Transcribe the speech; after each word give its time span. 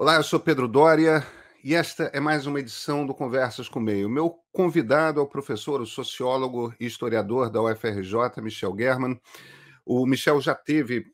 Olá, 0.00 0.16
eu 0.16 0.22
sou 0.22 0.40
Pedro 0.40 0.66
Dória 0.66 1.26
e 1.62 1.74
esta 1.74 2.04
é 2.04 2.18
mais 2.18 2.46
uma 2.46 2.58
edição 2.58 3.04
do 3.04 3.14
Conversas 3.14 3.68
com 3.68 3.78
o 3.78 3.82
Meio. 3.82 4.08
Meu 4.08 4.30
convidado 4.50 5.20
é 5.20 5.22
o 5.22 5.28
professor, 5.28 5.78
o 5.78 5.86
sociólogo 5.86 6.74
e 6.80 6.86
historiador 6.86 7.50
da 7.50 7.60
UFRJ, 7.60 8.40
Michel 8.40 8.74
German. 8.78 9.20
O 9.84 10.06
Michel 10.06 10.40
já 10.40 10.54
teve 10.54 11.04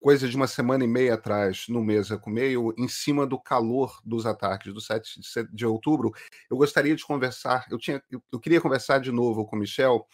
coisa 0.00 0.28
de 0.28 0.36
uma 0.36 0.46
semana 0.46 0.84
e 0.84 0.86
meia 0.86 1.14
atrás 1.14 1.64
no 1.68 1.82
Mesa 1.82 2.16
com 2.16 2.30
Meio, 2.30 2.72
em 2.78 2.86
cima 2.86 3.26
do 3.26 3.40
calor 3.40 3.98
dos 4.04 4.24
ataques 4.24 4.72
do 4.72 4.80
7 4.80 5.20
de 5.52 5.66
outubro. 5.66 6.12
Eu 6.48 6.56
gostaria 6.56 6.94
de 6.94 7.04
conversar, 7.04 7.66
eu, 7.72 7.76
tinha, 7.76 8.00
eu 8.30 8.38
queria 8.38 8.60
conversar 8.60 9.00
de 9.00 9.10
novo 9.10 9.44
com 9.44 9.56
o 9.56 9.58
Michel 9.58 10.06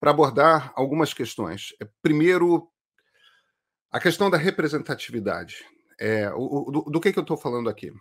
para 0.00 0.10
abordar 0.10 0.72
algumas 0.74 1.14
questões. 1.14 1.68
Primeiro, 2.02 2.68
a 3.88 4.00
questão 4.00 4.28
da 4.28 4.36
representatividade. 4.36 5.64
É, 5.98 6.30
o, 6.34 6.70
do, 6.70 6.82
do, 6.90 7.00
que, 7.00 7.12
que 7.12 7.18
eu 7.18 7.22
estou 7.22 7.36
falando 7.36 7.68
aqui? 7.68 7.92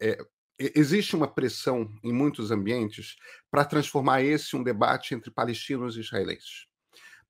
É, 0.00 0.18
existe 0.58 1.14
uma 1.14 1.28
pressão 1.28 1.88
em 2.02 2.12
muitos 2.12 2.50
ambientes 2.50 3.16
para 3.50 3.64
transformar 3.64 4.22
esse 4.22 4.56
um 4.56 4.62
debate 4.62 5.14
entre 5.14 5.30
palestinos 5.30 5.96
e 5.96 6.00
israelenses. 6.00 6.66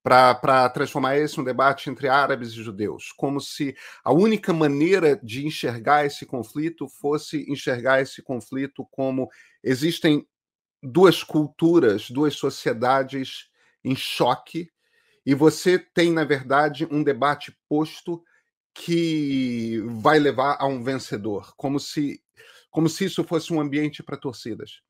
Para 0.03 0.71
transformar 0.71 1.19
esse 1.19 1.39
um 1.39 1.45
debate 1.45 1.91
entre 1.91 2.09
árabes 2.09 2.53
e 2.53 2.63
judeus, 2.63 3.13
como 3.17 3.41
se 3.41 3.77
a 4.03 4.13
única 4.13 4.53
maneira 4.53 5.19
de 5.23 5.47
enxergar 5.47 6.07
esse 6.07 6.25
conflito 6.25 6.89
fosse 6.89 7.45
enxergar 7.51 8.01
esse 8.01 8.23
conflito 8.23 8.87
como 8.91 9.29
existem 9.63 10.27
duas 10.83 11.23
culturas, 11.23 12.09
duas 12.11 12.37
sociedades 12.37 13.49
em 13.85 13.95
choque, 13.95 14.71
e 15.27 15.35
você 15.35 15.79
tem, 15.79 16.11
na 16.11 16.25
verdade, 16.25 16.89
um 16.91 17.03
debate 17.03 17.55
posto 17.69 18.23
que 18.79 19.81
vai 20.01 20.19
levar 20.19 20.57
a 20.61 20.67
um 20.67 20.83
vencedor, 20.83 21.53
como 21.57 21.81
se 21.81 22.23
como 22.71 22.89
se 22.89 23.07
isso 23.07 23.25
fosse 23.25 23.53
um 23.53 23.61
ambiente 23.61 24.03
para 24.03 24.17
torcidas. 24.17 24.83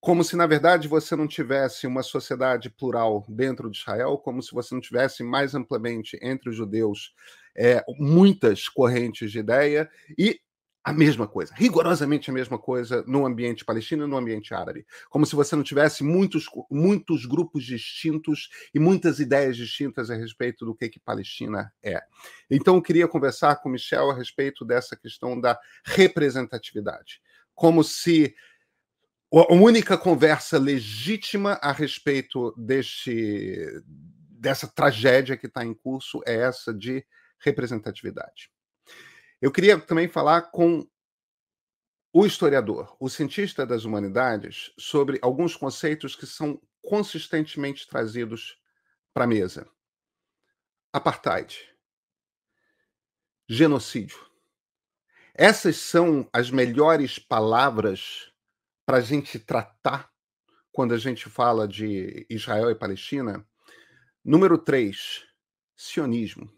Como 0.00 0.24
se, 0.24 0.34
na 0.34 0.46
verdade, 0.46 0.88
você 0.88 1.14
não 1.14 1.28
tivesse 1.28 1.86
uma 1.86 2.02
sociedade 2.02 2.70
plural 2.70 3.24
dentro 3.28 3.70
de 3.70 3.78
Israel, 3.78 4.16
como 4.16 4.42
se 4.42 4.52
você 4.52 4.74
não 4.74 4.80
tivesse 4.80 5.22
mais 5.22 5.54
amplamente 5.54 6.18
entre 6.22 6.48
os 6.48 6.56
judeus 6.56 7.12
é, 7.56 7.84
muitas 7.98 8.68
correntes 8.68 9.30
de 9.30 9.40
ideia, 9.40 9.90
e 10.16 10.40
a 10.88 10.92
mesma 10.92 11.28
coisa, 11.28 11.52
rigorosamente 11.54 12.30
a 12.30 12.32
mesma 12.32 12.58
coisa 12.58 13.04
no 13.06 13.26
ambiente 13.26 13.62
palestino 13.62 14.04
e 14.04 14.08
no 14.08 14.16
ambiente 14.16 14.54
árabe. 14.54 14.86
Como 15.10 15.26
se 15.26 15.36
você 15.36 15.54
não 15.54 15.62
tivesse 15.62 16.02
muitos, 16.02 16.46
muitos 16.70 17.26
grupos 17.26 17.62
distintos 17.62 18.48
e 18.72 18.80
muitas 18.80 19.20
ideias 19.20 19.54
distintas 19.54 20.10
a 20.10 20.14
respeito 20.14 20.64
do 20.64 20.74
que, 20.74 20.88
que 20.88 20.98
Palestina 20.98 21.70
é. 21.82 22.00
Então, 22.50 22.76
eu 22.76 22.82
queria 22.82 23.06
conversar 23.06 23.56
com 23.56 23.68
Michel 23.68 24.10
a 24.10 24.14
respeito 24.14 24.64
dessa 24.64 24.96
questão 24.96 25.38
da 25.38 25.60
representatividade. 25.84 27.20
Como 27.54 27.84
se 27.84 28.34
a 29.30 29.52
única 29.52 29.98
conversa 29.98 30.58
legítima 30.58 31.58
a 31.60 31.70
respeito 31.70 32.54
deste, 32.56 33.82
dessa 34.30 34.66
tragédia 34.66 35.36
que 35.36 35.48
está 35.48 35.62
em 35.62 35.74
curso 35.74 36.22
é 36.24 36.34
essa 36.34 36.72
de 36.72 37.04
representatividade. 37.40 38.50
Eu 39.40 39.52
queria 39.52 39.78
também 39.78 40.08
falar 40.08 40.50
com 40.50 40.84
o 42.12 42.26
historiador, 42.26 42.96
o 42.98 43.08
cientista 43.08 43.64
das 43.64 43.84
humanidades, 43.84 44.72
sobre 44.76 45.18
alguns 45.22 45.54
conceitos 45.54 46.16
que 46.16 46.26
são 46.26 46.60
consistentemente 46.82 47.86
trazidos 47.86 48.60
para 49.14 49.24
a 49.24 49.28
mesa: 49.28 49.70
apartheid, 50.92 51.56
genocídio. 53.48 54.18
Essas 55.34 55.76
são 55.76 56.28
as 56.32 56.50
melhores 56.50 57.20
palavras 57.20 58.32
para 58.84 58.96
a 58.96 59.00
gente 59.00 59.38
tratar 59.38 60.10
quando 60.72 60.94
a 60.94 60.98
gente 60.98 61.28
fala 61.28 61.68
de 61.68 62.26
Israel 62.28 62.70
e 62.70 62.74
Palestina. 62.74 63.46
Número 64.24 64.58
três, 64.58 65.24
sionismo 65.76 66.57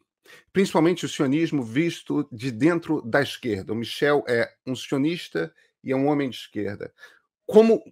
principalmente 0.53 1.05
o 1.05 1.09
sionismo 1.09 1.63
visto 1.63 2.29
de 2.31 2.51
dentro 2.51 3.03
da 3.03 3.23
esquerda. 3.23 3.73
O 3.73 3.77
Michel 3.77 4.25
é 4.29 4.53
um 4.67 4.75
sionista 4.75 5.55
e 5.83 5.93
é 5.93 5.97
um 5.97 6.07
homem 6.07 6.31
de 6.31 6.37
esquerda. 6.37 6.93
Como, 7.47 7.83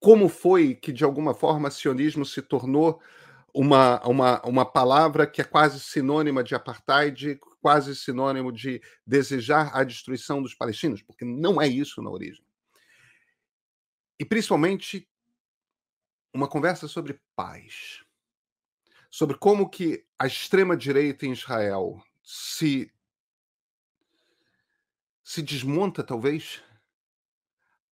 como 0.00 0.28
foi 0.28 0.74
que, 0.74 0.92
de 0.92 1.04
alguma 1.04 1.34
forma, 1.34 1.70
sionismo 1.70 2.24
se 2.24 2.42
tornou 2.42 3.00
uma, 3.54 4.00
uma, 4.06 4.42
uma 4.46 4.64
palavra 4.64 5.26
que 5.26 5.40
é 5.40 5.44
quase 5.44 5.80
sinônima 5.80 6.44
de 6.44 6.54
apartheid, 6.54 7.38
quase 7.60 7.96
sinônimo 7.96 8.52
de 8.52 8.80
desejar 9.06 9.70
a 9.74 9.84
destruição 9.84 10.42
dos 10.42 10.54
palestinos? 10.54 11.02
Porque 11.02 11.24
não 11.24 11.60
é 11.60 11.66
isso 11.66 12.02
na 12.02 12.10
origem. 12.10 12.44
E, 14.18 14.24
principalmente, 14.24 15.08
uma 16.32 16.48
conversa 16.48 16.88
sobre 16.88 17.20
paz 17.34 18.04
sobre 19.10 19.36
como 19.36 19.68
que 19.68 20.04
a 20.18 20.26
extrema 20.26 20.76
direita 20.76 21.26
em 21.26 21.32
Israel 21.32 22.02
se 22.22 22.92
se 25.22 25.42
desmonta 25.42 26.02
talvez 26.02 26.62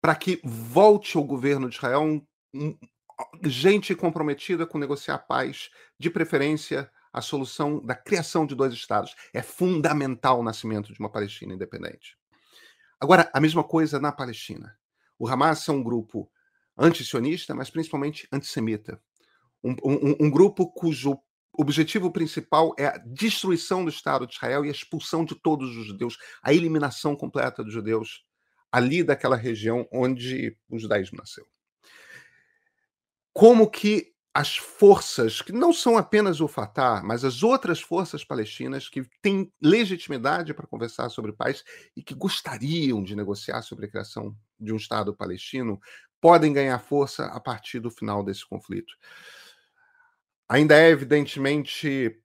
para 0.01 0.15
que 0.15 0.41
volte 0.43 1.17
ao 1.19 1.25
governo 1.25 1.69
de 1.69 1.77
Israel 1.77 2.01
um, 2.01 2.27
um, 2.55 2.79
gente 3.45 3.95
comprometida 3.95 4.67
com 4.67 4.79
negociar 4.79 5.19
paz, 5.19 5.71
de 5.99 6.09
preferência 6.09 6.91
a 7.13 7.21
solução 7.21 7.85
da 7.85 7.95
criação 7.95 8.47
de 8.47 8.55
dois 8.55 8.73
estados. 8.73 9.15
É 9.33 9.43
fundamental 9.43 10.41
o 10.41 10.43
nascimento 10.43 10.93
de 10.93 11.01
uma 11.01 11.11
Palestina 11.11 11.55
independente. 11.55 12.17
Agora, 13.01 13.31
a 13.33 13.41
mesma 13.41 13.65
coisa 13.65 13.99
na 13.99 14.13
Palestina. 14.13 14.79
O 15.19 15.27
Hamas 15.27 15.67
é 15.69 15.73
um 15.73 15.83
grupo 15.83 16.31
antisionista, 16.77 17.55
mas 17.55 17.71
principalmente 17.71 18.29
antissemita 18.31 19.01
um, 19.85 20.17
um, 20.21 20.31
grupo 20.31 20.71
cujo 20.71 21.19
objetivo 21.53 22.11
principal 22.11 22.75
é 22.79 22.87
a 22.87 22.99
destruição 22.99 23.85
do 23.85 23.91
Estado 23.91 24.27
de 24.27 24.35
Israel 24.35 24.65
e 24.65 24.69
a 24.69 24.73
expulsão 24.73 25.25
de 25.25 25.35
todos 25.35 25.77
os 25.77 25.87
judeus, 25.87 26.19
a 26.43 26.53
eliminação 26.53 27.17
completa 27.17 27.65
dos 27.65 27.73
judeus 27.73 28.25
ali 28.71 29.03
daquela 29.03 29.37
região 29.37 29.89
onde 29.93 30.57
o 30.69 30.79
judaísmo 30.79 31.19
nasceu. 31.19 31.47
Como 33.33 33.71
que 33.71 34.15
as 34.37 34.55
forças, 34.55 35.41
que 35.41 35.51
não 35.51 35.73
são 35.73 35.97
apenas 35.97 36.43
o 36.43 36.49
Fatah, 36.49 37.03
mas 37.03 37.25
as 37.25 37.43
outras 37.43 37.81
forças 37.81 38.23
palestinas 38.23 38.87
que 38.87 39.03
têm 39.23 39.51
legitimidade 39.63 40.53
para 40.53 40.67
conversar 40.67 41.09
sobre 41.09 41.33
paz 41.33 41.65
e 41.97 42.03
que 42.03 42.15
gostariam 42.15 43.03
de 43.03 43.17
negociar 43.17 43.63
sobre 43.63 43.87
a 43.87 43.89
criação 43.89 44.37
de 44.61 44.75
um 44.75 44.77
Estado 44.77 45.17
palestino, 45.17 45.81
podem 46.21 46.53
ganhar 46.53 46.79
força 46.81 47.25
a 47.27 47.41
partir 47.41 47.81
do 47.81 47.91
final 47.91 48.23
desse 48.23 48.47
conflito. 48.47 48.93
Ainda 50.49 50.79
é, 50.79 50.91
evidentemente, 50.91 52.17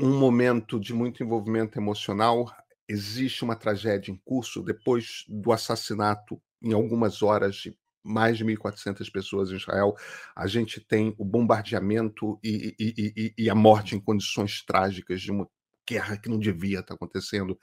um 0.00 0.16
momento 0.18 0.78
de 0.78 0.94
muito 0.94 1.22
envolvimento 1.22 1.78
emocional. 1.78 2.46
Existe 2.88 3.42
uma 3.42 3.56
tragédia 3.56 4.12
em 4.12 4.20
curso 4.24 4.62
depois 4.62 5.24
do 5.28 5.52
assassinato, 5.52 6.40
em 6.62 6.72
algumas 6.72 7.22
horas, 7.22 7.56
de 7.56 7.76
mais 8.04 8.38
de 8.38 8.44
1.400 8.44 9.10
pessoas 9.10 9.50
em 9.50 9.56
Israel. 9.56 9.94
A 10.34 10.46
gente 10.46 10.80
tem 10.80 11.14
o 11.18 11.24
bombardeamento 11.24 12.38
e, 12.42 12.74
e, 12.78 13.12
e, 13.16 13.34
e, 13.36 13.50
a 13.50 13.54
morte 13.54 13.96
em 13.96 14.00
condições 14.00 14.64
trágicas 14.64 15.20
de 15.20 15.32
uma 15.32 15.46
guerra 15.88 16.16
que 16.16 16.28
não 16.28 16.38
devia 16.38 16.80
estar 16.80 16.94
acontecendo 16.94 17.58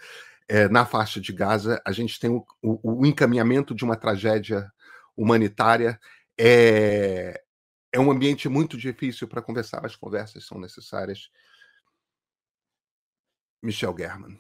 é, 0.50 0.68
na 0.68 0.86
faixa 0.86 1.22
de 1.22 1.32
Gaza. 1.32 1.82
A 1.86 1.94
gente 1.94 2.20
tem 2.20 2.30
o, 2.30 2.46
o, 2.62 3.02
o 3.02 3.06
encaminhamento 3.06 3.74
de 3.74 3.86
uma 3.86 3.96
tragédia 3.96 4.70
humanitária. 5.16 5.98
É, 6.38 7.42
é 7.96 8.00
um 8.00 8.12
ambiente 8.12 8.50
muito 8.50 8.78
difícil 8.78 9.26
para 9.26 9.42
conversar, 9.42 9.86
as 9.86 9.96
conversas 9.96 10.46
são 10.46 10.60
necessárias. 10.60 11.30
Michel 13.64 13.96
German. 13.98 14.38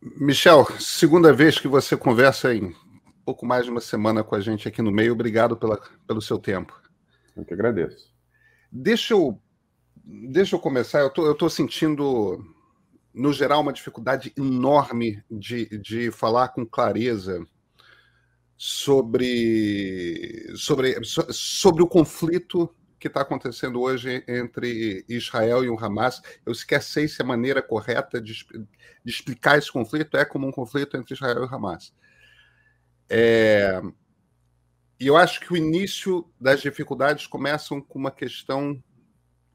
Michel, 0.00 0.64
segunda 0.78 1.32
vez 1.32 1.58
que 1.58 1.66
você 1.66 1.96
conversa 1.96 2.54
em 2.54 2.72
pouco 3.24 3.44
mais 3.44 3.64
de 3.64 3.70
uma 3.72 3.80
semana 3.80 4.22
com 4.22 4.36
a 4.36 4.40
gente 4.40 4.68
aqui 4.68 4.80
no 4.80 4.92
meio. 4.92 5.12
Obrigado 5.12 5.56
pela, 5.56 5.76
pelo 6.06 6.22
seu 6.22 6.38
tempo. 6.38 6.80
Eu 7.34 7.44
que 7.44 7.52
agradeço. 7.52 8.14
Deixa 8.70 9.12
eu, 9.12 9.42
deixa 10.04 10.54
eu 10.54 10.60
começar. 10.60 11.00
Eu 11.00 11.10
tô, 11.10 11.32
estou 11.32 11.50
sentindo, 11.50 12.38
no 13.12 13.32
geral, 13.32 13.60
uma 13.60 13.72
dificuldade 13.72 14.32
enorme 14.38 15.20
de, 15.28 15.66
de 15.80 16.12
falar 16.12 16.50
com 16.50 16.64
clareza 16.64 17.44
sobre, 18.56 20.52
sobre, 20.56 20.96
sobre 21.04 21.82
o 21.82 21.86
conflito 21.86 22.74
que 22.98 23.08
está 23.08 23.20
acontecendo 23.20 23.80
hoje 23.80 24.24
entre 24.26 25.04
Israel 25.08 25.62
e 25.64 25.68
o 25.68 25.78
Hamas. 25.78 26.22
Eu 26.44 26.54
sequer 26.54 26.82
sei 26.82 27.06
se 27.06 27.20
a 27.20 27.24
maneira 27.24 27.62
correta 27.62 28.20
de, 28.20 28.32
de 28.34 29.10
explicar 29.10 29.58
esse 29.58 29.70
conflito 29.70 30.16
é 30.16 30.24
como 30.24 30.46
um 30.46 30.52
conflito 30.52 30.96
entre 30.96 31.14
Israel 31.14 31.42
e 31.42 31.46
o 31.46 31.54
Hamas. 31.54 31.92
É, 33.08 33.80
e 34.98 35.06
eu 35.06 35.16
acho 35.16 35.40
que 35.40 35.52
o 35.52 35.56
início 35.56 36.26
das 36.40 36.62
dificuldades 36.62 37.26
começam 37.26 37.80
com 37.82 37.98
uma 37.98 38.10
questão 38.10 38.82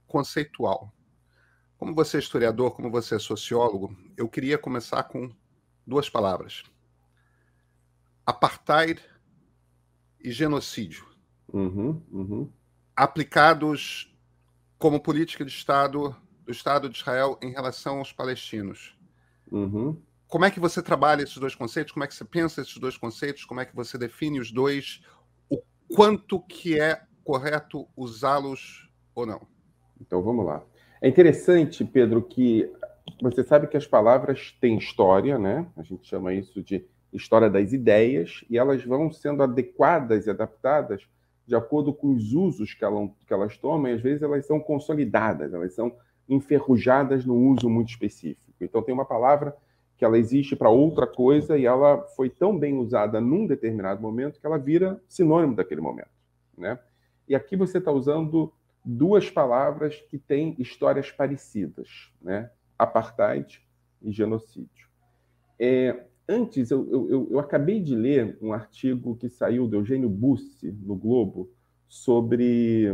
conceitual. 0.06 0.94
Como 1.78 1.96
você 1.96 2.18
é 2.18 2.20
historiador, 2.20 2.76
como 2.76 2.92
você 2.92 3.16
é 3.16 3.20
sociólogo, 3.20 3.98
eu 4.16 4.30
queria 4.30 4.58
começar 4.58 5.04
com 5.04 5.32
duas 5.86 6.08
palavras: 6.08 6.64
apartheid 8.32 9.02
e 10.20 10.32
genocídio. 10.32 11.06
Uhum, 11.54 12.02
uhum. 12.12 12.52
Aplicados 12.96 14.16
como 14.78 15.00
política 15.00 15.46
de 15.46 15.52
Estado 15.52 16.16
do 16.44 16.52
Estado 16.52 16.90
de 16.90 16.98
Israel 16.98 17.38
em 17.42 17.52
relação 17.52 18.00
aos 18.00 18.12
palestinos. 18.12 18.98
Uhum. 19.52 20.02
Como 20.28 20.46
é 20.46 20.52
que 20.52 20.60
você 20.60 20.82
trabalha 20.82 21.24
esses 21.24 21.38
dois 21.38 21.54
conceitos? 21.54 21.92
Como 21.92 22.04
é 22.04 22.08
que 22.08 22.16
você 22.16 22.26
pensa 22.26 22.62
esses 22.62 22.78
dois 22.78 22.98
conceitos? 22.98 23.46
Como 23.46 23.60
é 23.60 23.66
que 23.66 23.76
você 23.76 23.98
define 23.98 24.40
os 24.40 24.52
dois? 24.52 25.02
O 25.50 25.62
quanto 25.94 26.40
que 26.40 26.80
é 26.80 27.02
correto 27.24 27.88
usá-los 27.96 28.90
ou 29.14 29.26
não? 29.26 29.46
Então 30.00 30.22
vamos 30.22 30.46
lá. 30.46 30.64
É 31.02 31.08
interessante, 31.08 31.84
Pedro, 31.84 32.22
que 32.22 32.72
você 33.22 33.44
sabe 33.44 33.68
que 33.68 33.78
as 33.78 33.86
palavras 33.86 34.56
têm 34.60 34.78
história, 34.78 35.38
né? 35.38 35.68
A 35.76 35.84
gente 35.84 36.08
chama 36.08 36.34
isso 36.34 36.64
de 36.64 36.86
história 37.14 37.50
das 37.50 37.74
ideias, 37.74 38.44
e 38.50 38.58
elas 38.58 38.84
vão 38.84 39.12
sendo 39.12 39.44
adequadas 39.44 40.26
e 40.26 40.30
adaptadas 40.30 41.08
de 41.46 41.56
acordo 41.56 41.94
com 41.94 42.14
os 42.14 42.34
usos 42.34 42.74
que, 42.74 42.86
ela, 42.86 43.10
que 43.28 43.34
elas 43.34 43.58
tomam, 43.58 43.92
e 43.92 43.96
às 43.96 44.02
vezes 44.02 44.22
elas 44.22 44.46
são 44.46 44.60
consolidadas, 44.60 45.54
elas 45.54 45.74
são 45.74 45.94
enferrujadas 46.30 47.26
no 47.26 47.36
uso 47.36 47.70
muito 47.70 47.90
específico. 47.90 48.54
Então 48.62 48.82
tem 48.82 48.94
uma 48.94 49.06
palavra 49.06 49.56
que 49.98 50.06
ela 50.06 50.18
existe 50.18 50.56
para 50.56 50.70
outra 50.70 51.06
coisa 51.06 51.58
e 51.58 51.66
ela 51.66 52.02
foi 52.16 52.30
tão 52.30 52.58
bem 52.58 52.78
usada 52.78 53.20
num 53.20 53.46
determinado 53.46 54.02
momento 54.02 54.40
que 54.40 54.46
ela 54.46 54.58
vira 54.58 55.02
sinônimo 55.08 55.56
daquele 55.56 55.82
momento, 55.82 56.10
né? 56.58 56.80
E 57.28 57.36
aqui 57.36 57.56
você 57.56 57.78
está 57.78 57.92
usando 57.92 58.52
duas 58.84 59.30
palavras 59.30 59.96
que 60.10 60.18
têm 60.18 60.56
histórias 60.58 61.12
parecidas, 61.12 62.12
né? 62.22 62.50
Apartheid 62.80 63.62
e 64.02 64.12
genocídio. 64.12 64.90
É, 65.60 66.06
antes, 66.32 66.72
eu, 66.72 66.88
eu, 66.90 67.28
eu, 67.32 67.40
acabei 67.40 67.80
de 67.80 67.96
ler 67.96 68.38
um 68.42 68.54
artigo 68.54 69.16
que 69.16 69.30
saiu 69.30 69.68
do 69.68 69.76
Eugênio 69.76 70.10
Bussi, 70.10 70.72
no 70.72 70.96
Globo, 70.96 71.52
sobre, 71.88 72.88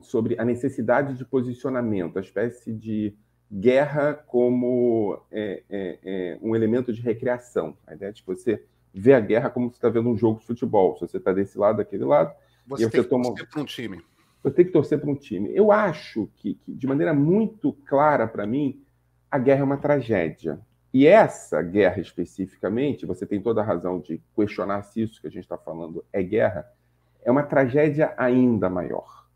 sobre 0.00 0.38
a 0.38 0.44
necessidade 0.44 1.16
de 1.16 1.24
posicionamento, 1.24 2.16
a 2.16 2.20
espécie 2.20 2.72
de 2.72 3.14
guerra 3.50 4.14
como 4.14 5.20
é, 5.30 5.62
é, 5.68 5.98
é 6.04 6.38
um 6.40 6.54
elemento 6.54 6.92
de 6.92 7.00
recreação. 7.00 7.76
A 7.86 7.94
ideia 7.94 8.12
de 8.12 8.22
você 8.24 8.64
ver 8.94 9.14
a 9.14 9.20
guerra 9.20 9.50
como 9.50 9.68
você 9.68 9.76
está 9.76 9.88
vendo 9.88 10.08
um 10.08 10.16
jogo 10.16 10.38
de 10.38 10.46
futebol. 10.46 10.94
Se 10.94 11.00
você 11.00 11.16
está 11.16 11.32
desse 11.32 11.58
lado, 11.58 11.78
daquele 11.78 12.04
lado. 12.04 12.34
Você, 12.66 12.84
você 12.84 12.90
tem 12.90 13.02
que 13.02 13.08
toma... 13.08 13.24
torcer 13.24 13.48
para 13.48 13.60
um 13.60 13.64
time. 13.64 14.04
Você 14.42 14.54
tem 14.54 14.64
que 14.64 14.70
torcer 14.70 15.00
para 15.00 15.10
um 15.10 15.14
time. 15.14 15.50
Eu 15.54 15.72
acho 15.72 16.30
que, 16.36 16.54
que 16.54 16.72
de 16.72 16.86
maneira 16.86 17.12
muito 17.12 17.72
clara 17.84 18.28
para 18.28 18.46
mim, 18.46 18.80
a 19.30 19.38
guerra 19.38 19.60
é 19.60 19.64
uma 19.64 19.78
tragédia. 19.78 20.60
E 20.92 21.06
essa 21.06 21.60
guerra 21.62 22.00
especificamente, 22.00 23.04
você 23.04 23.26
tem 23.26 23.40
toda 23.40 23.60
a 23.60 23.64
razão 23.64 24.00
de 24.00 24.22
questionar 24.34 24.82
se 24.82 25.02
isso 25.02 25.20
que 25.20 25.26
a 25.26 25.30
gente 25.30 25.42
está 25.42 25.58
falando 25.58 26.04
é 26.12 26.22
guerra, 26.22 26.66
é 27.22 27.30
uma 27.30 27.42
tragédia 27.42 28.14
ainda 28.16 28.70
maior, 28.70 29.26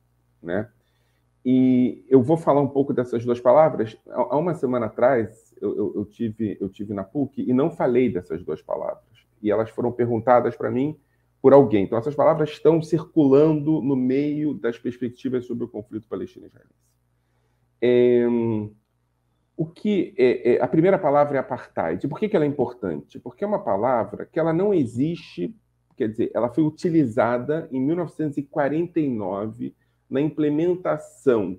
né? 0.43 0.69
E 1.45 2.05
eu 2.09 2.23
vou 2.23 2.37
falar 2.37 2.61
um 2.61 2.69
pouco 2.69 2.95
dessas 2.95 3.25
duas 3.25 3.41
palavras. 3.41 3.97
Há 4.09 4.37
uma 4.37 4.55
semana 4.55 4.87
atrás, 4.87 5.53
eu, 5.61 5.77
eu, 5.77 5.93
eu 5.97 6.05
tive, 6.05 6.57
eu 6.61 6.69
tive 6.69 6.95
na 6.95 7.03
PUC 7.03 7.43
e 7.43 7.53
não 7.53 7.71
falei 7.71 8.09
dessas 8.09 8.45
duas 8.45 8.63
palavras. 8.63 9.03
E 9.43 9.51
elas 9.51 9.69
foram 9.71 9.91
perguntadas 9.91 10.57
para 10.57 10.71
mim 10.71 10.97
por 11.43 11.53
alguém. 11.53 11.85
Então, 11.85 11.99
essas 11.99 12.15
palavras 12.15 12.51
estão 12.51 12.81
circulando 12.81 13.83
no 13.83 13.97
meio 13.97 14.55
das 14.55 14.79
perspectivas 14.79 15.45
sobre 15.45 15.65
o 15.65 15.69
conflito 15.69 16.07
palestino-israelense. 16.09 16.73
O 19.57 19.67
que 19.67 20.15
é, 20.17 20.55
é, 20.55 20.63
a 20.63 20.67
primeira 20.67 20.99
palavra 20.99 21.37
é 21.37 21.41
apartheid. 21.41 22.09
Por 22.09 22.19
que, 22.19 22.29
que 22.29 22.37
ela 22.37 22.45
é 22.45 22.49
importante? 22.49 23.19
Porque 23.19 23.45
é 23.45 23.47
uma 23.47 23.63
palavra 23.63 24.27
que 24.27 24.41
ela 24.41 24.53
não 24.53 24.73
existe, 24.73 25.55
quer 25.97 26.09
dizer, 26.09 26.31
ela 26.35 26.49
foi 26.49 26.65
utilizada 26.65 27.69
em 27.71 27.81
1949 27.81 29.75
na 30.09 30.21
implementação 30.21 31.59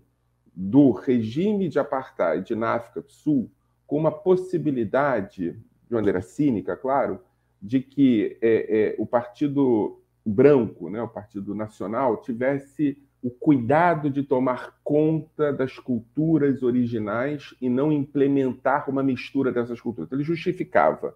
do 0.55 0.91
regime 0.91 1.67
de 1.67 1.79
apartheid 1.79 2.55
na 2.55 2.75
África 2.75 3.01
do 3.01 3.11
Sul, 3.11 3.51
com 3.87 3.97
uma 3.97 4.11
possibilidade, 4.11 5.51
de 5.87 5.93
maneira 5.93 6.21
cínica, 6.21 6.75
claro, 6.75 7.19
de 7.61 7.79
que 7.79 8.37
é, 8.41 8.93
é, 8.93 8.95
o 8.97 9.05
Partido 9.05 10.01
Branco, 10.25 10.89
né, 10.89 11.01
o 11.01 11.07
Partido 11.07 11.55
Nacional, 11.55 12.17
tivesse 12.17 12.97
o 13.23 13.31
cuidado 13.31 14.09
de 14.09 14.21
tomar 14.21 14.77
conta 14.83 15.53
das 15.53 15.79
culturas 15.79 16.61
originais 16.61 17.55
e 17.61 17.69
não 17.69 17.89
implementar 17.89 18.89
uma 18.89 19.01
mistura 19.01 19.49
dessas 19.49 19.79
culturas. 19.79 20.11
Ele 20.11 20.25
justificava 20.25 21.15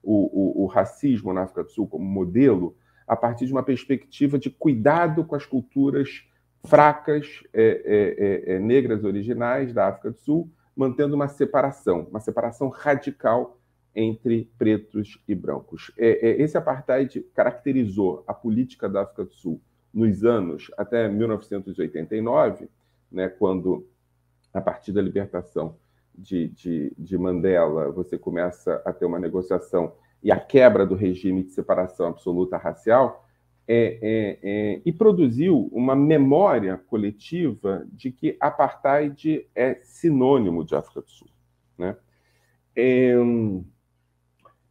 o, 0.00 0.60
o, 0.60 0.64
o 0.64 0.66
racismo 0.66 1.32
na 1.32 1.42
África 1.42 1.64
do 1.64 1.70
Sul 1.72 1.88
como 1.88 2.04
modelo 2.04 2.76
a 3.08 3.16
partir 3.16 3.46
de 3.46 3.52
uma 3.52 3.64
perspectiva 3.64 4.38
de 4.38 4.50
cuidado 4.50 5.24
com 5.24 5.34
as 5.34 5.44
culturas 5.44 6.24
fracas 6.64 7.42
é, 7.52 7.62
é, 7.62 8.52
é, 8.52 8.54
é 8.54 8.58
negras 8.60 9.02
originais 9.02 9.72
da 9.72 9.88
África 9.88 10.12
do 10.12 10.18
Sul, 10.18 10.48
mantendo 10.76 11.16
uma 11.16 11.26
separação, 11.26 12.06
uma 12.08 12.20
separação 12.20 12.68
radical 12.68 13.58
entre 13.96 14.48
pretos 14.56 15.20
e 15.26 15.34
brancos. 15.34 15.90
É, 15.98 16.28
é, 16.28 16.40
esse 16.40 16.56
apartheid 16.56 17.20
caracterizou 17.34 18.22
a 18.28 18.34
política 18.34 18.88
da 18.88 19.02
África 19.02 19.24
do 19.24 19.32
Sul 19.32 19.60
nos 19.92 20.24
anos 20.24 20.70
até 20.76 21.08
1989, 21.08 22.68
né, 23.10 23.28
quando, 23.28 23.86
a 24.52 24.60
partir 24.60 24.92
da 24.92 25.02
libertação 25.02 25.76
de, 26.14 26.48
de, 26.48 26.92
de 26.96 27.16
Mandela, 27.16 27.90
você 27.90 28.18
começa 28.18 28.82
a 28.84 28.92
ter 28.92 29.06
uma 29.06 29.18
negociação 29.18 29.92
e 30.22 30.32
a 30.32 30.38
quebra 30.38 30.84
do 30.84 30.94
regime 30.94 31.44
de 31.44 31.50
separação 31.50 32.08
absoluta 32.08 32.56
racial, 32.56 33.24
é, 33.70 33.98
é, 34.00 34.38
é, 34.42 34.82
e 34.84 34.90
produziu 34.90 35.68
uma 35.70 35.94
memória 35.94 36.78
coletiva 36.78 37.86
de 37.92 38.10
que 38.10 38.34
apartheid 38.40 39.46
é 39.54 39.74
sinônimo 39.82 40.64
de 40.64 40.74
África 40.74 41.02
do 41.02 41.10
Sul. 41.10 41.28
Né? 41.76 41.94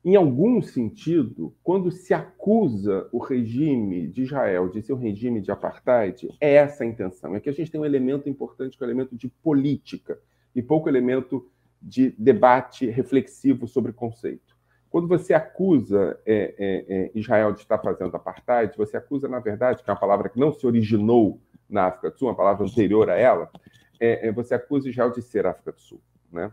Em 0.07 0.15
algum 0.15 0.62
sentido, 0.62 1.54
quando 1.62 1.92
se 1.92 2.13
acusa 2.13 3.09
o 3.12 3.18
regime 3.18 4.07
de 4.07 4.24
Israel 4.24 4.69
de 4.69 4.81
ser 4.81 4.94
um 4.94 4.98
regime 4.98 5.42
de 5.42 5.51
apartheid, 5.51 6.30
é 6.39 6.54
essa 6.54 6.86
a 6.86 6.88
intenção. 6.88 7.36
É 7.36 7.42
que 7.42 7.50
a 7.50 7.51
gente 7.51 7.69
tem 7.69 7.81
um 7.81 7.83
elemento 7.83 8.30
importante, 8.30 8.77
que 8.77 8.81
é 8.86 8.88
o 8.88 8.89
elemento 8.89 9.18
de 9.18 9.27
política, 9.27 10.18
e 10.56 10.62
pouco 10.62 10.88
elemento 10.88 11.45
de 11.81 12.12
debate 12.18 12.89
reflexivo 12.89 13.68
sobre 13.68 13.92
conceito. 13.92 14.56
Quando 14.90 15.09
você 15.09 15.33
acusa 15.33 16.18
é, 16.26 16.56
é, 16.57 16.85
é, 16.87 17.11
Israel 17.14 17.52
de 17.52 17.59
estar 17.59 17.78
fazendo 17.78 18.16
apartheid, 18.16 18.78
você 18.78 18.95
acusa, 18.95 19.28
na 19.28 19.42
verdade, 19.42 19.83
que 19.83 19.90
é 19.90 19.94
uma 19.94 19.99
palavra 19.99 20.30
que 20.30 20.40
não 20.40 20.54
se 20.54 20.66
originou 20.66 21.42
na 21.69 21.87
África 21.87 22.11
do 22.11 22.18
Sul, 22.18 22.30
uma 22.30 22.33
palavra 22.35 22.66
anterior 22.66 23.09
a 23.09 23.18
ela, 23.18 23.52
é, 23.99 24.30
é, 24.30 24.31
você 24.31 24.56
acusa 24.56 24.90
Israel 24.90 25.11
de 25.11 25.21
ser 25.21 25.45
África 25.45 25.73
do 25.73 25.81
Sul. 25.81 25.99
Né? 26.31 26.49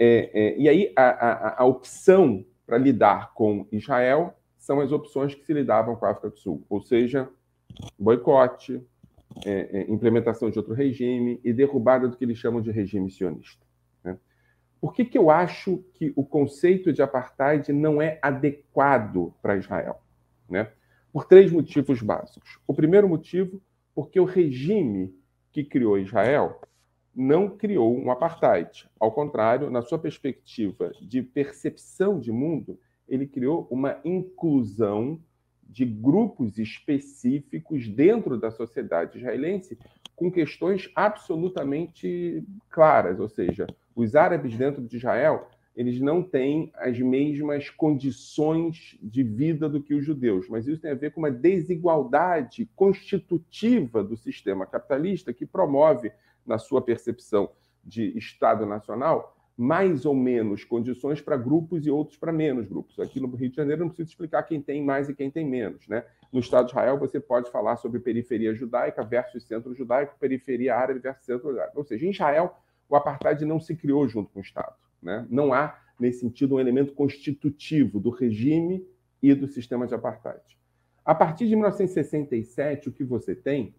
É, 0.00 0.56
e 0.58 0.68
aí 0.68 0.92
a, 0.96 1.10
a, 1.10 1.62
a 1.62 1.64
opção 1.64 2.44
para 2.68 2.76
lidar 2.76 3.32
com 3.32 3.66
Israel 3.72 4.38
são 4.58 4.78
as 4.78 4.92
opções 4.92 5.34
que 5.34 5.42
se 5.42 5.54
lidavam 5.54 5.96
com 5.96 6.04
a 6.04 6.10
África 6.10 6.28
do 6.28 6.38
Sul, 6.38 6.66
ou 6.68 6.82
seja, 6.82 7.26
boicote, 7.98 8.86
é, 9.46 9.80
é, 9.80 9.90
implementação 9.90 10.50
de 10.50 10.58
outro 10.58 10.74
regime 10.74 11.40
e 11.42 11.50
derrubada 11.50 12.06
do 12.06 12.14
que 12.14 12.26
eles 12.26 12.36
chamam 12.36 12.60
de 12.60 12.70
regime 12.70 13.10
sionista. 13.10 13.64
Né? 14.04 14.18
Por 14.78 14.92
que, 14.92 15.06
que 15.06 15.16
eu 15.16 15.30
acho 15.30 15.82
que 15.94 16.12
o 16.14 16.22
conceito 16.22 16.92
de 16.92 17.00
apartheid 17.00 17.72
não 17.72 18.02
é 18.02 18.18
adequado 18.20 19.32
para 19.40 19.56
Israel? 19.56 20.02
Né? 20.46 20.70
Por 21.10 21.24
três 21.24 21.50
motivos 21.50 22.02
básicos. 22.02 22.58
O 22.66 22.74
primeiro 22.74 23.08
motivo, 23.08 23.62
porque 23.94 24.20
o 24.20 24.26
regime 24.26 25.14
que 25.50 25.64
criou 25.64 25.98
Israel 25.98 26.60
não 27.14 27.48
criou 27.48 27.96
um 27.98 28.10
apartheid. 28.10 28.88
Ao 28.98 29.10
contrário, 29.10 29.70
na 29.70 29.82
sua 29.82 29.98
perspectiva 29.98 30.92
de 31.00 31.22
percepção 31.22 32.20
de 32.20 32.30
mundo, 32.30 32.78
ele 33.08 33.26
criou 33.26 33.66
uma 33.70 33.98
inclusão 34.04 35.20
de 35.68 35.84
grupos 35.84 36.58
específicos 36.58 37.88
dentro 37.88 38.38
da 38.38 38.50
sociedade 38.50 39.18
israelense 39.18 39.78
com 40.16 40.30
questões 40.30 40.90
absolutamente 40.94 42.42
claras, 42.70 43.20
ou 43.20 43.28
seja, 43.28 43.66
os 43.94 44.16
árabes 44.16 44.56
dentro 44.56 44.82
de 44.82 44.96
Israel, 44.96 45.48
eles 45.76 46.00
não 46.00 46.22
têm 46.22 46.72
as 46.74 46.98
mesmas 46.98 47.70
condições 47.70 48.98
de 49.00 49.22
vida 49.22 49.68
do 49.68 49.80
que 49.80 49.94
os 49.94 50.04
judeus, 50.04 50.48
mas 50.48 50.66
isso 50.66 50.80
tem 50.82 50.90
a 50.90 50.94
ver 50.94 51.12
com 51.12 51.20
uma 51.20 51.30
desigualdade 51.30 52.68
constitutiva 52.74 54.02
do 54.02 54.16
sistema 54.16 54.66
capitalista 54.66 55.32
que 55.32 55.46
promove 55.46 56.10
na 56.48 56.58
sua 56.58 56.82
percepção 56.82 57.50
de 57.84 58.16
Estado 58.18 58.66
nacional, 58.66 59.36
mais 59.56 60.06
ou 60.06 60.14
menos 60.14 60.64
condições 60.64 61.20
para 61.20 61.36
grupos 61.36 61.84
e 61.84 61.90
outros 61.90 62.16
para 62.16 62.32
menos 62.32 62.66
grupos. 62.66 62.98
Aqui 63.00 63.18
no 63.18 63.28
Rio 63.34 63.50
de 63.50 63.56
Janeiro 63.56 63.82
não 63.82 63.88
preciso 63.88 64.10
explicar 64.10 64.44
quem 64.44 64.62
tem 64.62 64.84
mais 64.84 65.08
e 65.08 65.14
quem 65.14 65.30
tem 65.30 65.44
menos. 65.44 65.86
Né? 65.88 66.04
No 66.32 66.38
Estado 66.38 66.66
de 66.66 66.72
Israel, 66.72 66.96
você 66.96 67.18
pode 67.18 67.50
falar 67.50 67.76
sobre 67.76 67.98
periferia 67.98 68.54
judaica 68.54 69.02
versus 69.02 69.44
centro 69.44 69.74
judaico, 69.74 70.16
periferia 70.18 70.76
árabe 70.76 71.00
versus 71.00 71.24
centro 71.24 71.50
judaico. 71.50 71.76
Ou 71.76 71.84
seja, 71.84 72.06
em 72.06 72.10
Israel, 72.10 72.56
o 72.88 72.94
apartheid 72.94 73.44
não 73.44 73.58
se 73.58 73.74
criou 73.74 74.06
junto 74.06 74.30
com 74.30 74.38
o 74.38 74.42
Estado. 74.42 74.76
Né? 75.02 75.26
Não 75.28 75.52
há, 75.52 75.76
nesse 75.98 76.20
sentido, 76.20 76.54
um 76.54 76.60
elemento 76.60 76.92
constitutivo 76.92 77.98
do 77.98 78.10
regime 78.10 78.86
e 79.20 79.34
do 79.34 79.48
sistema 79.48 79.88
de 79.88 79.94
apartheid. 79.94 80.40
A 81.04 81.14
partir 81.16 81.48
de 81.48 81.56
1967, 81.56 82.90
o 82.90 82.92
que 82.92 83.02
você 83.02 83.34
tem 83.34 83.74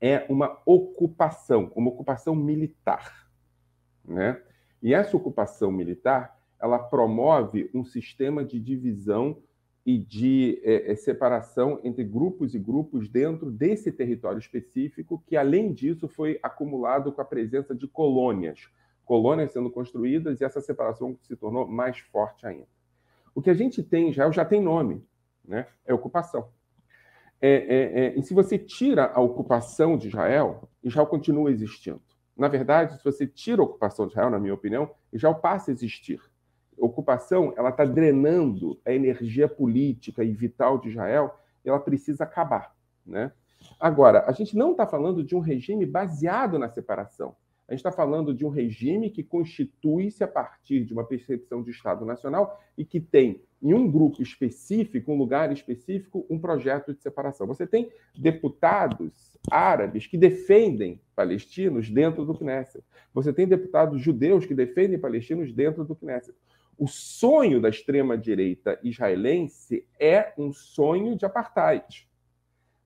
é 0.00 0.24
uma 0.28 0.60
ocupação, 0.64 1.72
uma 1.74 1.90
ocupação 1.90 2.34
militar. 2.34 3.28
Né? 4.04 4.40
E 4.82 4.94
essa 4.94 5.16
ocupação 5.16 5.70
militar 5.70 6.38
ela 6.60 6.78
promove 6.78 7.70
um 7.72 7.84
sistema 7.84 8.44
de 8.44 8.58
divisão 8.58 9.40
e 9.86 9.96
de 9.96 10.60
é, 10.64 10.92
é, 10.92 10.96
separação 10.96 11.80
entre 11.82 12.04
grupos 12.04 12.54
e 12.54 12.58
grupos 12.58 13.08
dentro 13.08 13.50
desse 13.50 13.90
território 13.90 14.38
específico, 14.38 15.22
que, 15.26 15.36
além 15.36 15.72
disso, 15.72 16.08
foi 16.08 16.38
acumulado 16.42 17.12
com 17.12 17.22
a 17.22 17.24
presença 17.24 17.74
de 17.74 17.86
colônias, 17.86 18.68
colônias 19.04 19.52
sendo 19.52 19.70
construídas, 19.70 20.40
e 20.40 20.44
essa 20.44 20.60
separação 20.60 21.16
se 21.22 21.34
tornou 21.36 21.66
mais 21.66 21.98
forte 21.98 22.46
ainda. 22.46 22.66
O 23.34 23.40
que 23.40 23.48
a 23.48 23.54
gente 23.54 23.82
tem 23.82 24.08
em 24.08 24.10
Israel 24.10 24.32
já 24.32 24.44
tem 24.44 24.60
nome, 24.60 25.02
né? 25.42 25.66
é 25.86 25.94
ocupação. 25.94 26.48
É, 27.40 27.50
é, 27.50 28.00
é, 28.00 28.18
e 28.18 28.22
se 28.22 28.34
você 28.34 28.58
tira 28.58 29.12
a 29.14 29.20
ocupação 29.20 29.96
de 29.96 30.08
Israel, 30.08 30.68
Israel 30.82 31.06
continua 31.06 31.50
existindo. 31.50 32.00
Na 32.36 32.48
verdade, 32.48 32.96
se 32.96 33.04
você 33.04 33.26
tira 33.26 33.62
a 33.62 33.64
ocupação 33.64 34.06
de 34.06 34.12
Israel, 34.12 34.30
na 34.30 34.38
minha 34.38 34.54
opinião, 34.54 34.90
Israel 35.12 35.36
passa 35.36 35.70
a 35.70 35.74
existir 35.74 36.20
ocupação 36.78 37.52
ela 37.56 37.70
está 37.70 37.84
drenando 37.84 38.80
a 38.84 38.92
energia 38.92 39.48
política 39.48 40.22
e 40.22 40.32
vital 40.32 40.78
de 40.78 40.88
Israel, 40.88 41.34
e 41.64 41.68
ela 41.68 41.80
precisa 41.80 42.24
acabar. 42.24 42.74
Né? 43.04 43.32
Agora, 43.78 44.24
a 44.26 44.32
gente 44.32 44.56
não 44.56 44.72
está 44.72 44.86
falando 44.86 45.24
de 45.24 45.34
um 45.34 45.40
regime 45.40 45.84
baseado 45.84 46.58
na 46.58 46.68
separação. 46.68 47.34
A 47.66 47.72
gente 47.72 47.80
está 47.80 47.92
falando 47.92 48.32
de 48.32 48.46
um 48.46 48.48
regime 48.48 49.10
que 49.10 49.22
constitui-se 49.22 50.24
a 50.24 50.28
partir 50.28 50.84
de 50.84 50.92
uma 50.92 51.04
percepção 51.04 51.62
de 51.62 51.70
Estado 51.70 52.04
Nacional 52.04 52.58
e 52.78 52.84
que 52.84 52.98
tem, 52.98 53.42
em 53.60 53.74
um 53.74 53.90
grupo 53.90 54.22
específico, 54.22 55.12
um 55.12 55.18
lugar 55.18 55.52
específico, 55.52 56.24
um 56.30 56.38
projeto 56.38 56.94
de 56.94 57.02
separação. 57.02 57.46
Você 57.46 57.66
tem 57.66 57.90
deputados 58.16 59.36
árabes 59.50 60.06
que 60.06 60.16
defendem 60.16 61.00
palestinos 61.14 61.90
dentro 61.90 62.24
do 62.24 62.34
Knesset. 62.34 62.84
Você 63.12 63.32
tem 63.32 63.48
deputados 63.48 64.00
judeus 64.00 64.46
que 64.46 64.54
defendem 64.54 64.98
palestinos 64.98 65.52
dentro 65.52 65.84
do 65.84 65.96
Knesset. 65.96 66.36
O 66.78 66.86
sonho 66.86 67.60
da 67.60 67.68
extrema-direita 67.68 68.78
israelense 68.84 69.84
é 69.98 70.32
um 70.38 70.52
sonho 70.52 71.16
de 71.16 71.26
apartheid. 71.26 72.08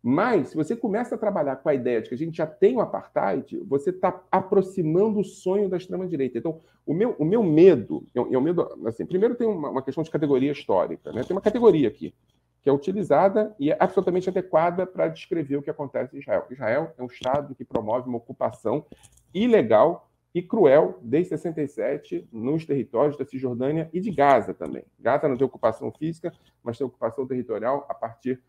Mas, 0.02 0.49
se 0.49 0.56
você 0.56 0.75
começa 0.75 1.14
a 1.14 1.18
trabalhar 1.18 1.56
com 1.56 1.68
a 1.68 1.75
ideia 1.75 2.02
de 2.02 2.09
que 2.09 2.14
a 2.16 2.18
gente 2.18 2.37
já 2.37 2.47
tem 2.47 2.76
o 2.76 2.80
apartheid, 2.80 3.56
você 3.64 3.90
está 3.90 4.21
aproximando 4.32 5.21
o 5.21 5.25
sonho 5.25 5.68
da 5.68 5.76
extrema-direita. 5.76 6.38
Então, 6.38 6.59
o 6.85 6.92
meu, 6.92 7.14
o 7.21 7.25
meu 7.25 7.40
medo, 7.44 8.04
é 8.12 8.21
o 8.21 8.40
medo, 8.40 8.68
assim, 8.85 9.06
primeiro 9.06 9.37
tem 9.37 9.47
uma, 9.47 9.71
uma, 9.71 9.82
questão 9.82 10.02
de 10.02 10.11
categoria 10.11 10.50
histórica. 10.50 11.12
Né? 11.12 11.23
Tem 11.23 11.37
uma 11.37 11.40
categoria 11.40 11.87
aqui, 11.87 12.12
que 12.61 12.68
é 12.68 12.73
utilizada 12.73 13.54
e 13.61 13.71
é 13.71 13.76
absolutamente 13.78 14.28
adequada 14.28 14.85
para 14.85 15.06
descrever 15.06 15.59
o 15.59 15.62
que 15.62 15.71
acontece 15.71 16.16
em 16.16 16.18
Israel. 16.18 16.47
Israel 16.50 16.94
é 16.99 17.02
um 17.02 17.06
Estado 17.06 17.54
que 17.54 17.64
promove 17.64 18.09
uma 18.09 18.18
ocupação 18.18 18.85
ilegal 19.32 20.11
e 20.35 20.42
cruel 20.42 20.99
desde 21.00 21.28
67 21.30 22.26
nos 22.32 22.64
territórios 22.64 23.16
da 23.16 23.25
Cisjordânia 23.25 23.88
e 23.92 24.00
de 24.00 24.11
Gaza 24.11 24.52
também. 24.52 24.85
Gaza 24.99 25.28
não 25.28 25.37
tem 25.37 25.47
ocupação 25.47 25.92
física, 25.92 26.32
mas 26.62 26.76
tem 26.76 26.87
ocupação 26.87 27.25
territorial 27.25 27.87
a 27.88 27.94
partir 27.94 28.42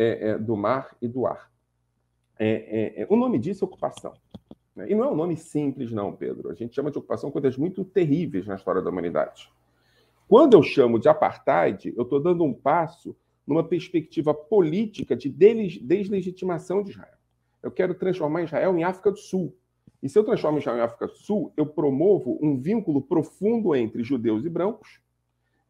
é, 0.00 0.30
é, 0.30 0.38
do 0.38 0.56
mar 0.56 0.96
e 1.02 1.06
do 1.06 1.26
ar. 1.26 1.50
É, 2.38 3.00
é, 3.00 3.02
é 3.02 3.06
o 3.10 3.16
nome 3.16 3.38
disso 3.38 3.64
é 3.64 3.66
ocupação. 3.66 4.14
Né? 4.74 4.90
E 4.90 4.94
não 4.94 5.04
é 5.04 5.08
um 5.08 5.14
nome 5.14 5.36
simples, 5.36 5.92
não, 5.92 6.16
Pedro. 6.16 6.50
A 6.50 6.54
gente 6.54 6.74
chama 6.74 6.90
de 6.90 6.96
ocupação 6.96 7.30
coisas 7.30 7.56
muito 7.58 7.84
terríveis 7.84 8.46
na 8.46 8.54
história 8.54 8.80
da 8.80 8.88
humanidade. 8.88 9.52
Quando 10.26 10.54
eu 10.54 10.62
chamo 10.62 10.98
de 10.98 11.08
apartheid, 11.08 11.92
eu 11.94 12.04
estou 12.04 12.18
dando 12.18 12.44
um 12.44 12.54
passo 12.54 13.14
numa 13.46 13.62
perspectiva 13.62 14.32
política 14.32 15.14
de 15.14 15.28
deslegitimação 15.28 16.82
de 16.82 16.92
Israel. 16.92 17.18
Eu 17.62 17.70
quero 17.70 17.94
transformar 17.94 18.44
Israel 18.44 18.78
em 18.78 18.84
África 18.84 19.10
do 19.10 19.18
Sul, 19.18 19.54
e 20.02 20.08
se 20.08 20.18
eu 20.18 20.24
transformo 20.24 20.58
Israel 20.58 20.78
em 20.78 20.82
África 20.82 21.08
do 21.08 21.16
Sul, 21.16 21.52
eu 21.56 21.66
promovo 21.66 22.38
um 22.40 22.56
vínculo 22.58 23.02
profundo 23.02 23.74
entre 23.74 24.02
judeus 24.02 24.44
e 24.46 24.48
brancos, 24.48 25.00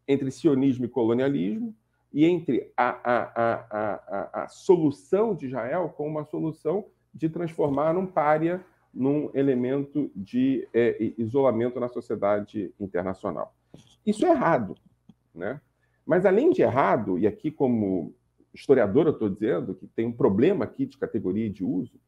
entre 0.07 0.31
sionismo 0.31 0.85
e 0.85 0.89
colonialismo, 0.89 1.75
e 2.13 2.25
entre 2.25 2.73
a, 2.77 2.89
a, 2.89 3.65
a, 3.71 4.45
a, 4.45 4.49
solução 4.49 5.35
de 5.35 5.47
Israel 5.47 5.93
como 5.97 6.11
uma 6.11 6.25
solução 6.25 6.87
de 7.15 7.29
transformar 7.29 7.97
um 7.97 8.07
pária 8.07 8.65
num 8.93 9.31
elemento 9.33 10.11
de 10.15 10.69
é, 10.75 11.13
isolamento 11.17 11.79
na 11.79 11.89
sociedade 11.89 12.75
internacional. 12.81 13.55
Isso 14.05 14.27
é 14.27 14.31
errado, 14.31 14.77
né? 15.35 15.61
Mas 16.05 16.27
além 16.27 16.51
de 16.51 16.63
errado, 16.63 17.19
e 17.19 17.27
aqui 17.27 17.51
como 17.51 18.15
historiador 18.53 19.07
eu 19.07 19.13
estou 19.13 19.29
dizendo 19.29 19.75
que 19.75 19.87
tem 19.87 20.07
um 20.07 20.13
problema 20.13 20.65
aqui 20.65 20.85
de 20.85 20.99
categoria 20.99 21.49
de 21.49 21.63
uso, 21.63 22.01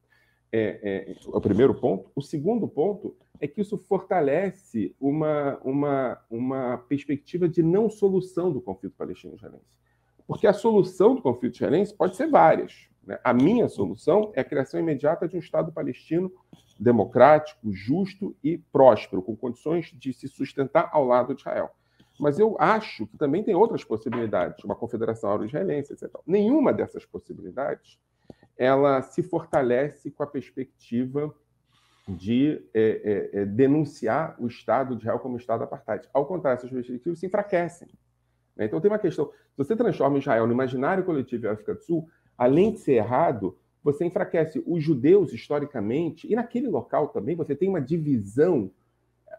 é, 0.51 1.09
é, 1.09 1.17
o 1.27 1.41
primeiro 1.41 1.75
ponto. 1.75 2.11
O 2.15 2.21
segundo 2.21 2.69
ponto 2.69 3.17
é 3.41 3.49
que 3.49 3.61
isso 3.61 3.79
fortalece 3.79 4.95
uma, 5.01 5.59
uma, 5.65 6.19
uma 6.29 6.79
perspectiva 6.79 7.49
de 7.49 7.63
não 7.63 7.89
solução 7.89 8.53
do 8.53 8.61
conflito 8.61 8.95
palestino-israelense. 8.97 9.82
Porque 10.27 10.47
a 10.47 10.53
solução 10.53 11.15
do 11.15 11.23
conflito 11.23 11.57
israelense 11.57 11.95
pode 11.95 12.17
ser 12.17 12.29
várias. 12.29 12.89
Né? 13.05 13.19
A 13.25 13.33
minha 13.33 13.69
solução 13.69 14.33
é 14.35 14.41
a 14.41 14.45
criação 14.45 14.81
imediata 14.81 15.29
de 15.29 15.37
um 15.37 15.41
Estado 15.41 15.73
palestino 15.73 16.33
democrático, 16.79 17.73
justo 17.73 18.37
e 18.43 18.59
próspero, 18.59 19.23
com 19.23 19.37
condições 19.37 19.93
de 19.95 20.13
se 20.13 20.29
sustentar 20.29 20.91
ao 20.93 21.05
lado 21.05 21.35
de 21.35 21.41
Israel. 21.41 21.71
Mas 22.19 22.39
eu 22.39 22.57
acho 22.59 23.07
que 23.07 23.17
também 23.17 23.43
tem 23.43 23.55
outras 23.55 23.85
possibilidades, 23.85 24.63
uma 24.65 24.75
confederação 24.75 25.31
auro-israelense, 25.31 25.93
etc. 25.93 26.11
Nenhuma 26.27 26.73
dessas 26.73 27.05
possibilidades 27.05 27.99
ela 28.57 29.03
se 29.03 29.23
fortalece 29.23 30.11
com 30.11 30.23
a 30.23 30.27
perspectiva 30.27 31.35
de 32.07 32.63
é, 32.75 33.31
é, 33.35 33.41
é, 33.41 33.45
denunciar 33.45 34.37
o 34.39 34.47
Estado 34.47 34.95
de 34.95 35.03
Israel 35.03 35.19
como 35.21 35.37
Estado 35.37 35.65
apartheid. 35.65 36.09
Ao 36.13 36.27
contrário, 36.27 36.59
essas 36.59 36.71
perspectivas 36.71 37.19
se 37.19 37.27
enfraquecem. 37.27 37.89
Né? 38.63 38.67
Então 38.67 38.81
tem 38.81 38.91
uma 38.91 38.99
questão: 38.99 39.27
se 39.27 39.59
você 39.59 39.75
transforma 39.75 40.19
Israel 40.19 40.47
no 40.47 40.53
imaginário 40.53 41.05
coletivo 41.05 41.43
da 41.43 41.53
África 41.53 41.75
do 41.75 41.83
Sul, 41.83 42.09
além 42.39 42.73
de 42.73 42.79
ser 42.79 42.93
errado, 42.93 43.59
você 43.83 44.05
enfraquece 44.05 44.63
os 44.65 44.83
judeus 44.83 45.33
historicamente, 45.33 46.31
e 46.31 46.37
naquele 46.37 46.69
local 46.69 47.09
também 47.09 47.35
você 47.35 47.55
tem 47.55 47.69
uma 47.69 47.81
divisão. 47.81 48.71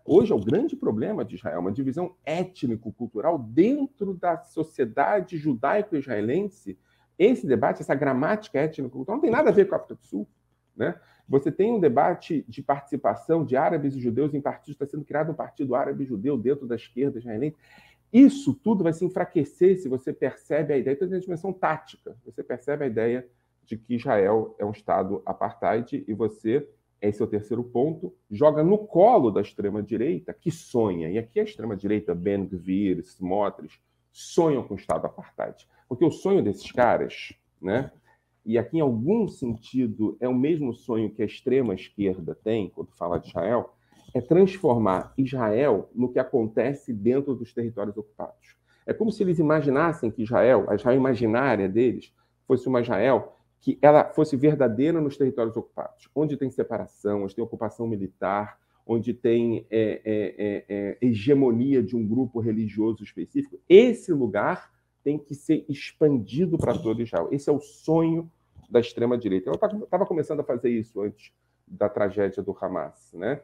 Hoje 0.06 0.34
é 0.34 0.36
o 0.36 0.44
grande 0.44 0.76
problema 0.76 1.24
de 1.24 1.36
Israel, 1.36 1.62
uma 1.62 1.72
divisão 1.72 2.14
étnico-cultural 2.26 3.40
dentro 3.40 4.14
da 4.14 4.38
sociedade 4.44 5.38
judaico-israelense 5.38 6.78
esse 7.18 7.46
debate, 7.46 7.82
essa 7.82 7.96
gramática 7.96 8.60
étnico-cultural, 8.60 9.18
não 9.18 9.22
tem 9.22 9.32
nada 9.32 9.50
a 9.50 9.54
ver 9.54 9.68
com 9.68 9.76
a 9.76 9.78
África 9.78 9.96
do 9.96 10.04
Sul. 10.04 10.28
Né? 10.76 10.96
Você 11.30 11.52
tem 11.52 11.72
um 11.72 11.80
debate 11.80 12.44
de 12.48 12.62
participação 12.62 13.46
de 13.46 13.56
árabes 13.56 13.96
e 13.96 14.02
judeus 14.02 14.34
em 14.34 14.42
partidos, 14.42 14.72
está 14.72 14.86
sendo 14.86 15.06
criado 15.06 15.32
um 15.32 15.36
partido 15.36 15.76
árabe-judeu 15.76 16.38
dentro 16.38 16.68
da 16.68 16.76
esquerda 16.76 17.20
israelense. 17.20 17.56
Isso 18.14 18.54
tudo 18.54 18.84
vai 18.84 18.94
se 18.94 19.04
enfraquecer 19.04 19.80
se 19.80 19.90
você 19.90 20.14
percebe 20.14 20.72
a 20.72 20.78
ideia, 20.78 20.94
então 20.94 21.08
tem 21.08 21.18
a 21.18 21.22
dimensão 21.22 21.52
tática, 21.52 22.16
você 22.24 22.44
percebe 22.44 22.84
a 22.84 22.88
ideia 22.88 23.28
de 23.66 23.76
que 23.76 23.96
Israel 23.96 24.56
é 24.60 24.66
um 24.66 24.72
Estado 24.72 25.24
apartheid 25.26 26.06
e 26.08 26.14
você, 26.14 26.68
esse 27.02 27.22
é 27.22 27.26
o 27.26 27.28
terceiro 27.28 27.64
ponto, 27.64 28.14
joga 28.30 28.64
no 28.64 28.78
colo 28.78 29.32
da 29.32 29.42
extrema-direita 29.42 30.32
que 30.32 30.52
sonha, 30.52 31.10
e 31.10 31.18
aqui 31.18 31.40
a 31.40 31.44
extrema-direita, 31.44 32.14
Ben 32.14 32.46
Gvir, 32.46 33.00
Smotrich, 33.00 33.82
sonham 34.12 34.64
com 34.64 34.76
o 34.76 34.78
Estado 34.78 35.08
apartheid. 35.08 35.68
Porque 35.90 36.06
o 36.06 36.12
sonho 36.12 36.44
desses 36.44 36.72
caras, 36.72 37.34
né? 37.60 37.92
E 38.46 38.58
aqui, 38.58 38.78
em 38.78 38.82
algum 38.82 39.28
sentido, 39.28 40.18
é 40.20 40.28
o 40.28 40.36
mesmo 40.36 40.74
sonho 40.74 41.10
que 41.10 41.24
a 41.24 41.26
extrema 41.26 41.74
esquerda 41.74 42.36
tem 42.36 42.70
quando 42.70 42.92
fala 42.92 43.18
de 43.18 43.30
Israel, 43.30 43.74
é 44.14 44.22
transformar 44.22 45.14
Israel 45.18 45.90
no 45.94 46.12
que 46.12 46.20
acontece 46.20 46.94
dentro 46.94 47.34
dos 47.34 47.54
territórios 47.54 47.98
ocupados. 47.98 48.56
É 48.86 48.94
como 48.94 49.12
se 49.12 49.24
eles 49.24 49.40
imaginassem 49.40 50.12
que 50.12 50.24
Israel, 50.24 50.66
a 50.70 50.76
Israel 50.76 50.98
imaginária 50.98 51.68
deles, 51.68 52.14
fosse 52.48 52.68
uma 52.68 52.82
Israel 52.82 53.34
que 53.60 53.80
ela 53.82 54.12
fosse 54.12 54.36
verdadeira 54.36 55.00
nos 55.00 55.16
territórios 55.16 55.56
ocupados, 55.56 56.10
onde 56.14 56.36
tem 56.36 56.50
separação, 56.50 57.24
onde 57.24 57.34
tem 57.34 57.44
ocupação 57.44 57.88
militar, 57.88 58.60
onde 58.86 59.14
tem 59.14 59.66
é, 59.72 60.02
é, 60.04 60.36
é, 60.38 60.66
é, 60.68 60.98
hegemonia 61.02 61.82
de 61.82 61.96
um 61.96 62.06
grupo 62.06 62.42
religioso 62.42 63.02
específico, 63.04 63.58
esse 63.70 64.12
lugar 64.12 64.70
tem 65.02 65.18
que 65.18 65.34
ser 65.34 65.66
expandido 65.70 66.58
para 66.58 66.78
todo 66.78 67.02
Israel. 67.02 67.30
Esse 67.32 67.50
é 67.50 67.54
o 67.54 67.60
sonho 67.60 68.30
da 68.70 68.80
extrema-direita. 68.80 69.50
Ela 69.50 69.84
estava 69.84 70.06
começando 70.06 70.42
a 70.42 70.44
fazer 70.44 70.70
isso 70.70 71.02
antes 71.02 71.32
da 71.68 71.88
tragédia 71.88 72.44
do 72.44 72.56
Hamas. 72.60 73.12
Né? 73.14 73.42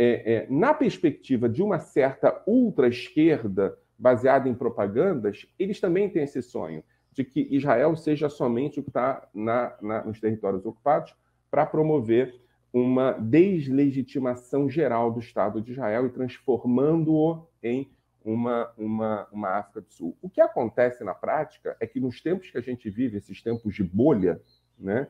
É, 0.00 0.32
é, 0.32 0.46
na 0.48 0.72
perspectiva 0.72 1.48
de 1.48 1.60
uma 1.60 1.80
certa 1.80 2.40
ultra-esquerda 2.46 3.76
baseada 3.98 4.48
em 4.48 4.54
propagandas, 4.54 5.44
eles 5.58 5.80
também 5.80 6.08
têm 6.08 6.22
esse 6.22 6.40
sonho 6.40 6.84
de 7.12 7.24
que 7.24 7.48
Israel 7.50 7.96
seja 7.96 8.28
somente 8.28 8.78
o 8.78 8.82
que 8.84 8.90
está 8.90 9.28
nos 9.34 10.20
territórios 10.20 10.64
ocupados 10.64 11.12
para 11.50 11.66
promover 11.66 12.40
uma 12.72 13.10
deslegitimação 13.12 14.70
geral 14.70 15.10
do 15.10 15.18
Estado 15.18 15.60
de 15.60 15.72
Israel 15.72 16.06
e 16.06 16.10
transformando-o 16.10 17.48
em 17.60 17.90
uma, 18.24 18.70
uma, 18.78 19.26
uma 19.32 19.48
África 19.48 19.80
do 19.80 19.90
Sul. 19.90 20.16
O 20.22 20.30
que 20.30 20.40
acontece 20.40 21.02
na 21.02 21.14
prática 21.14 21.76
é 21.80 21.86
que 21.88 21.98
nos 21.98 22.20
tempos 22.20 22.50
que 22.50 22.58
a 22.58 22.60
gente 22.60 22.88
vive, 22.88 23.16
esses 23.16 23.42
tempos 23.42 23.74
de 23.74 23.82
bolha, 23.82 24.40
né, 24.78 25.08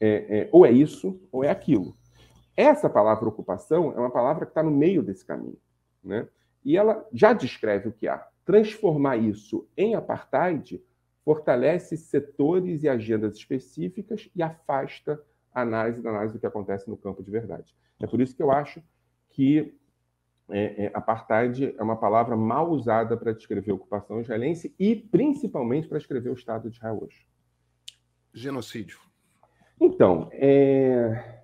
é, 0.00 0.38
é, 0.38 0.48
ou 0.50 0.64
é 0.64 0.70
isso 0.70 1.20
ou 1.30 1.44
é 1.44 1.50
aquilo. 1.50 1.94
Essa 2.56 2.88
palavra 2.90 3.28
ocupação 3.28 3.92
é 3.92 3.98
uma 3.98 4.10
palavra 4.10 4.44
que 4.44 4.50
está 4.50 4.62
no 4.62 4.70
meio 4.70 5.02
desse 5.02 5.24
caminho. 5.24 5.58
Né? 6.02 6.28
E 6.64 6.76
ela 6.76 7.06
já 7.12 7.32
descreve 7.32 7.88
o 7.88 7.92
que 7.92 8.08
há. 8.08 8.26
Transformar 8.44 9.16
isso 9.16 9.68
em 9.76 9.94
apartheid 9.94 10.82
fortalece 11.24 11.96
setores 11.96 12.82
e 12.82 12.88
agendas 12.88 13.36
específicas 13.36 14.28
e 14.34 14.42
afasta 14.42 15.22
a 15.52 15.62
análise 15.62 16.00
da 16.02 16.10
análise 16.10 16.34
do 16.34 16.40
que 16.40 16.46
acontece 16.46 16.88
no 16.88 16.96
campo 16.96 17.22
de 17.22 17.30
verdade. 17.30 17.74
É 18.00 18.06
por 18.06 18.20
isso 18.20 18.34
que 18.34 18.42
eu 18.42 18.50
acho 18.50 18.82
que 19.30 19.74
é, 20.48 20.86
é, 20.86 20.90
apartheid 20.92 21.74
é 21.78 21.82
uma 21.82 21.96
palavra 21.96 22.36
mal 22.36 22.70
usada 22.70 23.16
para 23.16 23.32
descrever 23.32 23.70
a 23.70 23.74
ocupação 23.74 24.20
israelense 24.20 24.74
e 24.78 24.96
principalmente 24.96 25.86
para 25.86 25.98
descrever 25.98 26.30
o 26.30 26.34
Estado 26.34 26.68
de 26.68 26.76
Israel 26.76 26.98
hoje. 27.02 27.26
Genocídio. 28.32 28.98
Então, 29.80 30.28
é... 30.32 31.39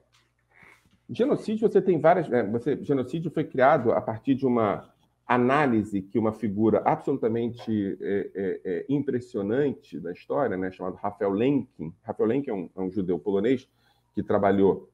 genocídio 1.09 1.69
você 1.69 1.81
tem 1.81 2.01
várias. 2.01 2.31
É, 2.31 2.43
você... 2.43 2.83
Genocídio 2.83 3.31
foi 3.31 3.45
criado 3.45 3.93
a 3.93 4.01
partir 4.01 4.35
de 4.35 4.47
uma 4.47 4.91
análise 5.27 6.03
que 6.03 6.19
uma 6.19 6.33
figura 6.33 6.83
absolutamente 6.85 7.99
é, 8.01 8.31
é, 8.35 8.61
é, 8.65 8.87
impressionante 8.89 9.99
da 9.99 10.13
história, 10.13 10.57
né, 10.57 10.71
chamado 10.71 10.95
Rafael 10.97 11.33
Lenkin. 11.33 11.93
Rafael 12.03 12.29
Lenkin 12.29 12.51
é 12.51 12.55
um, 12.55 12.71
é 12.77 12.81
um 12.81 12.91
judeu 12.91 13.19
polonês 13.19 13.69
que 14.15 14.23
trabalhou 14.23 14.89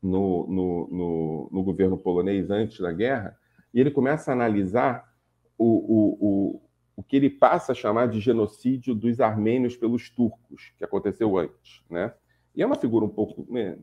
no, 0.00 0.46
no, 0.46 0.88
no, 0.88 1.48
no, 1.50 1.62
governo 1.64 1.98
polonês 1.98 2.48
antes 2.48 2.78
da 2.78 2.92
guerra, 2.92 3.36
e 3.74 3.80
ele 3.80 3.90
começa 3.90 4.30
a 4.30 4.34
analisar 4.34 5.04
o, 5.58 5.64
o, 5.66 6.18
o, 6.20 6.62
o 6.96 7.02
que 7.02 7.16
ele 7.16 7.28
passa 7.28 7.72
a 7.72 7.74
chamar 7.74 8.06
de 8.06 8.20
genocídio 8.20 8.94
dos 8.94 9.20
armênios 9.20 9.76
pelos 9.76 10.08
turcos, 10.08 10.72
que 10.78 10.84
aconteceu 10.84 11.36
antes. 11.36 11.82
Né? 11.90 12.12
E 12.54 12.62
é 12.62 12.66
uma 12.66 12.76
figura 12.76 13.04
um 13.04 13.08
pouco 13.08 13.46
né, 13.52 13.76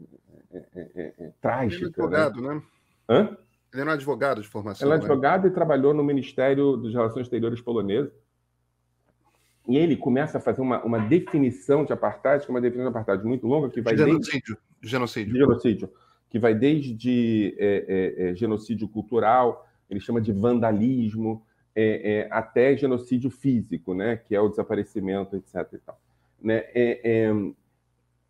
trágica. 1.41 1.86
Ele 1.86 1.86
é 1.86 1.88
advogado, 1.88 2.41
né? 2.41 2.55
né? 2.55 2.62
Hã? 3.10 3.38
Ele 3.74 3.81
é 3.81 3.86
um 3.86 3.89
advogado 3.89 4.41
de 4.41 4.48
formação. 4.48 4.88
Ele 4.88 4.93
é 4.93 4.98
né? 4.98 5.03
advogado 5.03 5.48
e 5.48 5.51
trabalhou 5.51 5.93
no 5.93 6.03
Ministério 6.03 6.77
das 6.77 6.93
Relações 6.93 7.24
Exteriores 7.24 7.60
polonês. 7.60 8.10
E 9.67 9.77
ele 9.77 9.95
começa 9.95 10.38
a 10.38 10.41
fazer 10.41 10.62
uma, 10.62 10.83
uma 10.83 11.00
definição 11.00 11.86
de 11.86 11.93
apartheid, 11.93 12.45
que 12.45 12.51
é 12.51 12.53
uma 12.53 12.62
definição 12.62 12.91
de 12.91 12.98
apartheid 12.98 13.25
muito 13.25 13.48
longa, 13.48 13.69
que 13.69 13.81
vai 13.81 13.95
genocídio. 13.98 14.57
desde... 14.81 14.89
Genocídio. 14.91 15.36
Genocídio. 15.36 15.89
Que 16.29 16.38
vai 16.38 16.53
desde 16.53 17.55
é, 17.57 17.86
é, 17.88 18.29
é, 18.29 18.36
genocídio 18.36 18.88
cultural, 18.88 19.67
ele 19.89 20.00
chama 20.00 20.19
de 20.19 20.33
vandalismo, 20.33 21.45
é, 21.75 22.12
é, 22.13 22.27
até 22.29 22.75
genocídio 22.75 23.29
físico, 23.29 23.93
né, 23.93 24.17
que 24.17 24.36
é 24.36 24.41
o 24.41 24.50
desaparecimento, 24.50 25.36
etc. 25.36 25.55
E, 25.74 25.77
tal. 25.77 26.00
Né? 26.41 26.65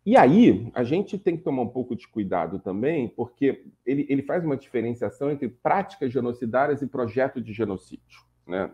É, 0.06 0.10
e 0.10 0.16
aí, 0.16 0.70
a 0.74 0.84
gente 0.84 1.18
tem 1.18 1.36
que 1.36 1.42
tomar 1.42 1.62
um 1.62 1.68
pouco 1.68 1.96
de 1.96 2.06
cuidado 2.06 2.58
também, 2.58 3.08
porque 3.08 3.64
ele, 3.86 4.06
ele 4.08 4.22
faz 4.22 4.44
uma 4.44 4.56
diferenciação 4.56 5.30
entre 5.30 5.48
práticas 5.48 6.12
genocidárias 6.12 6.82
e 6.82 6.86
projeto 6.86 7.40
de 7.40 7.52
genocídio. 7.52 8.22
Né? 8.46 8.70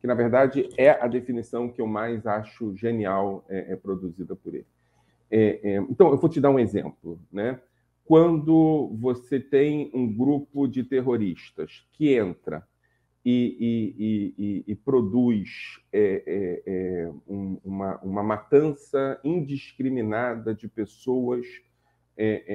que 0.00 0.06
na 0.06 0.14
verdade 0.14 0.68
é 0.76 0.90
a 0.90 1.08
definição 1.08 1.68
que 1.68 1.80
eu 1.80 1.86
mais 1.88 2.24
acho 2.26 2.72
genial 2.76 3.44
é, 3.48 3.72
é 3.72 3.76
produzida 3.76 4.36
por 4.36 4.54
ele. 4.54 4.66
É, 5.30 5.60
é, 5.62 5.76
então, 5.90 6.10
eu 6.10 6.16
vou 6.16 6.30
te 6.30 6.40
dar 6.40 6.50
um 6.50 6.58
exemplo. 6.58 7.20
Né? 7.30 7.60
Quando 8.04 8.96
você 8.98 9.38
tem 9.38 9.90
um 9.92 10.10
grupo 10.10 10.66
de 10.66 10.82
terroristas 10.82 11.86
que 11.92 12.14
entra 12.14 12.66
e, 13.30 13.94
e, 13.98 14.34
e, 14.38 14.64
e 14.72 14.74
produz 14.74 15.80
é, 15.92 16.22
é, 16.26 16.62
é, 16.66 17.12
um, 17.28 17.58
uma, 17.64 17.98
uma 17.98 18.22
matança 18.22 19.20
indiscriminada 19.22 20.54
de 20.54 20.68
pessoas 20.68 21.46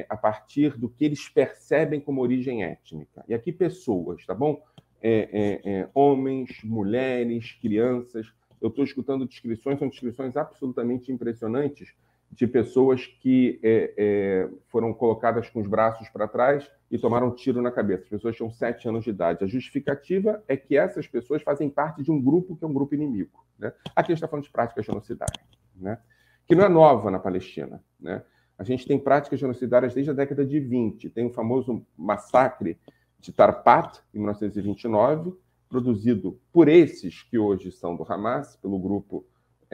a 0.10 0.18
partir 0.18 0.78
do 0.78 0.90
que 0.90 1.06
eles 1.06 1.30
percebem 1.30 2.02
como 2.02 2.22
origem 2.22 2.66
étnica. 2.66 3.24
E 3.30 3.34
aqui, 3.34 3.50
pessoas, 3.50 4.26
tá 4.26 4.36
bom? 4.36 4.62
é, 5.04 5.30
é, 5.34 5.72
é, 5.72 5.90
homens, 5.94 6.64
mulheres, 6.64 7.52
crianças. 7.62 8.26
Eu 8.62 8.70
estou 8.70 8.86
escutando 8.86 9.28
descrições, 9.28 9.78
são 9.78 9.90
descrições 9.90 10.38
absolutamente 10.38 11.12
impressionantes 11.12 11.94
de 12.34 12.48
pessoas 12.48 13.06
que 13.06 13.60
é, 13.62 13.94
é, 13.96 14.50
foram 14.68 14.92
colocadas 14.92 15.50
com 15.50 15.60
os 15.60 15.68
braços 15.68 16.10
para 16.10 16.28
trás 16.28 16.70
e 16.90 16.98
tomaram 16.98 17.28
um 17.28 17.36
tiro 17.36 17.62
na 17.62 17.72
cabeça. 17.72 18.04
As 18.04 18.10
pessoas 18.10 18.36
tinham 18.36 18.50
sete 18.50 18.88
anos 18.88 19.04
de 19.04 19.12
idade. 19.12 19.44
A 19.44 19.48
justificativa 19.48 20.44
é 20.48 20.58
que 20.58 20.76
essas 20.76 21.08
pessoas 21.08 21.44
fazem 21.44 21.70
parte 21.70 22.02
de 22.02 22.12
um 22.12 22.20
grupo 22.20 22.56
que 22.56 22.64
é 22.64 22.68
um 22.68 22.74
grupo 22.74 22.96
inimigo. 22.96 23.46
Né? 23.58 23.72
Aqui 23.96 24.12
a 24.12 24.16
gente 24.16 24.16
está 24.16 24.28
falando 24.28 24.46
de 24.46 24.52
prática 24.52 24.82
genocidária, 24.82 25.42
né? 25.76 26.00
que 26.48 26.56
não 26.56 26.66
é 26.66 26.70
nova 26.70 27.12
na 27.12 27.20
Palestina. 27.20 27.84
Né? 28.00 28.24
A 28.58 28.64
gente 28.64 28.88
tem 28.88 28.98
práticas 28.98 29.40
genocidárias 29.40 29.94
desde 29.94 30.10
a 30.10 30.14
década 30.14 30.44
de 30.44 30.60
20. 30.60 31.10
Tem 31.12 31.26
o 31.26 31.34
famoso 31.34 31.86
massacre 31.96 32.80
de 33.20 33.32
Tarpat, 33.32 34.00
em 34.14 34.18
1929, 34.18 35.34
produzido 35.70 36.40
por 36.52 36.68
esses 36.68 37.22
que 37.24 37.38
hoje 37.38 37.72
são 37.72 37.96
do 37.96 38.04
Hamas, 38.12 38.56
pelo 38.58 38.80
grupo 38.80 39.26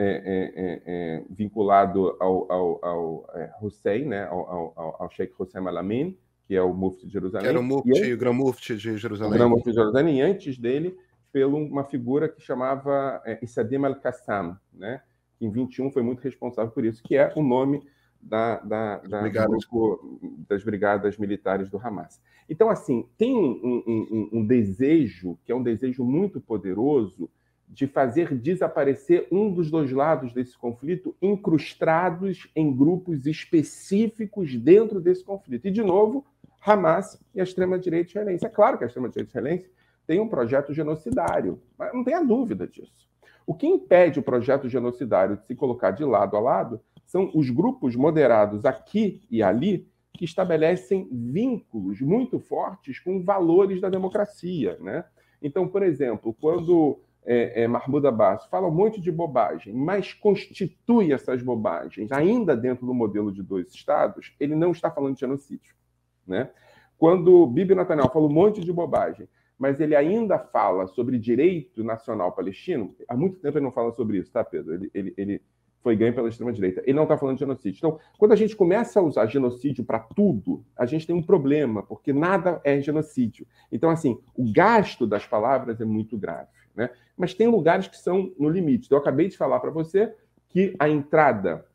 é, 0.02 0.06
é, 0.06 0.54
é, 0.56 0.82
é 0.86 1.24
vinculado 1.30 2.16
ao, 2.20 2.52
ao, 2.52 2.86
ao 2.86 3.26
Hussein, 3.62 4.06
né, 4.06 4.26
ao, 4.26 4.74
ao, 4.78 4.96
ao 5.00 5.10
Sheikh 5.12 5.34
Hussein 5.38 5.68
Alamin, 5.68 6.18
que 6.48 6.56
é 6.56 6.62
o 6.62 6.74
Mufti 6.74 7.06
de 7.06 7.14
Jerusalém. 7.14 7.48
Era 7.48 7.60
o 7.60 7.64
Mufti, 7.64 8.14
o 8.14 8.18
Gran 8.18 8.34
Mufti 8.34 8.76
de 8.76 8.98
Jerusalém. 8.98 9.34
O 9.34 9.38
Gran 9.38 9.50
Mufti 9.50 9.70
de 9.70 9.76
Jerusalém, 9.76 10.20
e 10.20 10.22
antes 10.22 10.58
dele, 10.58 10.98
pelo 11.32 11.58
uma 11.58 11.84
figura 11.84 12.30
que 12.30 12.42
chamava 12.42 13.22
é, 13.26 13.40
al-Qassam, 13.86 14.58
né, 14.74 15.02
que 15.38 15.46
em 15.46 15.52
21 15.52 15.92
foi 15.92 16.02
muito 16.02 16.22
responsável 16.22 16.72
por 16.72 16.86
isso, 16.86 17.04
que 17.04 17.16
é 17.16 17.32
o 17.36 17.44
nome 17.44 17.84
da, 18.22 18.60
da, 18.60 18.98
da 18.98 19.22
brigadas. 19.22 19.66
Grupo, 19.66 20.20
das 20.48 20.64
brigadas 20.64 21.18
militares 21.18 21.70
do 21.70 21.78
Hamas. 21.78 22.22
Então, 22.50 22.70
assim, 22.70 23.08
tem 23.18 23.36
um, 23.36 23.84
um, 23.86 24.30
um, 24.34 24.46
desejo, 24.46 25.38
que 25.46 25.52
é 25.52 25.56
um 25.56 25.64
desejo 25.64 26.04
muito 26.04 26.42
poderoso, 26.42 27.30
de 27.70 27.86
fazer 27.86 28.34
desaparecer 28.34 29.28
um 29.32 29.54
dos 29.54 29.70
dois 29.70 29.92
lados 29.92 30.34
desse 30.34 30.58
conflito, 30.58 31.16
incrustados 31.22 32.50
em 32.56 32.76
grupos 32.76 33.28
específicos 33.28 34.56
dentro 34.56 35.00
desse 35.00 35.24
conflito. 35.24 35.68
E, 35.68 35.72
de 35.72 35.84
novo, 35.84 36.26
Hamas 36.66 37.22
e 37.34 37.40
a 37.40 37.44
extrema-direita 37.44 38.10
israelense. 38.10 38.46
É 38.46 38.50
claro 38.50 38.78
que 38.78 38.84
a 38.84 38.88
extrema-direita 38.88 39.30
israelense 39.30 39.70
tem 40.08 40.20
um 40.20 40.28
projeto 40.28 40.74
genocidário, 40.74 41.62
não 41.94 42.04
tenha 42.04 42.24
dúvida 42.24 42.68
disso. 42.68 43.08
O 43.46 43.54
que 43.54 43.68
impede 43.68 44.20
o 44.20 44.24
projeto 44.24 44.68
genocidário 44.68 45.38
de 45.38 45.46
se 45.46 45.56
colocar 45.56 45.92
de 45.92 46.04
lado 46.04 46.36
a 46.36 46.40
lado 46.40 46.82
são 47.06 47.32
os 47.34 47.50
grupos 47.50 47.96
moderados 47.96 48.66
aqui 48.66 49.22
e 49.30 49.42
ali 49.42 49.88
que 50.14 50.26
estabelecem 50.26 51.08
vínculos 51.12 52.02
muito 52.02 52.40
fortes 52.40 53.00
com 53.00 53.24
valores 53.24 53.80
da 53.80 53.90
democracia. 53.90 54.78
Né? 54.80 55.06
Então, 55.42 55.68
por 55.68 55.82
exemplo, 55.82 56.36
quando 56.40 57.00
é, 57.32 57.62
é, 57.62 57.68
Mahmoud 57.68 58.08
Abbas 58.08 58.48
fala 58.48 58.68
um 58.68 58.72
monte 58.72 59.00
de 59.00 59.12
bobagem, 59.12 59.72
mas 59.72 60.14
constitui 60.14 61.14
essas 61.14 61.44
bobagens 61.44 62.12
ainda 62.12 62.58
dentro 62.58 62.88
do 62.88 62.94
modelo 62.94 63.32
de 63.32 63.44
dois 63.44 63.72
estados, 63.72 64.34
ele 64.40 64.56
não 64.56 64.72
está 64.72 64.90
falando 64.90 65.14
de 65.14 65.20
genocídio. 65.20 65.76
Né? 66.26 66.50
Quando 66.98 67.46
Bibi 67.46 67.76
Netanyahu 67.76 68.10
fala 68.12 68.26
um 68.26 68.34
monte 68.34 68.62
de 68.62 68.74
bobagem, 68.74 69.30
mas 69.60 69.80
ele 69.80 69.96
ainda 69.96 70.40
fala 70.40 70.88
sobre 70.88 71.20
direito 71.20 71.84
nacional 71.84 72.32
palestino, 72.32 72.96
há 73.08 73.16
muito 73.16 73.38
tempo 73.38 73.60
ele 73.60 73.66
não 73.66 73.72
fala 73.72 73.92
sobre 73.92 74.18
isso, 74.18 74.32
tá, 74.32 74.44
Pedro? 74.44 74.74
Ele, 74.74 74.90
ele, 74.92 75.14
ele 75.16 75.42
foi 75.84 75.96
ganho 75.96 76.16
pela 76.16 76.30
extrema-direita. 76.30 76.82
Ele 76.84 76.94
não 76.94 77.04
está 77.04 77.16
falando 77.16 77.36
de 77.36 77.42
genocídio. 77.42 77.78
Então, 77.78 78.00
quando 78.18 78.32
a 78.32 78.36
gente 78.36 78.56
começa 78.56 79.00
a 79.00 79.04
usar 79.04 79.28
genocídio 79.28 79.84
para 79.84 80.00
tudo, 80.00 80.66
a 80.76 80.88
gente 80.88 81.06
tem 81.06 81.16
um 81.16 81.22
problema, 81.22 81.84
porque 81.84 82.12
nada 82.12 82.60
é 82.64 82.82
genocídio. 82.82 83.46
Então, 83.72 83.92
assim, 83.92 84.20
o 84.36 84.52
gasto 84.52 85.06
das 85.06 85.28
palavras 85.28 85.80
é 85.80 85.86
muito 85.86 86.18
grave. 86.18 86.48
Né? 86.80 86.90
Mas 87.18 87.34
tem 87.34 87.46
lugares 87.46 87.90
que 87.90 87.98
são 87.98 88.34
no 88.40 88.48
limite. 88.48 88.86
Então, 88.86 88.98
eu 88.98 89.02
acabei 89.02 89.28
de 89.28 89.36
falar 89.36 89.60
para 89.60 89.70
você 89.70 90.14
que 90.48 90.74
a 90.80 90.88
entrada 90.88 91.66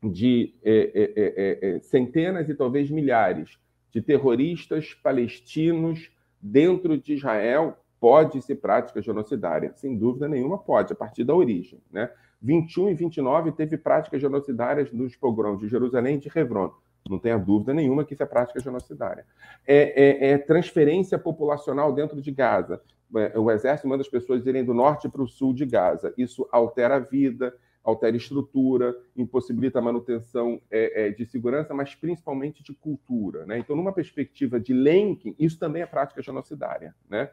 de 0.00 0.54
é, 0.62 0.72
é, 0.94 1.12
é, 1.16 1.76
é, 1.76 1.80
centenas 1.80 2.48
e 2.48 2.54
talvez 2.54 2.88
milhares 2.88 3.58
de 3.90 4.00
terroristas 4.00 4.94
palestinos 4.94 6.12
dentro 6.40 6.96
de 6.96 7.14
Israel 7.14 7.76
pode 7.98 8.40
ser 8.40 8.54
prática 8.56 9.02
genocidária. 9.02 9.72
Sem 9.74 9.98
dúvida 9.98 10.28
nenhuma, 10.28 10.58
pode, 10.58 10.92
a 10.92 10.96
partir 10.96 11.24
da 11.24 11.34
origem. 11.34 11.80
Né? 11.90 12.08
21 12.40 12.90
e 12.90 12.94
29 12.94 13.50
teve 13.50 13.76
práticas 13.76 14.20
genocidárias 14.20 14.92
nos 14.92 15.16
pogroms 15.16 15.58
de 15.58 15.66
Jerusalém 15.66 16.16
e 16.16 16.20
de 16.20 16.30
Hebron. 16.32 16.72
Não 17.10 17.18
tenha 17.18 17.36
dúvida 17.38 17.74
nenhuma 17.74 18.04
que 18.04 18.14
isso 18.14 18.22
é 18.22 18.26
prática 18.26 18.60
genocidária. 18.60 19.26
É, 19.66 20.28
é, 20.28 20.30
é 20.30 20.38
transferência 20.38 21.18
populacional 21.18 21.92
dentro 21.92 22.22
de 22.22 22.30
Gaza. 22.30 22.80
É, 23.14 23.38
o 23.38 23.50
exército 23.50 23.88
manda 23.88 24.02
as 24.02 24.08
pessoas 24.08 24.46
irem 24.46 24.64
do 24.64 24.74
norte 24.74 25.08
para 25.08 25.22
o 25.22 25.28
sul 25.28 25.52
de 25.52 25.64
Gaza. 25.64 26.12
Isso 26.16 26.48
altera 26.50 26.96
a 26.96 26.98
vida, 26.98 27.54
altera 27.86 28.16
estrutura, 28.16 28.96
impossibilita 29.16 29.78
a 29.78 29.82
manutenção 29.82 30.60
é, 30.68 31.06
é, 31.06 31.10
de 31.10 31.24
segurança, 31.24 31.72
mas 31.72 31.94
principalmente 31.94 32.62
de 32.62 32.74
cultura. 32.74 33.46
Né? 33.46 33.58
Então, 33.58 33.76
numa 33.76 33.92
perspectiva 33.92 34.58
de 34.58 34.72
linking, 34.72 35.36
isso 35.38 35.56
também 35.56 35.82
é 35.82 35.86
prática 35.86 36.20
genocidária. 36.20 36.94
Né? 37.08 37.30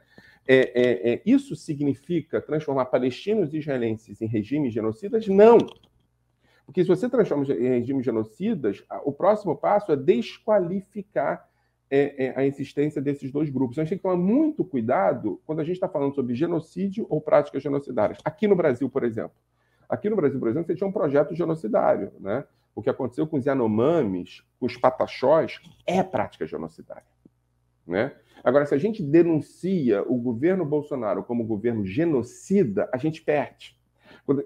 É, 0.48 0.56
é, 0.56 1.14
é, 1.14 1.22
isso 1.26 1.56
significa 1.56 2.40
transformar 2.40 2.86
palestinos 2.86 3.52
e 3.54 3.58
israelenses 3.58 4.22
em 4.22 4.28
regimes 4.28 4.74
genocidas? 4.74 5.28
Não. 5.28 5.58
Porque 6.68 6.84
se 6.84 6.88
você 6.88 7.10
transforma 7.10 7.46
em 7.46 7.80
regimes 7.80 8.06
genocidas, 8.06 8.84
o 9.04 9.12
próximo 9.12 9.56
passo 9.56 9.92
é 9.92 9.96
desqualificar 9.96 11.50
é, 11.90 12.26
é, 12.26 12.34
a 12.36 12.46
existência 12.46 13.02
desses 13.02 13.32
dois 13.32 13.50
grupos. 13.50 13.76
Então, 13.76 13.82
a 13.82 13.86
gente 13.86 13.90
tem 13.92 13.98
que 13.98 14.04
tomar 14.04 14.16
muito 14.16 14.64
cuidado 14.64 15.40
quando 15.46 15.60
a 15.60 15.64
gente 15.64 15.76
está 15.76 15.88
falando 15.88 16.16
sobre 16.16 16.36
genocídio 16.36 17.06
ou 17.10 17.22
práticas 17.22 17.62
genocidárias. 17.62 18.20
Aqui 18.24 18.48
no 18.48 18.56
Brasil, 18.56 18.90
por 18.90 19.04
exemplo. 19.04 19.36
Aqui 19.88 20.10
no 20.10 20.16
Brasil, 20.16 20.40
por 20.40 20.50
exemplo, 20.50 20.68
você 20.68 20.76
tinha 20.76 20.88
um 20.88 20.92
projeto 20.92 21.36
genocidário. 21.36 22.12
Né? 22.20 22.44
O 22.74 22.82
que 22.82 22.90
aconteceu 22.90 23.28
com 23.28 23.38
os 23.38 23.46
Yanomamis, 23.46 24.44
com 24.60 24.66
os 24.66 24.76
Pataxós, 24.78 25.60
é 25.86 26.02
prática 26.02 26.48
genocidária. 26.48 27.04
Né? 27.86 28.14
Agora, 28.44 28.66
se 28.66 28.74
a 28.74 28.78
gente 28.78 29.04
denuncia 29.04 30.02
o 30.04 30.18
governo 30.18 30.66
Bolsonaro 30.66 31.24
como 31.24 31.46
governo 31.46 31.86
genocida, 31.86 32.90
a 32.92 32.98
gente 32.98 33.22
perde. 33.22 33.78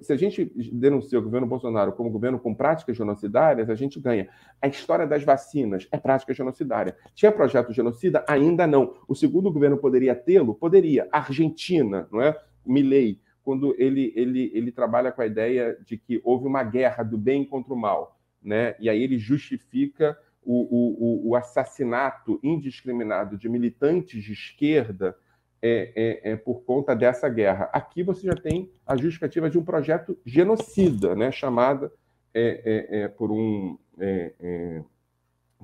Se 0.01 0.11
a 0.11 0.15
gente 0.15 0.51
denuncia 0.73 1.19
o 1.19 1.21
governo 1.21 1.45
Bolsonaro 1.45 1.93
como 1.93 2.09
governo 2.09 2.39
com 2.39 2.53
práticas 2.53 2.97
genocidárias, 2.97 3.69
a 3.69 3.75
gente 3.75 3.99
ganha. 3.99 4.27
A 4.61 4.67
história 4.67 5.05
das 5.05 5.23
vacinas 5.23 5.87
é 5.91 5.97
prática 5.97 6.33
genocidária. 6.33 6.97
Tinha 7.13 7.31
projeto 7.31 7.71
genocida? 7.71 8.25
Ainda 8.27 8.65
não. 8.65 8.95
O 9.07 9.13
segundo 9.13 9.51
governo 9.51 9.77
poderia 9.77 10.15
tê-lo? 10.15 10.55
Poderia. 10.55 11.07
Argentina, 11.11 12.07
não 12.11 12.21
é? 12.21 12.35
Milley, 12.65 13.21
quando 13.43 13.75
ele, 13.77 14.11
ele, 14.15 14.51
ele 14.53 14.71
trabalha 14.71 15.11
com 15.11 15.21
a 15.21 15.25
ideia 15.25 15.77
de 15.85 15.97
que 15.97 16.19
houve 16.23 16.45
uma 16.47 16.63
guerra 16.63 17.03
do 17.03 17.17
bem 17.17 17.45
contra 17.45 17.73
o 17.73 17.77
mal, 17.77 18.19
né? 18.43 18.75
e 18.79 18.89
aí 18.89 19.01
ele 19.01 19.17
justifica 19.17 20.17
o, 20.43 21.27
o, 21.27 21.29
o 21.29 21.35
assassinato 21.35 22.39
indiscriminado 22.43 23.37
de 23.37 23.47
militantes 23.47 24.23
de 24.23 24.33
esquerda 24.33 25.15
é, 25.61 25.91
é, 25.95 26.31
é, 26.31 26.35
por 26.35 26.61
conta 26.63 26.95
dessa 26.95 27.27
guerra. 27.27 27.69
Aqui 27.73 28.03
você 28.03 28.27
já 28.27 28.35
tem 28.35 28.69
a 28.85 28.95
justificativa 28.95 29.49
de 29.49 29.57
um 29.57 29.63
projeto 29.63 30.17
genocida, 30.25 31.15
né, 31.15 31.31
chamada 31.31 31.91
é, 32.33 32.61
é, 32.91 33.01
é 33.01 33.07
por 33.07 33.31
um 33.31 33.77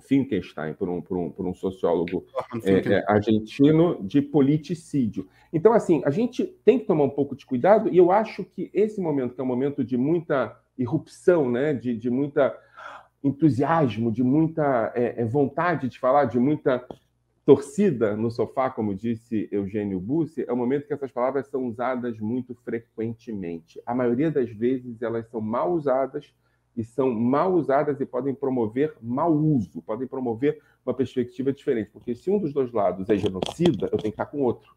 Finkelstein, 0.02 0.74
por 0.74 0.90
um, 0.90 1.00
por 1.00 1.18
um, 1.18 1.30
por 1.30 1.46
um 1.46 1.54
sociólogo 1.54 2.26
argentino, 3.08 4.02
de 4.02 4.22
politicídio. 4.22 5.28
Então, 5.52 5.74
assim, 5.74 6.02
a 6.06 6.10
gente 6.10 6.44
tem 6.66 6.80
que 6.80 6.86
tomar 6.86 7.04
um 7.04 7.10
pouco 7.10 7.36
de 7.36 7.46
cuidado, 7.46 7.90
e 7.90 7.98
eu 7.98 8.12
acho 8.12 8.44
que 8.44 8.72
esse 8.74 9.00
momento, 9.00 9.36
que 9.36 9.42
é 9.42 9.44
um 9.44 9.48
momento 9.48 9.84
de 9.84 9.96
muita 9.96 10.60
irrupção, 10.76 11.52
né, 11.52 11.74
de, 11.74 11.96
de 11.96 12.10
muita 12.10 12.58
entusiasmo, 13.24 14.12
de 14.12 14.24
muita 14.24 14.92
vontade 15.30 15.88
de 15.88 16.00
falar, 16.00 16.26
de 16.26 16.40
muita 16.40 16.84
torcida 17.46 18.16
no 18.16 18.32
sofá, 18.32 18.70
como 18.70 18.96
disse 18.96 19.50
Eugênio 19.52 20.00
Bussi, 20.00 20.46
é 20.48 20.54
o 20.54 20.58
momento 20.58 20.88
que 20.88 20.94
essas 20.94 21.12
palavras 21.12 21.48
são 21.48 21.66
usadas 21.68 22.18
muito 22.20 22.56
frequentemente. 22.56 23.82
A 23.86 23.94
maioria 23.94 24.32
das 24.32 24.50
vezes 24.50 25.02
elas 25.02 25.28
são 25.30 25.42
mal 25.42 25.74
usadas 25.74 26.34
e 26.76 26.84
são 26.84 27.14
mal 27.14 27.54
usadas 27.54 28.00
e 28.00 28.06
podem 28.06 28.34
promover 28.34 28.96
mau 29.02 29.34
uso, 29.34 29.82
podem 29.82 30.08
promover 30.08 30.62
uma 30.86 30.94
perspectiva 30.94 31.52
diferente, 31.52 31.90
porque 31.92 32.16
se 32.16 32.32
um 32.32 32.40
dos 32.40 32.54
dois 32.54 32.72
lados 32.72 33.10
é 33.10 33.16
genocida, 33.16 33.86
eu 33.92 33.98
tenho 33.98 34.02
que 34.02 34.10
estar 34.10 34.26
com 34.26 34.40
o 34.40 34.44
outro, 34.44 34.76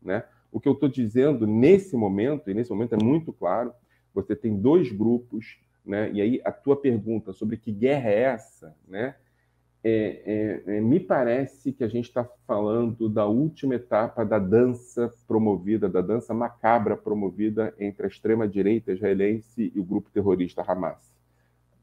né? 0.00 0.24
O 0.50 0.60
que 0.60 0.68
eu 0.68 0.72
estou 0.72 0.88
dizendo 0.88 1.46
nesse 1.46 1.96
momento, 1.96 2.48
e 2.50 2.54
nesse 2.54 2.70
momento 2.70 2.94
é 2.94 3.04
muito 3.04 3.32
claro, 3.32 3.72
você 4.14 4.34
tem 4.34 4.56
dois 4.56 4.90
grupos, 4.90 5.58
né? 5.84 6.10
E 6.12 6.20
aí 6.20 6.40
a 6.44 6.52
tua 6.52 6.76
pergunta 6.76 7.32
sobre 7.32 7.56
que 7.56 7.70
guerra 7.70 8.10
é 8.10 8.20
essa, 8.22 8.74
né? 8.88 9.16
É, 9.88 10.62
é, 10.66 10.78
é, 10.78 10.80
me 10.80 10.98
parece 10.98 11.72
que 11.72 11.84
a 11.84 11.88
gente 11.88 12.06
está 12.06 12.28
falando 12.44 13.08
da 13.08 13.24
última 13.24 13.76
etapa 13.76 14.24
da 14.24 14.36
dança 14.36 15.14
promovida, 15.28 15.88
da 15.88 16.00
dança 16.00 16.34
macabra 16.34 16.96
promovida 16.96 17.72
entre 17.78 18.04
a 18.04 18.08
extrema-direita 18.08 18.90
israelense 18.90 19.70
e 19.72 19.78
o 19.78 19.84
grupo 19.84 20.10
terrorista 20.10 20.60
Hamas. 20.66 21.14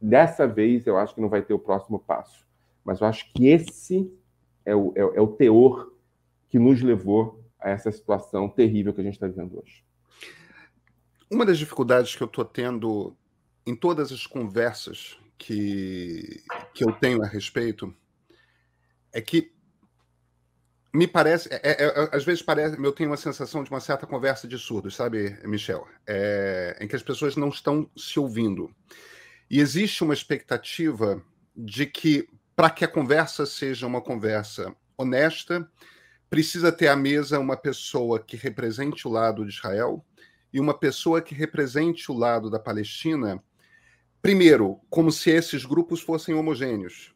Dessa 0.02 0.46
vez, 0.46 0.86
eu 0.86 0.98
acho 0.98 1.16
que 1.16 1.22
não 1.22 1.30
vai 1.30 1.42
ter 1.44 1.54
o 1.54 1.60
próximo 1.60 1.98
passo, 1.98 2.46
mas 2.84 3.00
eu 3.00 3.08
acho 3.08 3.32
que 3.32 3.48
esse 3.48 4.12
é 4.66 4.76
o, 4.76 4.92
é, 4.98 5.00
é 5.00 5.22
o 5.22 5.28
teor 5.28 5.94
que 6.50 6.60
nos 6.60 6.82
levou 6.82 7.42
a 7.58 7.70
essa 7.70 7.90
situação 7.90 8.50
terrível 8.50 8.94
que 8.94 9.00
a 9.00 9.04
gente 9.06 9.14
está 9.14 9.28
vivendo 9.28 9.62
hoje. 9.64 9.82
Uma 11.32 11.46
das 11.46 11.58
dificuldades 11.58 12.18
que 12.18 12.22
eu 12.22 12.28
estou 12.28 12.44
tendo 12.44 13.16
em 13.66 13.74
todas 13.74 14.12
as 14.12 14.28
conversas 14.28 15.18
que, 15.44 16.42
que 16.74 16.86
eu 16.86 16.94
tenho 16.94 17.22
a 17.22 17.28
respeito 17.28 17.94
é 19.12 19.20
que 19.20 19.52
me 20.94 21.06
parece, 21.06 21.50
é, 21.52 21.60
é, 21.64 21.84
é, 21.86 22.10
às 22.16 22.24
vezes 22.24 22.42
parece, 22.42 22.82
eu 22.82 22.92
tenho 22.94 23.10
uma 23.10 23.18
sensação 23.18 23.64
de 23.64 23.70
uma 23.70 23.82
certa 23.82 24.08
conversa 24.08 24.48
de 24.48 24.58
surdos, 24.58 24.96
sabe, 24.96 25.38
Michel? 25.44 25.86
É, 26.08 26.78
em 26.80 26.88
que 26.88 26.96
as 26.96 27.04
pessoas 27.04 27.36
não 27.36 27.50
estão 27.50 27.90
se 27.98 28.20
ouvindo. 28.20 28.74
E 29.50 29.60
existe 29.60 30.04
uma 30.04 30.14
expectativa 30.14 31.22
de 31.56 31.88
que, 31.88 32.30
para 32.56 32.70
que 32.70 32.86
a 32.86 32.88
conversa 32.88 33.46
seja 33.46 33.86
uma 33.86 34.02
conversa 34.02 34.74
honesta, 34.98 35.70
precisa 36.30 36.72
ter 36.72 36.88
à 36.88 36.96
mesa 36.96 37.38
uma 37.40 37.58
pessoa 37.58 38.20
que 38.20 38.38
represente 38.38 39.08
o 39.08 39.12
lado 39.12 39.44
de 39.44 39.52
Israel 39.52 40.06
e 40.54 40.60
uma 40.60 40.78
pessoa 40.78 41.22
que 41.22 41.36
represente 41.36 42.10
o 42.12 42.16
lado 42.16 42.50
da 42.50 42.60
Palestina 42.60 43.44
Primeiro, 44.24 44.80
como 44.90 45.12
se 45.12 45.30
esses 45.32 45.66
grupos 45.66 46.00
fossem 46.00 46.34
homogêneos. 46.34 47.14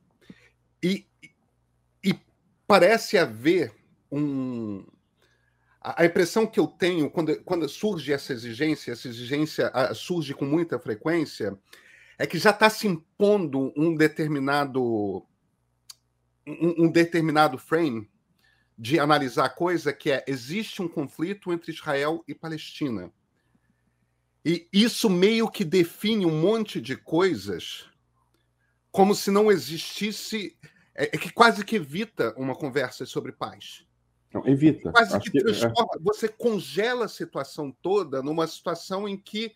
E, 0.83 1.07
e 2.03 2.13
parece 2.67 3.17
haver 3.17 3.73
um. 4.11 4.85
A, 5.79 6.05
impressão 6.05 6.45
que 6.45 6.59
eu 6.59 6.67
tenho 6.67 7.09
quando, 7.09 7.41
quando 7.43 7.69
surge 7.69 8.11
essa 8.11 8.33
exigência, 8.33 8.91
essa 8.91 9.07
exigência 9.07 9.71
surge 9.95 10.33
com 10.33 10.43
muita 10.43 10.77
frequência, 10.77 11.57
é 12.17 12.27
que 12.27 12.37
já 12.37 12.49
está 12.49 12.69
se 12.69 12.87
impondo 12.87 13.71
um 13.77 13.95
determinado 13.95 15.25
um, 16.45 16.83
um, 16.85 16.91
determinado 16.91 17.57
frame 17.57 18.09
de 18.77 18.99
analisar 18.99 19.45
a 19.45 19.49
coisa 19.49 19.93
que 19.93 20.11
é 20.11 20.25
existe 20.27 20.81
um 20.81 20.89
conflito 20.89 21.53
entre 21.53 21.71
Israel 21.71 22.21
e 22.27 22.35
Palestina. 22.35 23.09
E 24.47 24.65
isso 24.71 25.09
meio 25.09 25.51
que 25.51 25.65
define 25.65 26.25
um 26.25 26.39
monte 26.39 26.79
de 26.79 26.95
coisas 26.95 27.85
como 28.89 29.13
se 29.13 29.29
não 29.29 29.51
existisse. 29.51 30.57
É, 30.95 31.07
é 31.07 31.17
que 31.17 31.33
quase 31.33 31.65
que 31.65 31.75
evita 31.75 32.33
uma 32.37 32.55
conversa 32.55 33.05
sobre 33.05 33.33
paz. 33.33 33.85
Não, 34.33 34.47
evita. 34.47 34.89
Quase 34.93 35.19
que, 35.19 35.31
que 35.31 35.41
transforma. 35.41 35.89
É. 35.95 35.99
Você 35.99 36.29
congela 36.29 37.03
a 37.03 37.09
situação 37.09 37.75
toda 37.81 38.23
numa 38.23 38.47
situação 38.47 39.05
em 39.05 39.17
que 39.17 39.53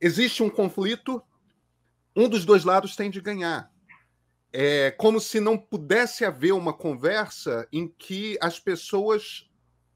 existe 0.00 0.42
um 0.42 0.50
conflito, 0.50 1.22
um 2.16 2.28
dos 2.28 2.44
dois 2.44 2.64
lados 2.64 2.96
tem 2.96 3.10
de 3.10 3.20
ganhar. 3.20 3.70
É 4.52 4.90
como 4.90 5.20
se 5.20 5.38
não 5.38 5.56
pudesse 5.56 6.24
haver 6.24 6.54
uma 6.54 6.72
conversa 6.72 7.68
em 7.72 7.86
que 7.86 8.36
as 8.40 8.58
pessoas 8.58 9.48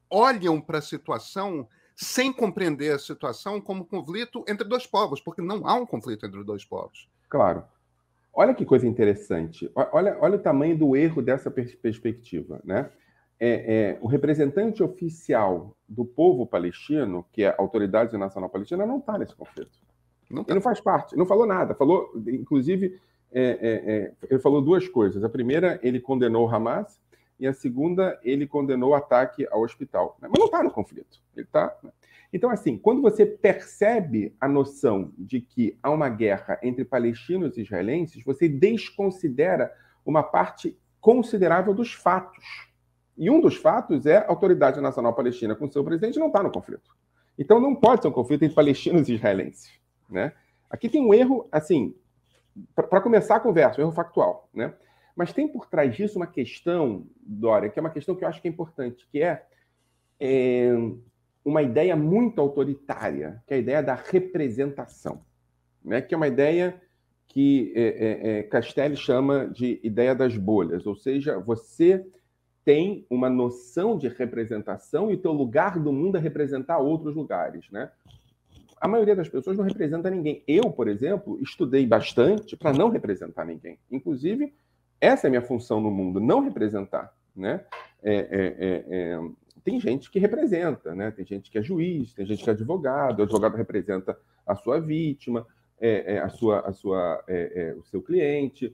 olham 0.09 0.61
para 0.61 0.77
a 0.77 0.81
situação 0.81 1.67
sem 1.95 2.31
compreender 2.33 2.93
a 2.93 2.99
situação 2.99 3.61
como 3.61 3.85
conflito 3.85 4.43
entre 4.47 4.67
dois 4.67 4.85
povos, 4.85 5.21
porque 5.21 5.41
não 5.41 5.67
há 5.67 5.75
um 5.75 5.85
conflito 5.85 6.25
entre 6.25 6.43
dois 6.43 6.65
povos. 6.65 7.07
Claro. 7.29 7.63
Olha 8.33 8.53
que 8.53 8.65
coisa 8.65 8.87
interessante. 8.87 9.69
Olha, 9.75 10.17
olha 10.19 10.35
o 10.37 10.41
tamanho 10.41 10.77
do 10.77 10.95
erro 10.95 11.21
dessa 11.21 11.51
perspectiva. 11.51 12.59
Né? 12.63 12.89
É, 13.39 13.49
é, 13.49 13.97
o 14.01 14.07
representante 14.07 14.81
oficial 14.81 15.77
do 15.87 16.03
povo 16.03 16.47
palestino, 16.47 17.25
que 17.31 17.43
é 17.43 17.49
a 17.49 17.55
Autoridade 17.59 18.17
Nacional 18.17 18.49
Palestina, 18.49 18.85
não 18.85 18.97
está 18.97 19.17
nesse 19.19 19.35
conflito. 19.35 19.77
Não 20.31 20.43
tá. 20.43 20.51
Ele 20.51 20.55
não 20.55 20.63
faz 20.63 20.79
parte, 20.79 21.15
não 21.15 21.27
falou 21.27 21.45
nada. 21.45 21.75
Falou, 21.75 22.11
inclusive, 22.27 22.99
é, 23.31 23.43
é, 23.43 23.93
é 23.95 24.13
ele 24.31 24.39
falou 24.39 24.61
duas 24.61 24.87
coisas. 24.87 25.23
A 25.23 25.29
primeira, 25.29 25.79
ele 25.83 25.99
condenou 25.99 26.47
o 26.47 26.49
Hamas, 26.49 26.99
e 27.39 27.47
a 27.47 27.53
segunda, 27.53 28.19
ele 28.23 28.47
condenou 28.47 28.91
o 28.91 28.95
ataque 28.95 29.47
ao 29.51 29.61
hospital. 29.61 30.17
Mas 30.21 30.31
não 30.37 30.45
está 30.45 30.63
no 30.63 30.71
conflito. 30.71 31.19
Ele 31.35 31.45
tá. 31.45 31.75
Né? 31.83 31.91
Então, 32.31 32.49
assim, 32.49 32.77
quando 32.77 33.01
você 33.01 33.25
percebe 33.25 34.35
a 34.39 34.47
noção 34.47 35.11
de 35.17 35.41
que 35.41 35.77
há 35.83 35.91
uma 35.91 36.09
guerra 36.09 36.59
entre 36.63 36.83
palestinos 36.83 37.57
e 37.57 37.61
israelenses, 37.61 38.23
você 38.23 38.47
desconsidera 38.47 39.71
uma 40.05 40.23
parte 40.23 40.77
considerável 40.99 41.73
dos 41.73 41.93
fatos. 41.93 42.43
E 43.15 43.29
um 43.29 43.39
dos 43.39 43.55
fatos 43.55 44.05
é 44.05 44.17
a 44.17 44.29
Autoridade 44.29 44.81
Nacional 44.81 45.13
Palestina, 45.13 45.55
com 45.55 45.69
seu 45.69 45.83
presidente, 45.83 46.17
não 46.17 46.27
está 46.27 46.41
no 46.41 46.51
conflito. 46.51 46.95
Então, 47.37 47.59
não 47.59 47.75
pode 47.75 48.01
ser 48.01 48.07
um 48.07 48.11
conflito 48.11 48.43
entre 48.43 48.55
palestinos 48.55 49.09
e 49.09 49.13
israelenses. 49.13 49.71
Né? 50.09 50.33
Aqui 50.69 50.89
tem 50.89 51.05
um 51.05 51.13
erro, 51.13 51.47
assim, 51.51 51.95
para 52.75 53.01
começar 53.01 53.35
a 53.35 53.39
conversa, 53.39 53.79
um 53.79 53.83
erro 53.83 53.91
factual. 53.91 54.49
Né? 54.53 54.73
Mas 55.15 55.31
tem 55.31 55.47
por 55.47 55.67
trás 55.67 55.95
disso 55.95 56.17
uma 56.17 56.27
questão, 56.27 57.05
Dória, 57.21 57.69
que 57.69 57.79
é 57.79 57.81
uma 57.81 57.89
questão 57.89 58.15
que 58.15 58.23
eu 58.23 58.27
acho 58.27 58.41
que 58.41 58.47
é 58.47 58.51
importante, 58.51 59.07
que 59.11 59.21
é, 59.21 59.45
é 60.19 60.71
uma 61.45 61.61
ideia 61.61 61.95
muito 61.95 62.41
autoritária, 62.41 63.43
que 63.45 63.53
é 63.53 63.57
a 63.57 63.59
ideia 63.59 63.83
da 63.83 63.95
representação. 63.95 65.23
né, 65.83 66.01
que 66.01 66.13
é 66.13 66.17
uma 66.17 66.27
ideia 66.27 66.81
que 67.27 67.73
é, 67.75 67.81
é, 67.81 68.39
é, 68.39 68.43
Castelli 68.43 68.95
chama 68.95 69.47
de 69.47 69.79
ideia 69.83 70.15
das 70.15 70.37
bolhas, 70.37 70.85
ou 70.85 70.95
seja, 70.95 71.39
você 71.39 72.05
tem 72.63 73.05
uma 73.09 73.29
noção 73.29 73.97
de 73.97 74.07
representação 74.07 75.11
e 75.11 75.15
o 75.15 75.17
teu 75.17 75.33
lugar 75.33 75.79
do 75.79 75.91
mundo 75.91 76.17
é 76.17 76.19
representar 76.19 76.77
outros 76.77 77.15
lugares, 77.15 77.69
né? 77.71 77.91
A 78.79 78.87
maioria 78.87 79.15
das 79.15 79.29
pessoas 79.29 79.57
não 79.57 79.65
representa 79.65 80.09
ninguém. 80.09 80.43
Eu, 80.47 80.69
por 80.69 80.87
exemplo, 80.87 81.39
estudei 81.41 81.85
bastante 81.85 82.55
para 82.55 82.73
não 82.73 82.89
representar 82.89 83.45
ninguém. 83.45 83.79
Inclusive, 83.89 84.53
essa 85.03 85.25
é 85.25 85.29
a 85.29 85.31
minha 85.31 85.41
função 85.41 85.81
no 85.81 85.91
mundo, 85.91 86.19
não 86.21 86.39
representar, 86.39 87.13
né? 87.35 87.65
É, 88.01 88.15
é, 88.15 88.55
é, 88.59 88.83
é 88.89 89.19
tem 89.63 89.79
gente 89.79 90.09
que 90.09 90.19
representa, 90.19 90.95
né? 90.95 91.11
Tem 91.11 91.25
gente 91.25 91.51
que 91.51 91.57
é 91.57 91.61
juiz, 91.61 92.13
tem 92.13 92.25
gente 92.25 92.43
que 92.43 92.49
é 92.49 92.53
advogado, 92.53 93.19
o 93.19 93.23
advogado 93.23 93.55
representa 93.55 94.17
a 94.45 94.55
sua 94.55 94.79
vítima, 94.79 95.45
é, 95.79 96.19
a 96.19 96.29
sua, 96.29 96.61
a 96.61 96.71
sua, 96.71 97.23
o 97.77 97.83
seu 97.83 98.01
cliente, 98.01 98.73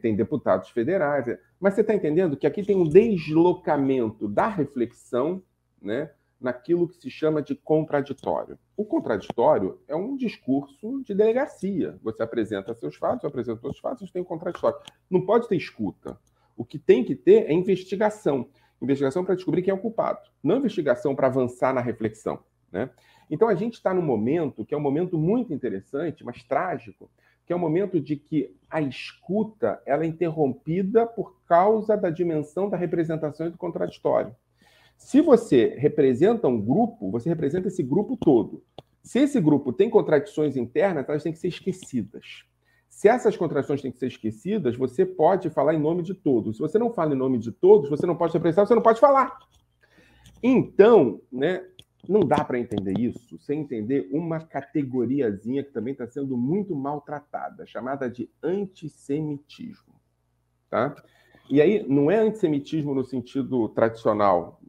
tem 0.00 0.14
deputados 0.14 0.70
federais. 0.70 1.26
Mas 1.60 1.74
você 1.74 1.80
está 1.80 1.94
entendendo 1.94 2.36
que 2.36 2.46
aqui 2.46 2.62
tem 2.62 2.76
um 2.76 2.88
deslocamento 2.88 4.28
da 4.28 4.48
reflexão 4.48 5.42
né, 5.80 6.10
naquilo 6.40 6.88
que 6.88 6.96
se 6.96 7.10
chama 7.10 7.42
de 7.42 7.54
contraditório. 7.54 8.58
O 8.76 8.84
contraditório 8.84 9.78
é 9.86 9.94
um 9.94 10.16
discurso 10.16 11.02
de 11.04 11.14
delegacia. 11.14 11.96
Você 12.02 12.22
apresenta 12.22 12.74
seus 12.74 12.96
fatos, 12.96 13.24
apresenta 13.24 13.60
seus 13.60 13.78
fatos, 13.78 14.10
tem 14.10 14.20
o 14.20 14.24
contraditório. 14.24 14.78
Não 15.08 15.24
pode 15.24 15.48
ter 15.48 15.56
escuta. 15.56 16.18
O 16.56 16.64
que 16.64 16.78
tem 16.78 17.04
que 17.04 17.14
ter 17.14 17.48
é 17.48 17.52
investigação. 17.52 18.48
Investigação 18.82 19.24
para 19.24 19.34
descobrir 19.34 19.62
quem 19.62 19.70
é 19.70 19.74
o 19.74 19.78
culpado, 19.78 20.20
não 20.42 20.58
investigação 20.58 21.14
para 21.14 21.28
avançar 21.28 21.72
na 21.72 21.80
reflexão. 21.80 22.40
Né? 22.70 22.90
Então 23.30 23.48
a 23.48 23.54
gente 23.54 23.74
está 23.74 23.94
num 23.94 24.02
momento 24.02 24.64
que 24.64 24.74
é 24.74 24.76
um 24.76 24.80
momento 24.80 25.16
muito 25.16 25.54
interessante, 25.54 26.24
mas 26.24 26.42
trágico, 26.42 27.10
que 27.46 27.52
é 27.52 27.56
o 27.56 27.58
um 27.58 27.62
momento 27.62 28.00
de 28.00 28.16
que 28.16 28.54
a 28.68 28.80
escuta 28.80 29.80
ela 29.86 30.04
é 30.04 30.06
interrompida 30.06 31.06
por 31.06 31.36
causa 31.46 31.96
da 31.96 32.10
dimensão 32.10 32.68
da 32.68 32.76
representação 32.76 33.46
e 33.46 33.50
do 33.50 33.58
contraditório. 33.58 34.34
Se 34.96 35.20
você 35.20 35.74
representa 35.76 36.48
um 36.48 36.60
grupo, 36.60 37.10
você 37.10 37.28
representa 37.28 37.68
esse 37.68 37.82
grupo 37.82 38.16
todo. 38.16 38.62
Se 39.02 39.18
esse 39.18 39.40
grupo 39.40 39.72
tem 39.72 39.90
contradições 39.90 40.56
internas, 40.56 41.06
elas 41.08 41.22
têm 41.22 41.32
que 41.32 41.38
ser 41.38 41.48
esquecidas. 41.48 42.44
Se 42.88 43.08
essas 43.08 43.36
contradições 43.36 43.82
têm 43.82 43.92
que 43.92 43.98
ser 43.98 44.06
esquecidas, 44.06 44.76
você 44.76 45.04
pode 45.04 45.50
falar 45.50 45.74
em 45.74 45.80
nome 45.80 46.02
de 46.02 46.14
todos. 46.14 46.56
Se 46.56 46.62
você 46.62 46.78
não 46.78 46.92
fala 46.92 47.12
em 47.12 47.18
nome 47.18 47.38
de 47.38 47.52
todos, 47.52 47.90
você 47.90 48.06
não 48.06 48.16
pode 48.16 48.32
representar, 48.32 48.66
você 48.66 48.74
não 48.74 48.82
pode 48.82 49.00
falar. 49.00 49.36
Então, 50.42 51.20
né, 51.30 51.66
não 52.08 52.20
dá 52.20 52.44
para 52.44 52.58
entender 52.58 52.98
isso 52.98 53.38
sem 53.38 53.60
entender 53.60 54.08
uma 54.12 54.40
categoriazinha 54.40 55.64
que 55.64 55.72
também 55.72 55.92
está 55.92 56.06
sendo 56.06 56.36
muito 56.36 56.74
maltratada, 56.74 57.66
chamada 57.66 58.08
de 58.08 58.30
antissemitismo. 58.42 59.94
Tá? 60.70 60.94
E 61.50 61.60
aí, 61.60 61.84
não 61.88 62.10
é 62.10 62.18
antissemitismo 62.18 62.94
no 62.94 63.04
sentido 63.04 63.68
tradicional, 63.70 64.60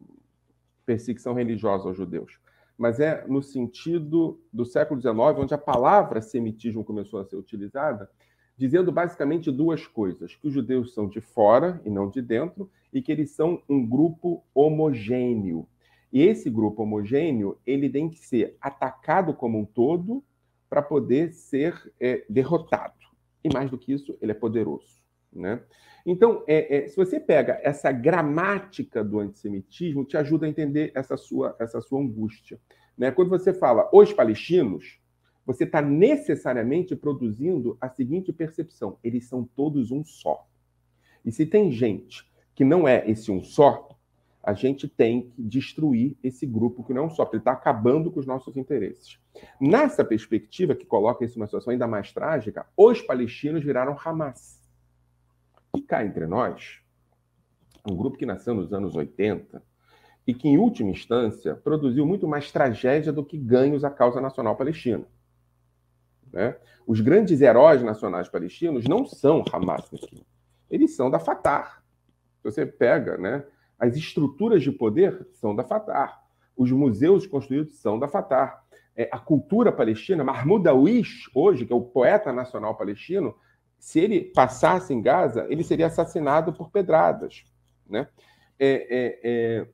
perseguição 0.85 1.33
religiosa 1.33 1.87
aos 1.87 1.97
judeus, 1.97 2.39
mas 2.77 2.99
é 2.99 3.25
no 3.27 3.41
sentido 3.41 4.39
do 4.51 4.65
século 4.65 4.99
XIX, 4.99 5.17
onde 5.37 5.53
a 5.53 5.57
palavra 5.57 6.21
semitismo 6.21 6.83
começou 6.83 7.19
a 7.19 7.25
ser 7.25 7.35
utilizada, 7.35 8.09
dizendo 8.57 8.91
basicamente 8.91 9.51
duas 9.51 9.87
coisas: 9.87 10.35
que 10.35 10.47
os 10.47 10.53
judeus 10.53 10.93
são 10.93 11.07
de 11.07 11.21
fora 11.21 11.81
e 11.85 11.89
não 11.89 12.09
de 12.09 12.21
dentro, 12.21 12.69
e 12.91 13.01
que 13.01 13.11
eles 13.11 13.31
são 13.31 13.61
um 13.67 13.85
grupo 13.85 14.43
homogêneo. 14.53 15.67
E 16.11 16.21
esse 16.21 16.49
grupo 16.49 16.83
homogêneo 16.83 17.57
ele 17.65 17.89
tem 17.89 18.09
que 18.09 18.19
ser 18.19 18.55
atacado 18.61 19.33
como 19.33 19.59
um 19.59 19.65
todo 19.65 20.23
para 20.69 20.81
poder 20.81 21.33
ser 21.33 21.93
é, 21.99 22.25
derrotado. 22.29 22.93
E 23.43 23.53
mais 23.53 23.69
do 23.69 23.77
que 23.77 23.93
isso, 23.93 24.17
ele 24.21 24.31
é 24.31 24.35
poderoso. 24.35 25.04
Né? 25.35 25.61
Então, 26.05 26.43
é, 26.47 26.77
é, 26.77 26.87
se 26.87 26.95
você 26.95 27.19
pega 27.19 27.59
essa 27.61 27.91
gramática 27.91 29.03
do 29.03 29.19
antissemitismo, 29.19 30.05
te 30.05 30.15
ajuda 30.15 30.45
a 30.45 30.49
entender 30.49 30.91
essa 30.95 31.17
sua, 31.17 31.55
essa 31.59 31.81
sua 31.81 31.99
angústia. 31.99 32.59
Né? 32.97 33.11
Quando 33.11 33.29
você 33.29 33.53
fala 33.53 33.89
os 33.91 34.13
palestinos, 34.13 34.99
você 35.45 35.63
está 35.63 35.81
necessariamente 35.81 36.95
produzindo 36.95 37.77
a 37.81 37.89
seguinte 37.89 38.31
percepção: 38.31 38.97
eles 39.03 39.25
são 39.25 39.43
todos 39.43 39.91
um 39.91 40.03
só. 40.03 40.47
E 41.23 41.31
se 41.31 41.45
tem 41.45 41.71
gente 41.71 42.25
que 42.53 42.63
não 42.63 42.87
é 42.87 43.03
esse 43.09 43.31
um 43.31 43.43
só, 43.43 43.89
a 44.41 44.53
gente 44.53 44.87
tem 44.87 45.31
que 45.31 45.41
destruir 45.41 46.15
esse 46.23 46.45
grupo 46.45 46.83
que 46.83 46.93
não 46.93 47.03
é 47.03 47.05
um 47.07 47.09
só, 47.09 47.25
porque 47.25 47.37
ele 47.37 47.41
está 47.41 47.51
acabando 47.51 48.11
com 48.11 48.19
os 48.19 48.27
nossos 48.27 48.55
interesses. 48.55 49.19
Nessa 49.59 50.05
perspectiva, 50.05 50.75
que 50.75 50.85
coloca 50.85 51.25
isso 51.25 51.39
numa 51.39 51.47
situação 51.47 51.71
ainda 51.71 51.87
mais 51.87 52.13
trágica, 52.13 52.65
os 52.77 53.01
palestinos 53.01 53.63
viraram 53.63 53.97
Hamas. 54.05 54.63
E 55.75 55.81
cá 55.81 56.05
entre 56.05 56.25
nós, 56.25 56.79
um 57.89 57.95
grupo 57.95 58.17
que 58.17 58.25
nasceu 58.25 58.53
nos 58.53 58.73
anos 58.73 58.95
80 58.95 59.61
e 60.27 60.33
que, 60.33 60.47
em 60.47 60.57
última 60.57 60.89
instância, 60.89 61.55
produziu 61.55 62.05
muito 62.05 62.27
mais 62.27 62.51
tragédia 62.51 63.11
do 63.11 63.23
que 63.23 63.37
ganhos 63.37 63.83
à 63.83 63.91
causa 63.91 64.19
nacional 64.19 64.55
palestina. 64.55 65.05
Né? 66.31 66.55
Os 66.87 66.99
grandes 66.99 67.41
heróis 67.41 67.83
nacionais 67.83 68.27
palestinos 68.27 68.85
não 68.85 69.05
são 69.05 69.43
Hamas, 69.51 69.89
eles 70.69 70.95
são 70.95 71.09
da 71.09 71.19
Fatah. 71.19 71.81
Você 72.43 72.65
pega, 72.65 73.17
né? 73.17 73.45
As 73.77 73.95
estruturas 73.95 74.63
de 74.63 74.71
poder 74.71 75.27
são 75.33 75.55
da 75.55 75.63
Fatah. 75.63 76.21
Os 76.55 76.71
museus 76.71 77.27
construídos 77.27 77.79
são 77.79 77.99
da 77.99 78.07
Fatah. 78.07 78.61
É, 78.95 79.09
a 79.11 79.19
cultura 79.19 79.71
palestina, 79.71 80.23
Mahmoud 80.23 80.63
Darwish, 80.63 81.29
hoje, 81.35 81.65
que 81.65 81.73
é 81.73 81.75
o 81.75 81.81
poeta 81.81 82.31
nacional 82.31 82.75
palestino, 82.75 83.35
se 83.77 83.99
ele 83.99 84.21
passasse 84.21 84.93
em 84.93 85.01
Gaza, 85.01 85.45
ele 85.49 85.63
seria 85.63 85.87
assassinado 85.87 86.53
por 86.53 86.71
pedradas. 86.71 87.43
Né? 87.87 88.07
É, 88.59 88.69
é, 88.89 89.19
é, 89.23 89.67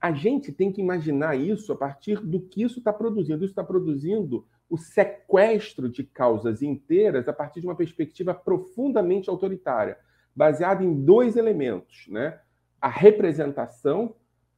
a 0.00 0.12
gente 0.12 0.52
tem 0.52 0.70
que 0.70 0.80
imaginar 0.80 1.36
isso 1.36 1.72
a 1.72 1.76
partir 1.76 2.20
do 2.20 2.40
que 2.40 2.62
isso 2.62 2.78
está 2.78 2.92
produzindo. 2.92 3.44
Isso 3.44 3.52
está 3.52 3.64
produzindo 3.64 4.46
o 4.68 4.76
sequestro 4.76 5.88
de 5.88 6.04
causas 6.04 6.60
inteiras 6.60 7.28
a 7.28 7.32
partir 7.32 7.60
de 7.60 7.66
uma 7.66 7.76
perspectiva 7.76 8.34
profundamente 8.34 9.30
autoritária, 9.30 9.96
baseada 10.34 10.84
em 10.84 11.04
dois 11.04 11.36
elementos, 11.36 12.06
né? 12.08 12.40
a 12.80 12.88
representação 12.88 14.14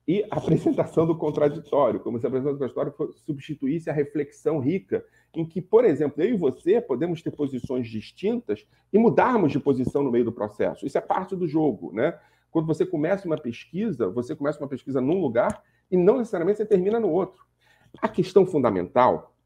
e 0.09 0.25
a 0.31 0.39
apresentação 0.39 1.07
do 1.07 1.15
contraditório, 1.15 2.01
como 2.01 2.19
se 2.19 2.25
a 2.25 2.29
apresentação 2.29 2.57
do 2.57 2.75
contraditório 2.75 3.15
substituísse 3.27 3.91
a 3.91 3.93
reflexão 3.93 4.59
rica, 4.59 5.05
em 5.35 5.45
que, 5.45 5.61
por 5.61 5.85
exemplo, 5.85 6.23
eu 6.23 6.31
e 6.31 6.37
você 6.39 6.81
podemos 6.81 7.21
ter 7.21 7.31
posições 7.31 7.91
distintas 7.91 8.67
e 8.91 8.99
mudarmos 8.99 9.53
de 9.53 9.61
posição 9.61 10.03
no 10.03 10.11
meio 10.11 10.25
do 10.25 10.33
processo. 10.33 10.87
Isso 10.87 10.97
é 10.97 11.01
parte 11.03 11.37
do 11.37 11.47
jogo, 11.47 11.93
né? 11.93 12.19
Quando 12.51 12.67
você 12.67 12.87
começa 12.87 13.27
uma 13.27 13.37
pesquisa, 13.37 14.09
você 14.09 14.35
começa 14.35 14.59
uma 14.59 14.67
pesquisa 14.67 14.99
num 14.99 15.21
lugar 15.21 15.63
e 15.91 15.97
não 15.99 16.17
necessariamente 16.17 16.57
você 16.57 16.65
termina 16.65 16.99
no 16.99 17.11
outro. 17.11 17.45
A 18.01 18.09
questão 18.09 18.47
fundamental 18.47 19.37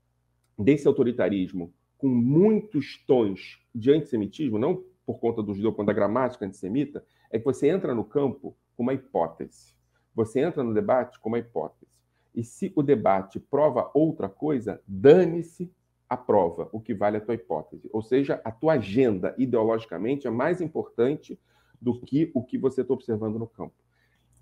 desse 0.56 0.86
autoritarismo 0.86 1.74
com 1.98 2.06
muitos 2.06 3.04
tons 3.04 3.60
de 3.74 3.90
antissemitismo, 3.90 4.60
não 4.60 4.84
por 5.04 5.18
conta 5.18 5.42
do 5.42 5.52
judeu, 5.54 5.72
quanto 5.72 5.88
da 5.88 5.92
gramática 5.92 6.46
antissemita, 6.46 7.04
é 7.32 7.38
que 7.40 7.44
você 7.44 7.68
entra 7.68 7.92
no 7.92 8.04
campo 8.04 8.56
com 8.76 8.84
uma 8.84 8.94
hipótese. 8.94 9.81
Você 10.14 10.40
entra 10.40 10.62
no 10.62 10.74
debate 10.74 11.18
com 11.18 11.28
uma 11.28 11.38
hipótese. 11.38 11.90
E 12.34 12.42
se 12.42 12.72
o 12.74 12.82
debate 12.82 13.38
prova 13.38 13.90
outra 13.94 14.28
coisa, 14.28 14.80
dane-se 14.86 15.70
a 16.08 16.16
prova, 16.16 16.68
o 16.72 16.80
que 16.80 16.94
vale 16.94 17.16
a 17.16 17.20
tua 17.20 17.34
hipótese. 17.34 17.88
Ou 17.92 18.02
seja, 18.02 18.40
a 18.44 18.50
tua 18.50 18.74
agenda 18.74 19.34
ideologicamente 19.38 20.26
é 20.26 20.30
mais 20.30 20.60
importante 20.60 21.38
do 21.80 21.98
que 22.00 22.30
o 22.34 22.42
que 22.42 22.58
você 22.58 22.82
está 22.82 22.92
observando 22.94 23.38
no 23.38 23.46
campo. 23.46 23.74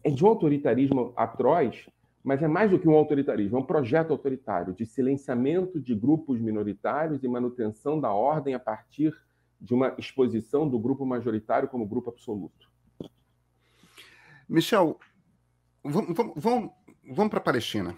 É 0.02 0.10
de 0.10 0.24
um 0.24 0.28
autoritarismo 0.28 1.12
atroz, 1.16 1.88
mas 2.22 2.42
é 2.42 2.48
mais 2.48 2.70
do 2.70 2.78
que 2.78 2.88
um 2.88 2.94
autoritarismo, 2.94 3.56
é 3.56 3.60
um 3.60 3.64
projeto 3.64 4.10
autoritário 4.10 4.74
de 4.74 4.84
silenciamento 4.84 5.80
de 5.80 5.94
grupos 5.94 6.40
minoritários 6.40 7.22
e 7.22 7.28
manutenção 7.28 8.00
da 8.00 8.12
ordem 8.12 8.54
a 8.54 8.58
partir 8.58 9.14
de 9.60 9.72
uma 9.74 9.94
exposição 9.98 10.68
do 10.68 10.78
grupo 10.78 11.06
majoritário 11.06 11.68
como 11.68 11.86
grupo 11.86 12.10
absoluto. 12.10 12.70
Michel, 14.48 14.98
vamos, 15.84 16.14
vamos, 16.36 16.70
vamos 17.04 17.30
para 17.30 17.38
a 17.38 17.42
Palestina. 17.42 17.96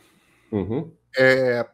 Uhum. 0.50 0.94
É... 1.16 1.68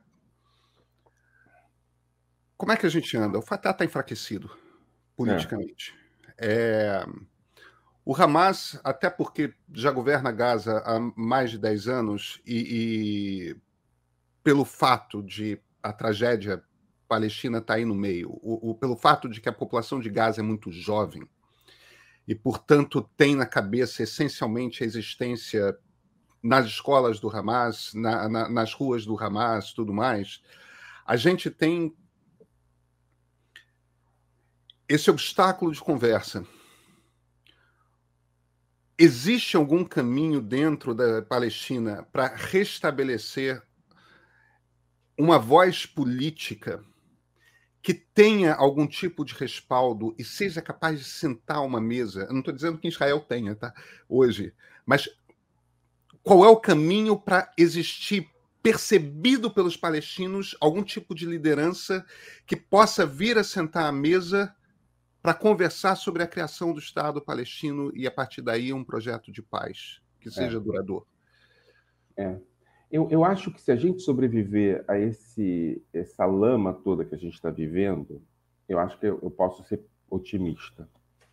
Como 2.57 2.73
é 2.73 2.77
que 2.77 2.87
a 2.87 2.91
gente 2.91 3.17
anda? 3.17 3.39
O 3.39 3.43
Fatah 3.43 3.71
está 3.71 3.85
enfraquecido 3.85 4.51
politicamente. 5.17 5.95
É. 6.39 7.05
É... 7.05 7.07
O 8.05 8.17
Hamas, 8.17 8.81
até 8.83 9.11
porque 9.11 9.53
já 9.71 9.91
governa 9.91 10.33
Gaza 10.33 10.79
há 10.79 10.99
mais 11.15 11.51
de 11.51 11.59
10 11.59 11.89
anos 11.89 12.41
e, 12.47 13.53
e 13.53 13.57
pelo 14.43 14.65
fato 14.65 15.23
de 15.23 15.61
a 15.83 15.93
tragédia 15.93 16.63
palestina 17.07 17.59
estar 17.59 17.75
tá 17.75 17.79
aí 17.79 17.85
no 17.85 17.95
meio, 17.95 18.31
o, 18.43 18.71
o, 18.71 18.75
pelo 18.75 18.97
fato 18.97 19.29
de 19.29 19.43
que 19.43 19.49
a 19.49 19.53
população 19.53 20.01
de 20.01 20.09
Gaza 20.09 20.41
é 20.41 20.43
muito 20.43 20.73
jovem, 20.73 21.29
e, 22.27 22.35
portanto, 22.35 23.03
tem 23.17 23.35
na 23.35 23.47
cabeça 23.47 24.03
essencialmente 24.03 24.83
a 24.83 24.87
existência 24.87 25.77
nas 26.49 26.67
escolas 26.67 27.21
do 27.21 27.29
Hamas, 27.29 27.93
na, 27.93 28.27
na, 28.27 28.49
nas 28.49 28.73
ruas 28.73 29.05
do 29.05 29.23
Hamas, 29.23 29.73
tudo 29.75 29.93
mais, 29.93 30.43
a 31.05 31.15
gente 31.15 31.51
tem 31.51 31.95
esse 34.89 35.11
obstáculo 35.11 35.71
de 35.71 35.81
conversa. 35.81 36.47
Existe 38.99 39.57
algum 39.57 39.85
caminho 39.85 40.41
dentro 40.41 40.95
da 40.95 41.21
Palestina 41.21 42.09
para 42.11 42.35
restabelecer 42.35 43.63
uma 45.19 45.39
voz 45.39 45.85
política 45.85 46.83
que 47.83 47.93
tenha 47.93 48.55
algum 48.55 48.87
tipo 48.87 49.25
de 49.25 49.35
respaldo 49.35 50.15
e 50.19 50.25
seja 50.25 50.63
capaz 50.63 50.99
de 50.99 51.05
sentar 51.05 51.63
uma 51.63 51.81
mesa? 51.81 52.23
Eu 52.23 52.33
não 52.33 52.41
estou 52.41 52.55
dizendo 52.55 52.79
que 52.79 52.89
Israel 52.89 53.21
tenha, 53.21 53.55
tá? 53.55 53.73
Hoje, 54.09 54.55
mas 54.85 55.09
qual 56.23 56.45
é 56.45 56.49
o 56.49 56.57
caminho 56.57 57.19
para 57.19 57.53
existir 57.57 58.29
percebido 58.63 59.51
pelos 59.51 59.77
palestinos 59.77 60.57
algum 60.61 60.83
tipo 60.83 61.15
de 61.15 61.25
liderança 61.25 62.05
que 62.47 62.57
possa 62.57 63.07
vir 63.07 63.39
a 63.39 63.45
sentar 63.45 63.87
à 63.87 63.93
mesa 63.93 64.55
para 65.23 65.35
conversar 65.35 65.97
sobre 65.97 66.23
a 66.23 66.27
criação 66.27 66.73
do 66.73 66.79
Estado 66.79 67.21
palestino 67.21 67.91
e, 67.95 68.07
a 68.07 68.11
partir 68.11 68.43
daí, 68.43 68.73
um 68.73 68.85
projeto 68.85 69.33
de 69.33 69.43
paz 69.43 70.01
que 70.21 70.31
seja 70.31 70.59
é. 70.59 70.61
duradouro. 70.61 71.07
É. 72.17 72.37
Eu, 72.91 73.09
eu 73.11 73.25
acho 73.25 73.51
que 73.53 73.61
se 73.61 73.71
a 73.71 73.77
gente 73.77 74.03
sobreviver 74.03 74.85
a 74.89 74.99
esse, 74.99 75.83
essa 75.93 76.25
lama 76.25 76.73
toda 76.73 77.05
que 77.05 77.15
a 77.15 77.19
gente 77.19 77.35
está 77.35 77.51
vivendo, 77.51 78.23
eu 78.69 78.79
acho 78.79 78.99
que 78.99 79.07
eu, 79.07 79.19
eu 79.23 79.31
posso 79.31 79.63
ser 79.65 79.85
otimista. 80.11 80.89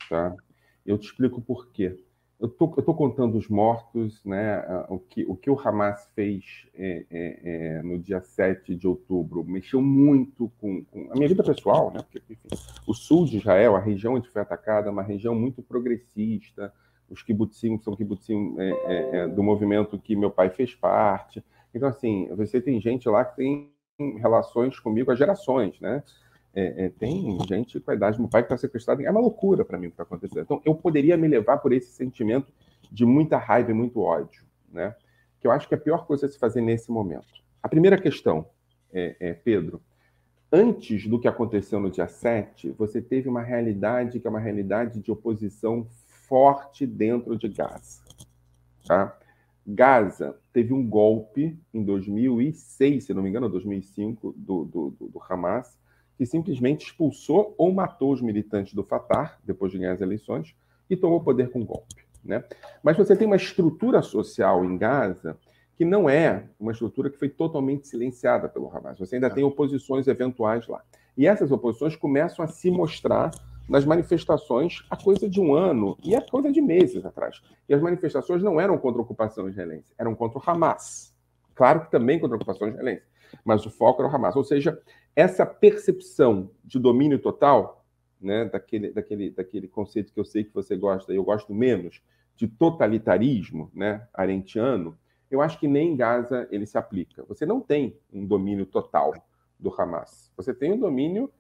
Tá? 0.10 0.36
Eu 0.86 0.98
te 0.98 1.08
explico 1.08 1.42
por 1.42 1.70
quê 1.72 1.98
eu 2.40 2.50
tô, 2.50 2.74
estou 2.78 2.94
contando 2.94 3.38
os 3.38 3.48
mortos, 3.48 4.24
né? 4.26 4.62
o, 4.90 5.00
que, 5.00 5.26
o 5.26 5.36
que 5.36 5.50
o 5.50 5.60
Hamas 5.60 6.10
fez 6.14 6.68
é, 6.74 7.06
é, 7.10 7.40
é, 7.44 7.82
no 7.82 7.98
dia 7.98 8.22
7 8.22 8.76
de 8.76 8.88
outubro 8.88 9.44
mexeu 9.44 9.82
muito 9.82 10.52
com, 10.60 10.84
com, 10.86 11.12
a 11.12 11.16
minha 11.16 11.30
vida 11.30 11.44
pessoal, 11.44 11.92
né? 11.94 12.02
Porque, 12.02 12.22
enfim, 12.30 12.38
o 12.86 12.94
sul 12.94 13.26
de 13.26 13.38
Israel, 13.38 13.76
a 13.76 13.80
região 13.80 14.16
onde 14.16 14.30
foi 14.30 14.42
atacada, 14.42 14.90
é 14.90 14.92
uma 14.92 15.04
região 15.04 15.34
muito 15.34 15.64
progressista. 15.64 16.74
Os 17.10 17.24
kibbutzim 17.24 17.78
são 17.80 17.96
kibbutzim 17.96 18.56
é, 18.58 18.70
é, 18.70 19.16
é, 19.18 19.28
do 19.28 19.42
movimento 19.42 19.98
que 19.98 20.16
meu 20.16 20.30
pai 20.30 20.50
fez 20.50 20.76
parte. 20.76 21.44
Então, 21.74 21.88
assim, 21.88 22.28
você 22.36 22.60
tem 22.60 22.82
gente 22.82 23.08
lá 23.08 23.24
que 23.24 23.38
tem 23.38 23.72
relações 24.20 24.78
comigo 24.80 25.10
há 25.10 25.16
gerações, 25.16 25.80
né? 25.80 26.04
É, 26.56 26.86
é, 26.86 26.90
tem 26.90 27.38
gente 27.48 27.82
com 27.82 27.92
a 27.92 27.96
idade 27.96 28.16
do 28.16 28.22
meu 28.22 28.30
pai 28.30 28.42
que 28.42 28.46
está 28.46 28.58
sequestrado. 28.58 29.02
É 29.04 29.12
uma 29.12 29.20
loucura 29.20 29.66
para 29.66 29.78
mim 29.78 29.88
o 29.88 29.90
que 29.90 29.96
está 29.96 30.04
acontecendo. 30.04 30.44
Então, 30.44 30.62
eu 30.64 30.74
poderia 30.74 31.18
me 31.18 31.28
levar 31.28 31.58
por 31.58 31.74
esse 31.74 31.92
sentimento 31.92 32.52
de 32.90 33.06
muita 33.06 33.38
raiva 33.38 33.72
e 33.72 33.74
muito 33.74 34.00
ódio, 34.00 34.46
né? 34.72 34.96
Que 35.42 35.48
eu 35.48 35.52
acho 35.52 35.68
que 35.68 35.74
é 35.74 35.78
a 35.78 35.82
pior 35.82 36.08
coisa 36.08 36.26
a 36.26 36.30
se 36.30 36.40
fazer 36.40 36.62
nesse 36.62 36.90
momento. 36.90 37.28
A 37.62 37.68
primeira 37.68 37.98
questão, 37.98 38.48
é, 38.94 39.18
é, 39.20 39.34
Pedro, 39.34 39.82
antes 40.50 41.06
do 41.08 41.20
que 41.20 41.28
aconteceu 41.28 41.78
no 41.80 41.92
dia 41.92 42.08
7, 42.08 42.72
você 42.72 43.02
teve 43.02 43.28
uma 43.28 43.42
realidade 43.42 44.20
que 44.22 44.28
é 44.28 44.30
uma 44.30 44.40
realidade 44.40 45.02
de 45.02 45.12
oposição 45.12 45.86
forte 46.08 46.88
dentro 46.88 47.38
de 47.38 47.50
Gaza. 47.50 48.02
Tá? 48.88 49.18
Gaza 49.68 50.38
teve 50.54 50.74
um 50.74 50.88
golpe 50.88 51.60
em 51.74 51.84
2006, 51.84 53.04
se 53.04 53.14
não 53.14 53.22
me 53.22 53.30
engano, 53.30 53.50
2005, 53.50 54.34
do, 54.38 54.64
do, 54.64 54.90
do, 54.92 55.08
do 55.10 55.22
Hamas, 55.28 55.78
que 56.18 56.26
simplesmente 56.26 56.86
expulsou 56.86 57.54
ou 57.58 57.74
matou 57.74 58.12
os 58.12 58.22
militantes 58.22 58.74
do 58.74 58.84
Fatah, 58.84 59.38
depois 59.44 59.72
de 59.72 59.78
ganhar 59.78 59.94
as 59.94 60.02
eleições, 60.02 60.56
e 60.90 60.96
tomou 60.96 61.20
o 61.20 61.24
poder 61.24 61.50
com 61.50 61.64
golpe. 61.64 62.06
Né? 62.24 62.44
Mas 62.82 62.98
você 62.98 63.16
tem 63.16 63.28
uma 63.28 63.36
estrutura 63.36 64.02
social 64.02 64.66
em 64.66 64.78
Gaza 64.78 65.38
que 65.76 65.84
não 65.84 66.10
é 66.10 66.46
uma 66.60 66.72
estrutura 66.72 67.10
que 67.10 67.18
foi 67.18 67.30
totalmente 67.30 67.88
silenciada 67.88 68.48
pelo 68.48 68.70
Hamas. 68.76 68.98
Você 68.98 69.16
ainda 69.16 69.28
é. 69.28 69.30
tem 69.30 69.44
oposições 69.44 70.08
eventuais 70.08 70.68
lá. 70.68 70.82
E 71.18 71.28
essas 71.28 71.52
oposições 71.52 71.96
começam 71.96 72.44
a 72.44 72.48
se 72.48 72.72
mostrar 72.72 73.32
nas 73.68 73.84
manifestações 73.84 74.86
há 74.90 74.96
coisa 74.96 75.28
de 75.28 75.42
um 75.42 75.54
ano 75.54 75.98
e 76.04 76.16
há 76.16 76.22
coisa 76.22 76.52
de 76.52 76.62
meses 76.62 77.06
atrás. 77.06 77.42
E 77.68 77.74
as 77.74 77.82
manifestações 77.82 78.42
não 78.42 78.60
eram 78.60 78.78
contra 78.78 79.02
a 79.02 79.04
ocupação 79.04 79.50
israelense, 79.50 79.94
eram 79.98 80.16
contra 80.16 80.40
o 80.40 80.44
Hamas. 80.46 81.14
Claro 81.54 81.82
que 81.82 81.92
também 81.92 82.20
contra 82.20 82.36
a 82.36 82.38
ocupação 82.38 82.68
israelense, 82.68 83.04
mas 83.44 83.66
o 83.66 83.70
foco 83.70 84.02
era 84.02 84.12
o 84.12 84.16
Hamas. 84.16 84.36
Ou 84.36 84.44
seja, 84.44 84.80
essa 85.16 85.46
percepção 85.46 86.50
de 86.64 86.80
domínio 86.80 87.20
total, 87.20 87.86
né, 88.20 88.46
daquele, 88.46 88.92
daquele, 88.92 89.30
daquele 89.30 89.68
conceito 89.68 90.14
que 90.14 90.20
eu 90.20 90.26
sei 90.26 90.44
que 90.44 90.54
você 90.54 90.76
gosta 90.76 91.14
eu 91.14 91.24
gosto 91.24 91.54
menos, 91.54 92.02
de 92.36 92.48
totalitarismo 92.48 93.72
né, 93.74 94.08
arentiano, 94.14 94.98
eu 95.32 95.42
acho 95.42 95.60
que 95.60 95.68
nem 95.68 95.94
em 95.94 95.96
Gaza 95.96 96.48
ele 96.52 96.66
se 96.66 96.78
aplica. 96.78 97.24
Você 97.26 97.46
não 97.46 97.60
tem 97.60 97.98
um 98.14 98.26
domínio 98.26 98.66
total 98.66 99.14
do 99.60 99.74
Hamas. 99.74 100.32
Você 100.38 100.54
tem 100.54 100.72
um 100.74 100.80
domínio 100.80 101.32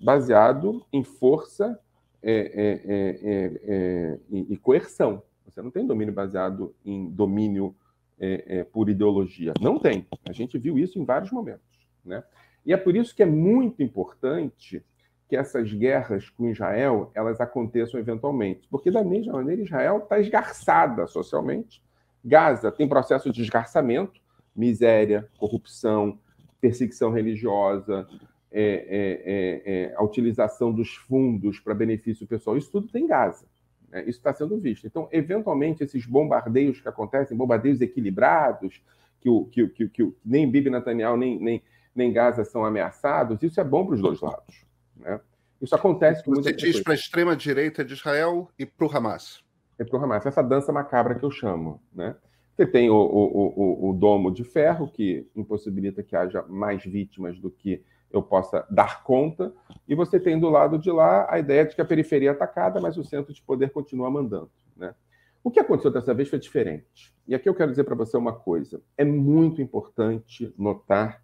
baseado 0.00 0.84
em 0.92 1.02
força 1.02 1.78
é, 2.22 2.32
é, 2.32 2.82
é, 2.84 3.20
é, 3.22 3.60
é 3.66 4.18
e 4.30 4.56
coerção. 4.56 5.22
Você 5.46 5.60
não 5.60 5.70
tem 5.70 5.86
domínio 5.86 6.14
baseado 6.14 6.74
em 6.84 7.08
domínio 7.10 7.74
é, 8.18 8.64
por 8.64 8.88
ideologia. 8.88 9.52
Não 9.60 9.78
tem. 9.78 10.06
A 10.28 10.32
gente 10.32 10.58
viu 10.58 10.78
isso 10.78 10.98
em 10.98 11.04
vários 11.04 11.30
momentos. 11.30 11.66
Né? 12.04 12.22
E 12.64 12.72
é 12.72 12.76
por 12.76 12.94
isso 12.96 13.14
que 13.14 13.22
é 13.22 13.26
muito 13.26 13.82
importante 13.82 14.82
que 15.28 15.36
essas 15.36 15.72
guerras 15.72 16.28
com 16.28 16.48
Israel 16.48 17.10
elas 17.14 17.40
aconteçam 17.40 17.98
eventualmente, 17.98 18.68
porque 18.70 18.90
da 18.90 19.02
mesma 19.02 19.34
maneira 19.34 19.62
Israel 19.62 19.98
está 19.98 20.18
esgarçada 20.18 21.06
socialmente. 21.06 21.82
Gaza 22.24 22.70
tem 22.70 22.88
processo 22.88 23.30
de 23.32 23.42
esgarçamento, 23.42 24.20
miséria, 24.54 25.28
corrupção, 25.38 26.18
perseguição 26.60 27.10
religiosa, 27.10 28.06
é, 28.50 28.62
é, 28.62 29.72
é, 29.72 29.90
é 29.90 29.94
a 29.96 30.02
utilização 30.02 30.72
dos 30.72 30.94
fundos 30.94 31.58
para 31.58 31.74
benefício 31.74 32.26
pessoal. 32.26 32.56
Isso 32.56 32.70
tudo 32.70 32.88
tem 32.88 33.06
Gaza. 33.06 33.46
Né? 33.94 34.02
Isso 34.02 34.18
está 34.18 34.34
sendo 34.34 34.58
visto. 34.58 34.86
Então, 34.86 35.08
eventualmente, 35.12 35.84
esses 35.84 36.04
bombardeios 36.04 36.80
que 36.80 36.88
acontecem, 36.88 37.36
bombardeios 37.36 37.80
equilibrados, 37.80 38.82
que, 39.20 39.30
o, 39.30 39.44
que, 39.46 39.68
que, 39.68 39.88
que 39.88 40.12
nem 40.24 40.50
Bibi 40.50 40.68
Netanyahu 40.68 41.16
nem, 41.16 41.38
nem, 41.38 41.62
nem 41.94 42.12
Gaza 42.12 42.44
são 42.44 42.64
ameaçados, 42.64 43.40
isso 43.42 43.60
é 43.60 43.64
bom 43.64 43.86
para 43.86 43.94
os 43.94 44.00
dois 44.02 44.20
lados. 44.20 44.64
Né? 44.96 45.20
Isso 45.62 45.74
acontece 45.74 46.22
com 46.24 46.34
Você 46.34 46.52
diz 46.52 46.80
para 46.80 46.92
a 46.92 46.96
extrema-direita 46.96 47.84
de 47.84 47.94
Israel 47.94 48.50
e 48.58 48.66
para 48.66 48.86
o 48.86 48.94
Hamas. 48.94 49.42
É 49.78 49.84
para 49.84 49.98
o 49.98 50.02
Hamas, 50.02 50.26
essa 50.26 50.42
dança 50.42 50.72
macabra 50.72 51.14
que 51.14 51.24
eu 51.24 51.30
chamo. 51.30 51.80
Né? 51.94 52.14
Você 52.54 52.66
tem 52.66 52.90
o, 52.90 52.94
o, 52.94 53.86
o, 53.86 53.90
o 53.90 53.92
domo 53.94 54.30
de 54.30 54.44
ferro, 54.44 54.88
que 54.88 55.26
impossibilita 55.34 56.02
que 56.02 56.14
haja 56.14 56.42
mais 56.48 56.84
vítimas 56.84 57.38
do 57.38 57.50
que 57.50 57.82
eu 58.14 58.22
possa 58.22 58.64
dar 58.70 59.02
conta, 59.02 59.52
e 59.88 59.94
você 59.94 60.20
tem 60.20 60.38
do 60.38 60.48
lado 60.48 60.78
de 60.78 60.90
lá 60.90 61.26
a 61.28 61.38
ideia 61.38 61.64
de 61.64 61.74
que 61.74 61.80
a 61.80 61.84
periferia 61.84 62.30
é 62.30 62.32
atacada, 62.32 62.80
mas 62.80 62.96
o 62.96 63.04
centro 63.04 63.34
de 63.34 63.42
poder 63.42 63.70
continua 63.70 64.10
mandando. 64.10 64.50
Né? 64.76 64.94
O 65.42 65.50
que 65.50 65.60
aconteceu 65.60 65.90
dessa 65.90 66.14
vez 66.14 66.28
foi 66.28 66.38
diferente. 66.38 67.12
E 67.26 67.34
aqui 67.34 67.48
eu 67.48 67.54
quero 67.54 67.70
dizer 67.70 67.84
para 67.84 67.94
você 67.94 68.16
uma 68.16 68.32
coisa: 68.32 68.80
é 68.96 69.04
muito 69.04 69.60
importante 69.60 70.54
notar 70.56 71.22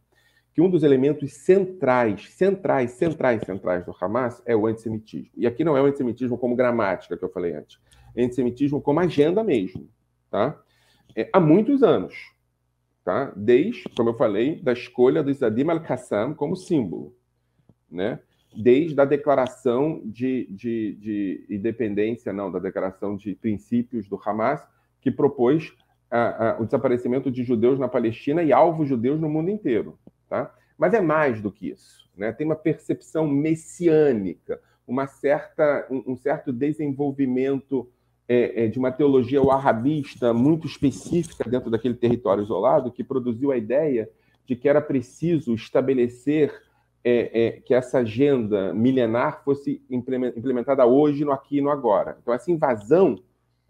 que 0.53 0.61
um 0.61 0.68
dos 0.68 0.83
elementos 0.83 1.33
centrais, 1.33 2.29
centrais, 2.35 2.90
centrais, 2.92 3.42
centrais 3.42 3.87
do 3.87 3.94
Hamas 4.00 4.42
é 4.44 4.57
o 4.57 4.66
antissemitismo. 4.66 5.31
E 5.37 5.46
aqui 5.46 5.62
não 5.62 5.76
é 5.76 5.81
o 5.81 5.87
antissemitismo 5.87 6.37
como 6.37 6.57
gramática, 6.57 7.16
que 7.16 7.24
eu 7.24 7.31
falei 7.31 7.55
antes. 7.55 7.79
É 8.16 8.24
antissemitismo 8.24 8.83
como 8.83 8.98
agenda 8.98 9.44
mesmo. 9.44 9.88
Tá? 10.29 10.61
É, 11.16 11.31
há 11.33 11.38
muitos 11.38 11.85
anos. 11.85 12.14
Tá? 13.04 13.32
Desde, 13.34 13.84
como 13.96 14.10
eu 14.10 14.14
falei, 14.14 14.60
da 14.60 14.72
escolha 14.72 15.22
do 15.22 15.30
Isadim 15.30 15.68
al-Qassam 15.68 16.34
como 16.34 16.56
símbolo. 16.56 17.16
Né? 17.90 18.20
Desde 18.54 19.00
a 19.00 19.04
declaração 19.04 20.02
de, 20.04 20.46
de, 20.50 20.96
de 21.00 21.46
independência, 21.48 22.32
não, 22.32 22.50
da 22.50 22.58
declaração 22.58 23.16
de 23.16 23.34
princípios 23.34 24.08
do 24.08 24.20
Hamas, 24.24 24.66
que 25.00 25.10
propôs 25.10 25.72
o 26.58 26.64
desaparecimento 26.64 27.30
de 27.30 27.44
judeus 27.44 27.78
na 27.78 27.88
Palestina 27.88 28.42
e 28.42 28.52
alvos 28.52 28.88
judeus 28.88 29.20
no 29.20 29.28
mundo 29.28 29.50
inteiro. 29.50 29.98
Tá? 30.28 30.52
Mas 30.76 30.92
é 30.92 31.00
mais 31.00 31.40
do 31.40 31.52
que 31.52 31.70
isso. 31.70 32.10
Né? 32.16 32.32
Tem 32.32 32.46
uma 32.46 32.56
percepção 32.56 33.26
messiânica, 33.28 34.60
uma 34.86 35.06
certa, 35.06 35.86
um, 35.90 36.12
um 36.12 36.16
certo 36.16 36.53
desenvolvimento 36.53 37.88
é, 38.33 38.66
é, 38.66 38.68
de 38.68 38.78
uma 38.78 38.93
teologia 38.93 39.43
wahhabista 39.43 40.33
muito 40.33 40.64
específica 40.64 41.51
dentro 41.51 41.68
daquele 41.68 41.95
território 41.95 42.45
isolado, 42.45 42.93
que 42.93 43.03
produziu 43.03 43.51
a 43.51 43.57
ideia 43.57 44.09
de 44.47 44.55
que 44.55 44.68
era 44.68 44.81
preciso 44.81 45.53
estabelecer 45.53 46.55
é, 47.03 47.47
é 47.47 47.51
que 47.61 47.74
essa 47.74 47.99
agenda 47.99 48.72
milenar 48.72 49.43
fosse 49.43 49.83
implementada 49.91 50.87
hoje, 50.87 51.24
no 51.24 51.33
aqui 51.33 51.59
e 51.59 51.61
no 51.61 51.70
agora. 51.70 52.18
Então, 52.22 52.33
essa 52.33 52.53
invasão 52.53 53.20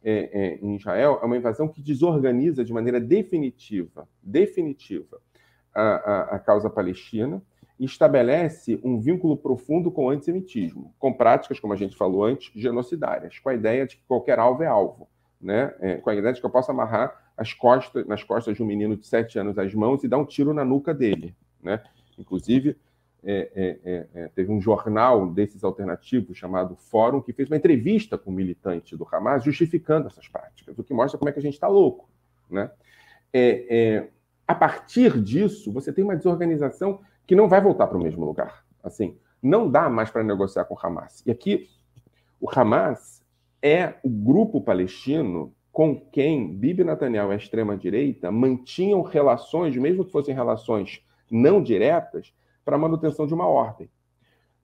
é, 0.05 0.29
é, 0.31 0.59
em 0.61 0.77
Israel 0.77 1.19
é 1.23 1.25
uma 1.25 1.39
invasão 1.39 1.67
que 1.67 1.81
desorganiza 1.81 2.63
de 2.63 2.73
maneira 2.73 3.01
definitiva, 3.01 4.07
definitiva, 4.23 5.23
a, 5.75 5.83
a, 5.83 6.23
a 6.37 6.39
causa 6.39 6.69
palestina 6.69 7.43
estabelece 7.85 8.79
um 8.85 9.01
vínculo 9.01 9.37
profundo 9.37 9.91
com 9.91 10.07
o 10.07 10.11
antissemitismo, 10.11 10.95
com 10.99 11.13
práticas, 11.13 11.59
como 11.59 11.73
a 11.73 11.77
gente 11.77 11.97
falou 11.97 12.25
antes, 12.25 12.51
genocidárias, 12.55 13.39
com 13.39 13.49
a 13.49 13.55
ideia 13.55 13.87
de 13.87 13.97
que 13.97 14.03
qualquer 14.07 14.39
alvo 14.39 14.63
é 14.63 14.67
alvo, 14.67 15.09
né? 15.41 15.75
É, 15.81 15.97
com 15.97 16.11
a 16.11 16.15
ideia 16.15 16.35
de 16.35 16.41
que 16.41 16.47
eu 16.47 16.51
posso 16.51 16.71
amarrar 16.71 17.33
as 17.37 17.55
costas, 17.55 18.07
nas 18.07 18.23
costas 18.23 18.55
de 18.55 18.63
um 18.63 18.67
menino 18.67 18.95
de 18.97 19.07
sete 19.07 19.39
anos 19.39 19.59
as 19.59 19.73
mãos 19.75 20.05
e 20.05 20.09
dar 20.09 20.19
um 20.19 20.27
tiro 20.27 20.53
na 20.53 20.63
nuca 20.63 20.93
dele. 20.93 21.35
Né? 21.63 21.83
Inclusive, 22.19 22.77
é, 23.25 23.79
é, 23.85 24.07
é, 24.15 24.29
teve 24.29 24.53
um 24.53 24.61
jornal 24.61 25.27
desses 25.27 25.65
alternativos 25.65 26.37
chamado 26.37 26.77
Fórum 26.77 27.23
que 27.23 27.33
fez 27.33 27.49
uma 27.49 27.57
entrevista 27.57 28.19
com 28.19 28.31
um 28.31 28.35
militante 28.35 28.95
do 28.95 29.09
Hamas 29.11 29.43
justificando 29.43 30.07
essas 30.07 30.29
práticas, 30.29 30.79
o 30.79 30.85
que 30.85 30.93
mostra 30.93 31.19
como 31.19 31.31
é 31.31 31.33
que 31.33 31.39
a 31.39 31.43
gente 31.43 31.55
está 31.55 31.69
louco. 31.69 32.09
Né? 32.51 32.71
a 34.47 34.55
partir 34.57 35.21
disso, 35.23 35.73
você 35.73 35.93
tem 35.93 36.03
uma 36.03 36.17
desorganização 36.17 37.01
que 37.31 37.37
não 37.37 37.49
vai 37.49 37.61
voltar 37.61 37.87
para 37.87 37.97
o 37.97 38.03
mesmo 38.03 38.25
lugar. 38.25 38.65
Assim, 38.83 39.17
não 39.41 39.71
dá 39.71 39.89
mais 39.89 40.11
para 40.11 40.25
negociar 40.25 40.65
com 40.65 40.75
o 40.75 40.79
Hamas. 40.83 41.25
E 41.25 41.31
aqui, 41.31 41.69
o 42.41 42.49
Hamas 42.51 43.25
é 43.63 43.95
o 44.03 44.11
grupo 44.11 44.61
palestino 44.61 45.55
com 45.71 45.95
quem 45.95 46.53
Bibi 46.53 46.83
Netanyahu 46.83 47.31
e 47.31 47.35
a 47.35 47.37
extrema-direita 47.37 48.33
mantinham 48.33 49.01
relações, 49.03 49.77
mesmo 49.77 50.05
que 50.05 50.11
fossem 50.11 50.35
relações 50.35 51.05
não 51.31 51.63
diretas, 51.63 52.35
para 52.65 52.75
a 52.75 52.79
manutenção 52.81 53.29
de 53.29 53.33
uma 53.33 53.47
ordem. 53.47 53.89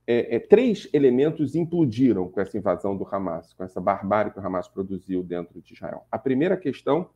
É, 0.04 0.34
é, 0.34 0.40
três 0.40 0.88
elementos 0.92 1.54
implodiram 1.54 2.28
com 2.28 2.40
essa 2.40 2.58
invasão 2.58 2.96
do 2.96 3.06
Hamas, 3.08 3.52
com 3.52 3.62
essa 3.62 3.80
barbárie 3.80 4.32
que 4.32 4.40
o 4.40 4.44
Hamas 4.44 4.66
produziu 4.66 5.22
dentro 5.22 5.62
de 5.62 5.72
Israel. 5.72 6.04
A 6.10 6.18
primeira 6.18 6.56
questão 6.56 7.10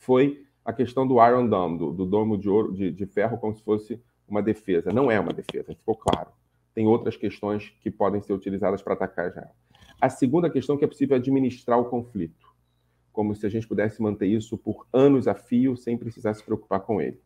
foi 0.00 0.44
a 0.64 0.72
questão 0.72 1.06
do 1.06 1.24
Iron 1.24 1.46
Dome, 1.46 1.78
do, 1.78 1.92
do 1.92 2.04
domo 2.04 2.36
de, 2.36 2.48
ouro, 2.48 2.72
de, 2.72 2.90
de 2.90 3.06
ferro, 3.06 3.38
como 3.38 3.54
se 3.54 3.62
fosse 3.62 4.02
uma 4.28 4.42
defesa. 4.42 4.92
Não 4.92 5.10
é 5.10 5.18
uma 5.18 5.32
defesa, 5.32 5.74
ficou 5.74 5.96
claro. 5.96 6.28
Tem 6.74 6.86
outras 6.86 7.16
questões 7.16 7.72
que 7.80 7.90
podem 7.90 8.20
ser 8.20 8.32
utilizadas 8.32 8.82
para 8.82 8.94
atacar 8.94 9.28
Israel. 9.28 9.50
A 10.00 10.08
segunda 10.08 10.50
questão 10.50 10.74
é 10.74 10.78
que 10.78 10.84
é 10.84 10.88
possível 10.88 11.16
administrar 11.16 11.78
o 11.78 11.84
conflito, 11.84 12.52
como 13.12 13.34
se 13.34 13.46
a 13.46 13.48
gente 13.48 13.66
pudesse 13.66 14.02
manter 14.02 14.26
isso 14.26 14.58
por 14.58 14.86
anos 14.92 15.28
a 15.28 15.34
fio 15.34 15.76
sem 15.76 15.96
precisar 15.96 16.34
se 16.34 16.44
preocupar 16.44 16.80
com 16.80 17.00
ele. 17.00 17.20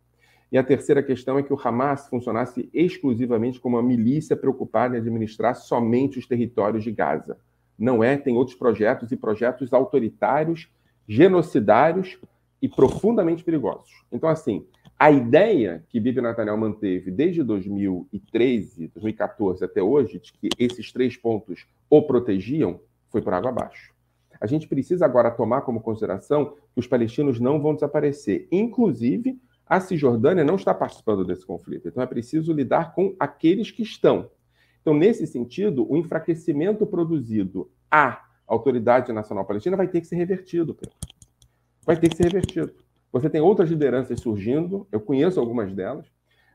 E 0.50 0.56
a 0.56 0.64
terceira 0.64 1.02
questão 1.02 1.38
é 1.38 1.42
que 1.42 1.52
o 1.52 1.60
Hamas 1.62 2.08
funcionasse 2.08 2.70
exclusivamente 2.72 3.60
como 3.60 3.76
uma 3.76 3.82
milícia 3.82 4.36
preocupada 4.36 4.96
em 4.96 5.00
administrar 5.00 5.54
somente 5.54 6.18
os 6.18 6.26
territórios 6.26 6.84
de 6.84 6.90
Gaza. 6.90 7.38
Não 7.78 8.02
é, 8.02 8.16
tem 8.16 8.36
outros 8.36 8.56
projetos 8.56 9.12
e 9.12 9.16
projetos 9.16 9.72
autoritários, 9.72 10.70
genocidários 11.06 12.18
e 12.60 12.68
profundamente 12.68 13.44
perigosos. 13.44 14.04
Então, 14.10 14.28
assim, 14.28 14.66
a 14.98 15.12
ideia 15.12 15.84
que 15.88 16.00
Bibi 16.00 16.20
Netanyahu 16.20 16.58
manteve 16.58 17.10
desde 17.10 17.42
2013, 17.44 18.88
2014 18.88 19.64
até 19.64 19.80
hoje, 19.80 20.18
de 20.18 20.32
que 20.32 20.48
esses 20.58 20.90
três 20.90 21.16
pontos 21.16 21.66
o 21.88 22.02
protegiam, 22.02 22.80
foi 23.08 23.22
por 23.22 23.32
água 23.32 23.50
abaixo. 23.50 23.94
A 24.40 24.46
gente 24.46 24.66
precisa 24.66 25.04
agora 25.04 25.30
tomar 25.30 25.62
como 25.62 25.80
consideração 25.80 26.56
que 26.72 26.80
os 26.80 26.86
palestinos 26.86 27.38
não 27.38 27.60
vão 27.60 27.74
desaparecer. 27.74 28.48
Inclusive, 28.50 29.40
a 29.66 29.80
Cisjordânia 29.80 30.44
não 30.44 30.56
está 30.56 30.74
participando 30.74 31.24
desse 31.24 31.46
conflito. 31.46 31.88
Então, 31.88 32.02
é 32.02 32.06
preciso 32.06 32.52
lidar 32.52 32.94
com 32.94 33.14
aqueles 33.20 33.70
que 33.70 33.82
estão. 33.82 34.30
Então, 34.80 34.94
nesse 34.94 35.26
sentido, 35.26 35.90
o 35.90 35.96
enfraquecimento 35.96 36.86
produzido 36.86 37.70
à 37.90 38.24
Autoridade 38.46 39.12
Nacional 39.12 39.44
Palestina 39.44 39.76
vai 39.76 39.86
ter 39.86 40.00
que 40.00 40.06
ser 40.06 40.16
revertido. 40.16 40.74
Pedro. 40.74 40.96
Vai 41.84 41.96
ter 41.96 42.08
que 42.08 42.16
ser 42.16 42.24
revertido. 42.24 42.72
Você 43.12 43.30
tem 43.30 43.40
outras 43.40 43.70
lideranças 43.70 44.20
surgindo, 44.20 44.86
eu 44.92 45.00
conheço 45.00 45.40
algumas 45.40 45.72
delas. 45.72 46.06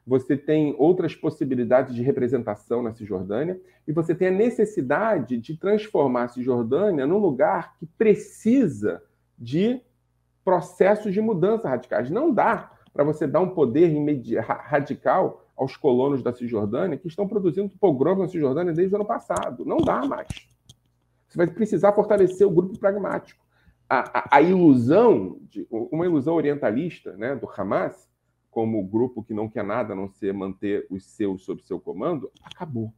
Você 0.06 0.36
tem 0.36 0.76
outras 0.78 1.16
possibilidades 1.16 1.96
de 1.96 2.04
representação 2.04 2.84
na 2.84 2.94
Cisjordânia 2.94 3.60
e 3.88 3.94
você 3.94 4.14
tem 4.14 4.28
a 4.28 4.32
necessidade 4.32 5.38
de 5.38 5.58
transformar 5.58 6.24
a 6.24 6.28
Cisjordânia 6.28 7.08
num 7.08 7.18
lugar 7.18 7.76
que 7.78 7.86
precisa 7.86 9.02
de 9.40 9.82
processos 10.44 11.14
de 11.14 11.22
mudança 11.22 11.70
radicais. 11.70 12.10
Não 12.10 12.34
dá 12.34 12.72
para 12.94 13.04
você 13.04 13.26
dar 13.26 13.40
um 13.40 13.50
poder 13.50 13.92
radical 14.42 15.46
aos 15.56 15.78
colonos 15.78 16.22
da 16.22 16.34
Cisjordânia 16.34 16.98
que 16.98 17.08
estão 17.08 17.28
produzindo 17.28 17.72
pogrom 17.80 18.18
na 18.18 18.28
Cisjordânia 18.28 18.74
desde 18.74 18.94
o 18.94 18.98
ano 18.98 19.06
passado. 19.06 19.64
Não 19.66 19.78
dá 19.78 20.06
mais. 20.06 20.28
Você 21.28 21.38
vai 21.38 21.48
precisar 21.48 21.94
fortalecer 21.94 22.46
o 22.46 22.52
grupo 22.52 22.78
pragmático 22.78 23.43
a, 24.02 24.38
a, 24.38 24.42
ilusão, 24.42 25.40
de, 25.44 25.68
uma 25.70 26.06
ilusão 26.06 26.34
orientalista 26.36 27.16
né, 27.18 27.36
do 27.36 27.50
Hamas, 27.50 28.10
como 28.50 28.84
grupo 28.86 29.24
que 29.24 29.34
não 29.34 29.50
quer 29.50 29.64
nada 29.64 29.94
a 29.94 29.96
não 29.96 30.08
ser 30.08 30.34
manter 30.34 30.86
os 30.90 31.06
seus 31.06 31.44
sob 31.44 31.62
seu 31.64 31.80
comando, 31.80 32.32
acabou. 32.44 32.94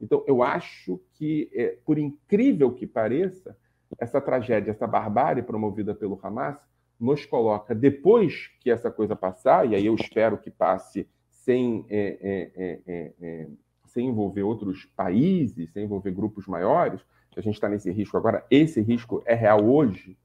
Então, 0.00 0.24
eu 0.26 0.42
acho 0.42 1.00
que, 1.14 1.50
é, 1.52 1.78
por 1.84 1.98
incrível 1.98 2.72
que 2.72 2.86
pareça, 2.86 3.56
essa 3.98 4.20
tragédia, 4.20 4.70
essa 4.70 4.86
barbárie 4.86 5.42
promovida 5.42 5.94
pelo 5.94 6.18
Hamas, 6.22 6.56
nos 6.98 7.26
coloca, 7.26 7.74
depois 7.74 8.48
que 8.60 8.70
essa 8.70 8.90
coisa 8.90 9.14
passar, 9.14 9.70
e 9.70 9.74
aí 9.74 9.86
eu 9.86 9.94
espero 9.94 10.38
que 10.38 10.50
passe 10.50 11.06
sem, 11.28 11.84
é, 11.88 12.18
é, 12.20 12.52
é, 12.56 12.80
é, 12.86 13.12
é 13.20 13.48
sem 13.84 14.08
envolver 14.08 14.42
outros 14.42 14.84
países, 14.96 15.72
sem 15.72 15.84
envolver 15.84 16.10
grupos 16.10 16.46
maiores, 16.46 17.00
a 17.36 17.40
gente 17.42 17.54
está 17.54 17.68
nesse 17.68 17.90
risco 17.90 18.16
agora, 18.16 18.44
esse 18.50 18.80
risco 18.80 19.22
é 19.26 19.34
real 19.34 19.62
hoje. 19.68 20.16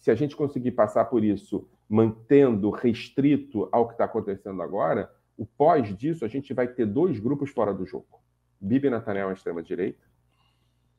Se 0.00 0.10
a 0.10 0.14
gente 0.14 0.36
conseguir 0.36 0.70
passar 0.70 1.06
por 1.06 1.24
isso 1.24 1.68
mantendo 1.88 2.70
restrito 2.70 3.68
ao 3.72 3.88
que 3.88 3.94
está 3.94 4.04
acontecendo 4.04 4.62
agora, 4.62 5.12
o 5.36 5.44
pós 5.44 5.96
disso 5.96 6.24
a 6.24 6.28
gente 6.28 6.54
vai 6.54 6.68
ter 6.68 6.86
dois 6.86 7.18
grupos 7.18 7.50
fora 7.50 7.74
do 7.74 7.84
jogo: 7.84 8.20
Bibi 8.60 8.88
Netanyahu, 8.88 9.30
a 9.30 9.32
extrema-direita, 9.32 10.06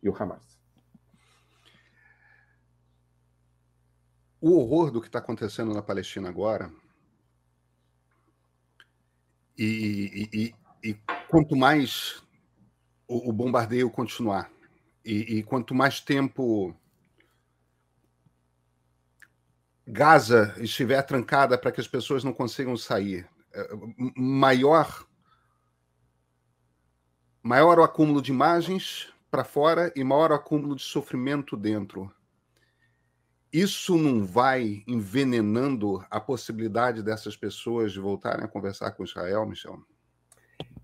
e 0.03 0.09
o 0.09 0.15
Hamas. 0.15 0.59
O 4.41 4.57
horror 4.57 4.91
do 4.91 5.01
que 5.01 5.07
está 5.07 5.19
acontecendo 5.19 5.73
na 5.73 5.81
Palestina 5.81 6.29
agora, 6.29 6.71
e, 9.57 10.29
e, 10.33 10.53
e, 10.83 10.89
e 10.89 10.97
quanto 11.29 11.55
mais 11.55 12.23
o, 13.07 13.29
o 13.29 13.33
bombardeio 13.33 13.89
continuar, 13.89 14.49
e, 15.09 15.39
e 15.39 15.43
quanto 15.43 15.73
mais 15.73 15.99
tempo 15.99 16.75
Gaza 19.87 20.53
estiver 20.59 21.01
trancada 21.01 21.57
para 21.57 21.71
que 21.71 21.81
as 21.81 21.87
pessoas 21.87 22.23
não 22.23 22.31
consigam 22.31 22.77
sair, 22.77 23.27
é, 23.51 23.67
maior 24.15 25.07
maior 27.41 27.79
o 27.79 27.83
acúmulo 27.83 28.21
de 28.21 28.31
imagens 28.31 29.11
para 29.31 29.43
fora 29.43 29.91
e 29.95 30.03
maior 30.03 30.31
o 30.31 30.35
acúmulo 30.35 30.75
de 30.75 30.83
sofrimento 30.83 31.57
dentro. 31.57 32.13
Isso 33.51 33.97
não 33.97 34.23
vai 34.23 34.83
envenenando 34.85 36.05
a 36.11 36.19
possibilidade 36.19 37.01
dessas 37.01 37.35
pessoas 37.35 37.91
de 37.91 37.99
voltarem 37.99 38.45
a 38.45 38.47
conversar 38.47 38.91
com 38.91 39.03
Israel, 39.03 39.47
Michel? 39.47 39.83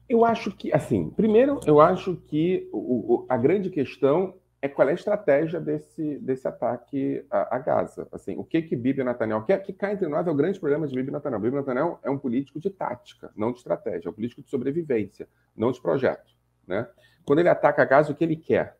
Eu 0.07 0.23
acho 0.23 0.51
que, 0.51 0.71
assim, 0.73 1.09
primeiro, 1.09 1.59
eu 1.65 1.79
acho 1.79 2.15
que 2.15 2.69
o, 2.71 3.15
o, 3.15 3.25
a 3.27 3.37
grande 3.37 3.69
questão 3.69 4.35
é 4.61 4.67
qual 4.67 4.87
é 4.87 4.91
a 4.91 4.95
estratégia 4.95 5.59
desse, 5.59 6.17
desse 6.19 6.47
ataque 6.47 7.23
a, 7.29 7.55
a 7.55 7.59
Gaza. 7.59 8.07
Assim, 8.11 8.35
o 8.37 8.43
que 8.43 8.61
que 8.63 8.75
Bibi 8.75 9.03
Netanyahu 9.03 9.45
quer? 9.45 9.61
Que 9.61 9.71
cá 9.71 9.91
entre 9.91 10.07
nós 10.07 10.25
é 10.25 10.31
o 10.31 10.35
grande 10.35 10.59
problema 10.59 10.87
de 10.87 10.95
Bibi 10.95 11.11
Netanyahu. 11.11 11.41
Bibi 11.41 11.55
Netanyahu 11.55 11.99
é 12.03 12.09
um 12.09 12.17
político 12.17 12.59
de 12.59 12.69
tática, 12.69 13.31
não 13.35 13.51
de 13.51 13.59
estratégia. 13.59 14.07
É 14.07 14.11
um 14.11 14.13
político 14.13 14.41
de 14.41 14.49
sobrevivência, 14.49 15.27
não 15.55 15.71
de 15.71 15.81
projeto. 15.81 16.33
Né? 16.67 16.87
Quando 17.25 17.39
ele 17.39 17.49
ataca 17.49 17.81
a 17.81 17.85
Gaza, 17.85 18.11
o 18.11 18.15
que 18.15 18.23
ele 18.23 18.35
quer? 18.35 18.77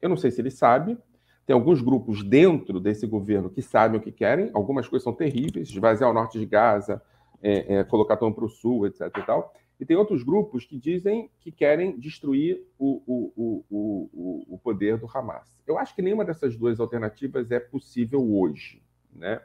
Eu 0.00 0.08
não 0.08 0.16
sei 0.16 0.30
se 0.30 0.40
ele 0.40 0.50
sabe. 0.50 0.98
Tem 1.46 1.52
alguns 1.52 1.82
grupos 1.82 2.22
dentro 2.22 2.80
desse 2.80 3.06
governo 3.06 3.50
que 3.50 3.60
sabem 3.60 4.00
o 4.00 4.02
que 4.02 4.10
querem. 4.10 4.50
Algumas 4.54 4.88
coisas 4.88 5.04
são 5.04 5.12
terríveis. 5.12 5.68
Esvaziar 5.68 6.08
o 6.08 6.14
norte 6.14 6.38
de 6.38 6.46
Gaza, 6.46 7.02
é, 7.42 7.76
é, 7.76 7.84
colocar 7.84 8.16
tom 8.16 8.32
para 8.32 8.46
o 8.46 8.48
sul, 8.48 8.86
etc. 8.86 9.02
E 9.18 9.22
tal. 9.22 9.52
E 9.84 9.86
tem 9.86 9.98
outros 9.98 10.22
grupos 10.22 10.64
que 10.64 10.78
dizem 10.78 11.28
que 11.40 11.52
querem 11.52 11.98
destruir 11.98 12.66
o, 12.78 13.02
o, 13.06 13.64
o, 13.70 14.44
o, 14.54 14.58
poder 14.58 14.96
do 14.96 15.06
Hamas. 15.06 15.60
Eu 15.66 15.76
acho 15.76 15.94
que 15.94 16.00
nenhuma 16.00 16.24
dessas 16.24 16.56
duas 16.56 16.80
alternativas 16.80 17.50
é 17.50 17.60
possível 17.60 18.34
hoje. 18.34 18.80
Né? 19.14 19.42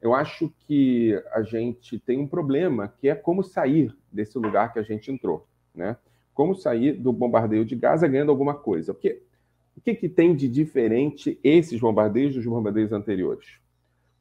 Eu 0.00 0.14
acho 0.14 0.50
que 0.60 1.22
a 1.32 1.42
gente 1.42 1.98
tem 1.98 2.18
um 2.18 2.26
problema 2.26 2.94
que 2.98 3.10
é 3.10 3.14
como 3.14 3.42
sair 3.42 3.94
desse 4.10 4.38
lugar 4.38 4.72
que 4.72 4.78
a 4.78 4.82
gente 4.82 5.12
entrou. 5.12 5.46
Né? 5.74 5.98
Como 6.32 6.54
sair 6.54 6.94
do 6.94 7.12
bombardeio 7.12 7.66
de 7.66 7.76
Gaza 7.76 8.08
ganhando 8.08 8.30
alguma 8.30 8.54
coisa. 8.54 8.94
Porque 8.94 9.20
o 9.76 9.82
que, 9.82 9.94
que 9.94 10.08
tem 10.08 10.34
de 10.34 10.48
diferente 10.48 11.38
esses 11.44 11.78
bombardeios 11.78 12.34
dos 12.34 12.46
bombardeios 12.46 12.90
anteriores? 12.90 13.58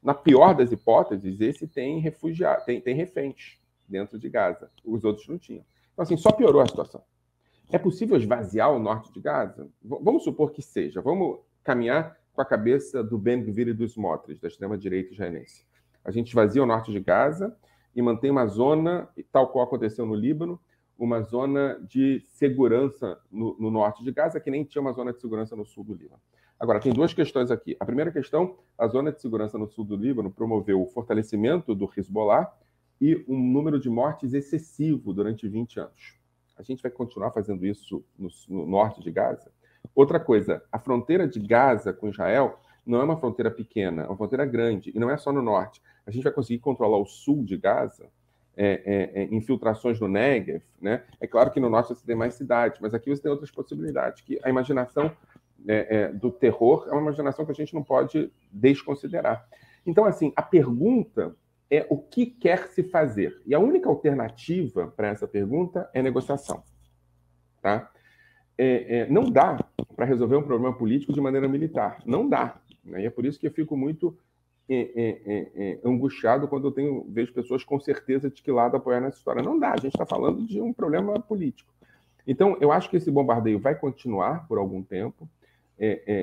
Na 0.03 0.13
pior 0.13 0.53
das 0.55 0.73
hipóteses, 0.73 1.39
esse 1.39 1.65
tem 1.65 1.99
refugiados, 1.99 2.65
tem, 2.65 2.81
tem 2.81 2.93
reféns 2.93 3.62
dentro 3.87 4.17
de 4.19 4.29
Gaza. 4.29 4.71
Os 4.83 5.03
outros 5.03 5.27
não 5.27 5.37
tinham. 5.37 5.63
Então, 5.93 6.03
assim, 6.03 6.17
só 6.17 6.31
piorou 6.31 6.61
a 6.61 6.65
situação. 6.65 7.03
É 7.71 7.77
possível 7.77 8.17
esvaziar 8.17 8.71
o 8.71 8.79
norte 8.79 9.11
de 9.11 9.19
Gaza? 9.19 9.69
V 9.81 9.97
vamos 10.01 10.23
supor 10.23 10.51
que 10.51 10.61
seja. 10.61 11.01
Vamos 11.01 11.39
caminhar 11.63 12.17
com 12.33 12.41
a 12.41 12.45
cabeça 12.45 13.03
do 13.03 13.17
Ben 13.17 13.43
Gvir 13.43 13.69
e 13.69 13.73
dos 13.73 13.91
Smotrich, 13.91 14.41
da 14.41 14.47
extrema-direita 14.47 15.13
israelense. 15.13 15.65
A 16.03 16.11
gente 16.11 16.27
esvazia 16.27 16.61
o 16.61 16.65
norte 16.65 16.91
de 16.91 16.99
Gaza 16.99 17.55
e 17.95 18.01
mantém 18.01 18.31
uma 18.31 18.45
zona, 18.47 19.07
tal 19.31 19.49
qual 19.49 19.65
aconteceu 19.65 20.05
no 20.05 20.15
Líbano, 20.15 20.59
uma 20.97 21.21
zona 21.21 21.79
de 21.87 22.19
segurança 22.21 23.19
no, 23.31 23.55
no, 23.59 23.71
norte 23.71 24.03
de 24.03 24.11
Gaza, 24.11 24.39
que 24.39 24.51
nem 24.51 24.63
tinha 24.63 24.81
uma 24.81 24.93
zona 24.93 25.13
de 25.13 25.19
segurança 25.19 25.55
no 25.55 25.65
sul 25.65 25.83
do 25.83 25.93
Líbano. 25.93 26.21
Agora, 26.59 26.79
tem 26.79 26.93
duas 26.93 27.13
questões 27.13 27.51
aqui. 27.51 27.75
A 27.79 27.85
primeira 27.85 28.11
questão, 28.11 28.57
a 28.77 28.87
zona 28.87 29.11
de 29.11 29.21
segurança 29.21 29.57
no 29.57 29.67
sul 29.67 29.83
do 29.83 29.95
Líbano 29.95 30.31
promoveu 30.31 30.81
o 30.81 30.87
fortalecimento 30.87 31.75
do 31.75 31.89
Hezbollah 31.95 32.51
e 33.03 33.21
um 33.27 33.37
número 33.37 33.77
de 33.77 33.89
mortes 33.89 34.33
excessivo 34.33 35.11
durante 35.11 35.45
20 35.45 35.77
anos. 35.77 36.17
A 36.57 36.63
gente 36.63 36.81
vai 36.81 36.89
continuar 36.89 37.31
fazendo 37.31 37.65
isso 37.65 38.01
no, 38.17 38.29
no 38.47 38.65
norte 38.65 39.01
de 39.01 39.11
Gaza? 39.11 39.51
Outra 39.93 40.21
coisa, 40.21 40.63
a 40.71 40.79
fronteira 40.79 41.27
de 41.27 41.37
Gaza 41.41 41.91
com 41.91 42.07
Israel 42.07 42.57
não 42.85 43.01
é 43.01 43.03
uma 43.03 43.17
fronteira 43.17 43.51
pequena, 43.51 44.03
é 44.03 44.07
uma 44.07 44.15
fronteira 44.15 44.45
grande, 44.45 44.89
e 44.95 44.99
não 44.99 45.09
é 45.09 45.17
só 45.17 45.33
no 45.33 45.41
norte. 45.41 45.81
A 46.07 46.11
gente 46.11 46.23
vai 46.23 46.31
conseguir 46.31 46.59
controlar 46.59 46.97
o 46.97 47.05
sul 47.05 47.43
de 47.43 47.57
Gaza, 47.57 48.07
é, 48.55 49.11
é, 49.15 49.23
é, 49.23 49.35
infiltrações 49.35 49.99
no 49.99 50.07
Negev, 50.07 50.63
né? 50.79 51.03
É 51.19 51.27
claro 51.27 51.51
que 51.51 51.59
no 51.59 51.69
norte 51.69 51.89
você 51.89 52.05
tem 52.05 52.15
mais 52.15 52.35
cidades, 52.35 52.79
mas 52.79 52.93
aqui 52.93 53.09
você 53.09 53.21
tem 53.21 53.31
outras 53.31 53.51
possibilidades, 53.51 54.21
que 54.21 54.39
a 54.43 54.49
imaginação 54.49 55.11
é, 55.67 55.97
é, 55.97 56.07
do 56.13 56.31
terror 56.31 56.87
é 56.87 56.93
uma 56.93 57.01
imaginação 57.01 57.43
que 57.43 57.51
a 57.51 57.55
gente 57.55 57.73
não 57.73 57.83
pode 57.83 58.31
desconsiderar. 58.49 59.45
Então, 59.85 60.05
assim, 60.05 60.31
a 60.37 60.41
pergunta 60.41 61.35
é 61.73 61.87
o 61.89 61.97
que 61.97 62.27
quer 62.27 62.67
se 62.67 62.83
fazer? 62.83 63.41
E 63.47 63.55
a 63.55 63.59
única 63.59 63.89
alternativa 63.89 64.93
para 64.95 65.07
essa 65.07 65.27
pergunta 65.27 65.89
é 65.91 66.03
negociação. 66.03 66.63
Tá? 67.59 67.89
É, 68.55 68.99
é, 68.99 69.09
não 69.09 69.31
dá 69.31 69.57
para 69.95 70.05
resolver 70.05 70.35
um 70.35 70.43
problema 70.43 70.77
político 70.77 71.11
de 71.11 71.19
maneira 71.19 71.47
militar. 71.47 71.97
Não 72.05 72.29
dá. 72.29 72.61
Né? 72.85 73.01
E 73.01 73.05
é 73.07 73.09
por 73.09 73.25
isso 73.25 73.39
que 73.39 73.47
eu 73.47 73.51
fico 73.51 73.75
muito 73.75 74.15
é, 74.69 74.75
é, 74.75 75.51
é, 75.55 75.79
angustiado 75.83 76.47
quando 76.47 76.67
eu 76.67 76.71
tenho, 76.71 77.07
vejo 77.09 77.33
pessoas 77.33 77.63
com 77.63 77.79
certeza 77.79 78.29
de 78.29 78.43
que 78.43 78.51
lado 78.51 78.77
apoiar 78.77 79.01
nessa 79.01 79.17
história. 79.17 79.41
Não 79.41 79.57
dá, 79.57 79.71
a 79.71 79.77
gente 79.77 79.93
está 79.95 80.05
falando 80.05 80.45
de 80.45 80.61
um 80.61 80.71
problema 80.71 81.19
político. 81.19 81.73
Então, 82.27 82.55
eu 82.61 82.71
acho 82.71 82.87
que 82.87 82.97
esse 82.97 83.09
bombardeio 83.09 83.59
vai 83.59 83.73
continuar 83.73 84.47
por 84.47 84.59
algum 84.59 84.83
tempo. 84.83 85.27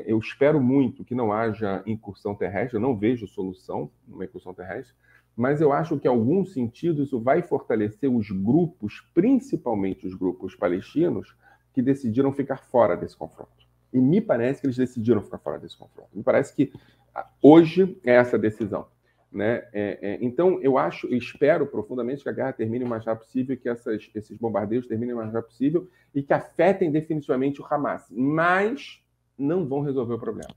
eu 0.06 0.18
espero 0.18 0.60
muito 0.60 1.04
que 1.04 1.14
não 1.14 1.32
haja 1.32 1.82
incursão 1.84 2.36
terrestre, 2.36 2.76
eu 2.76 2.80
não 2.80 2.96
vejo 2.96 3.26
solução 3.26 3.90
numa 4.06 4.24
incursão 4.24 4.54
terrestre, 4.54 4.94
mas 5.40 5.62
eu 5.62 5.72
acho 5.72 5.98
que, 5.98 6.06
em 6.06 6.10
algum 6.10 6.44
sentido, 6.44 7.02
isso 7.02 7.18
vai 7.18 7.40
fortalecer 7.40 8.14
os 8.14 8.30
grupos, 8.30 9.00
principalmente 9.14 10.06
os 10.06 10.14
grupos 10.14 10.54
palestinos, 10.54 11.34
que 11.72 11.80
decidiram 11.80 12.30
ficar 12.30 12.58
fora 12.58 12.94
desse 12.94 13.16
confronto. 13.16 13.66
E 13.90 13.98
me 13.98 14.20
parece 14.20 14.60
que 14.60 14.66
eles 14.66 14.76
decidiram 14.76 15.22
ficar 15.22 15.38
fora 15.38 15.58
desse 15.58 15.78
confronto. 15.78 16.10
Me 16.12 16.22
parece 16.22 16.54
que 16.54 16.70
ah, 17.14 17.26
hoje 17.42 17.98
é 18.04 18.16
essa 18.16 18.38
decisão. 18.38 18.86
Né? 19.32 19.66
É, 19.72 19.98
é, 20.02 20.18
então, 20.20 20.60
eu 20.60 20.76
acho, 20.76 21.06
espero 21.14 21.66
profundamente 21.66 22.22
que 22.22 22.28
a 22.28 22.32
guerra 22.32 22.52
termine 22.52 22.84
o 22.84 22.88
mais 22.88 23.06
rápido 23.06 23.24
possível, 23.24 23.56
que 23.56 23.70
essas, 23.70 24.10
esses 24.14 24.36
bombardeios 24.36 24.86
terminem 24.86 25.14
o 25.14 25.16
mais 25.16 25.32
rápido 25.32 25.52
possível 25.52 25.88
e 26.14 26.22
que 26.22 26.34
afetem 26.34 26.90
definitivamente 26.90 27.62
o 27.62 27.64
Hamas. 27.64 28.04
Mas 28.10 29.02
não 29.38 29.66
vão 29.66 29.80
resolver 29.80 30.12
o 30.12 30.18
problema. 30.18 30.54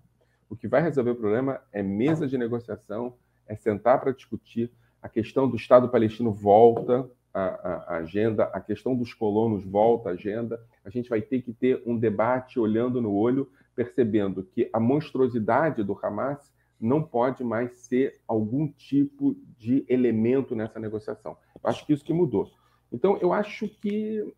O 0.50 0.58
que 0.58 0.68
vai 0.68 0.82
resolver 0.82 1.12
o 1.12 1.16
problema 1.16 1.62
é 1.72 1.82
mesa 1.82 2.28
de 2.28 2.38
negociação, 2.38 3.16
é 3.48 3.56
sentar 3.56 4.00
para 4.00 4.12
discutir. 4.12 4.72
A 5.02 5.10
questão 5.10 5.48
do 5.48 5.56
Estado 5.56 5.90
palestino 5.90 6.32
volta 6.32 7.10
à, 7.34 7.98
agenda, 7.98 8.46
a 8.46 8.62
questão 8.62 8.96
dos 8.96 9.14
colonos 9.14 9.64
volta 9.64 10.10
à 10.10 10.12
agenda. 10.14 10.62
A 10.86 10.90
gente 10.90 11.10
vai 11.10 11.22
ter 11.22 11.42
que 11.42 11.52
ter 11.52 11.82
um 11.86 11.98
debate 11.98 12.60
olhando 12.60 13.02
no 13.02 13.14
olho, 13.14 13.50
percebendo 13.76 14.44
que 14.44 14.70
a 14.72 14.80
monstruosidade 14.80 15.84
do 15.84 15.98
Hamas 16.02 16.54
não 16.80 17.02
pode 17.02 17.44
mais 17.44 17.72
ser 17.80 18.20
algum 18.28 18.68
tipo 18.68 19.36
de 19.58 19.86
elemento 19.88 20.56
nessa 20.56 20.80
negociação. 20.80 21.38
Eu 21.56 21.70
acho 21.70 21.86
que 21.86 21.94
isso 21.94 22.04
que 22.04 22.14
mudou. 22.14 22.52
Então, 22.92 23.18
eu 23.18 23.34
acho 23.34 23.68
que 23.68 24.34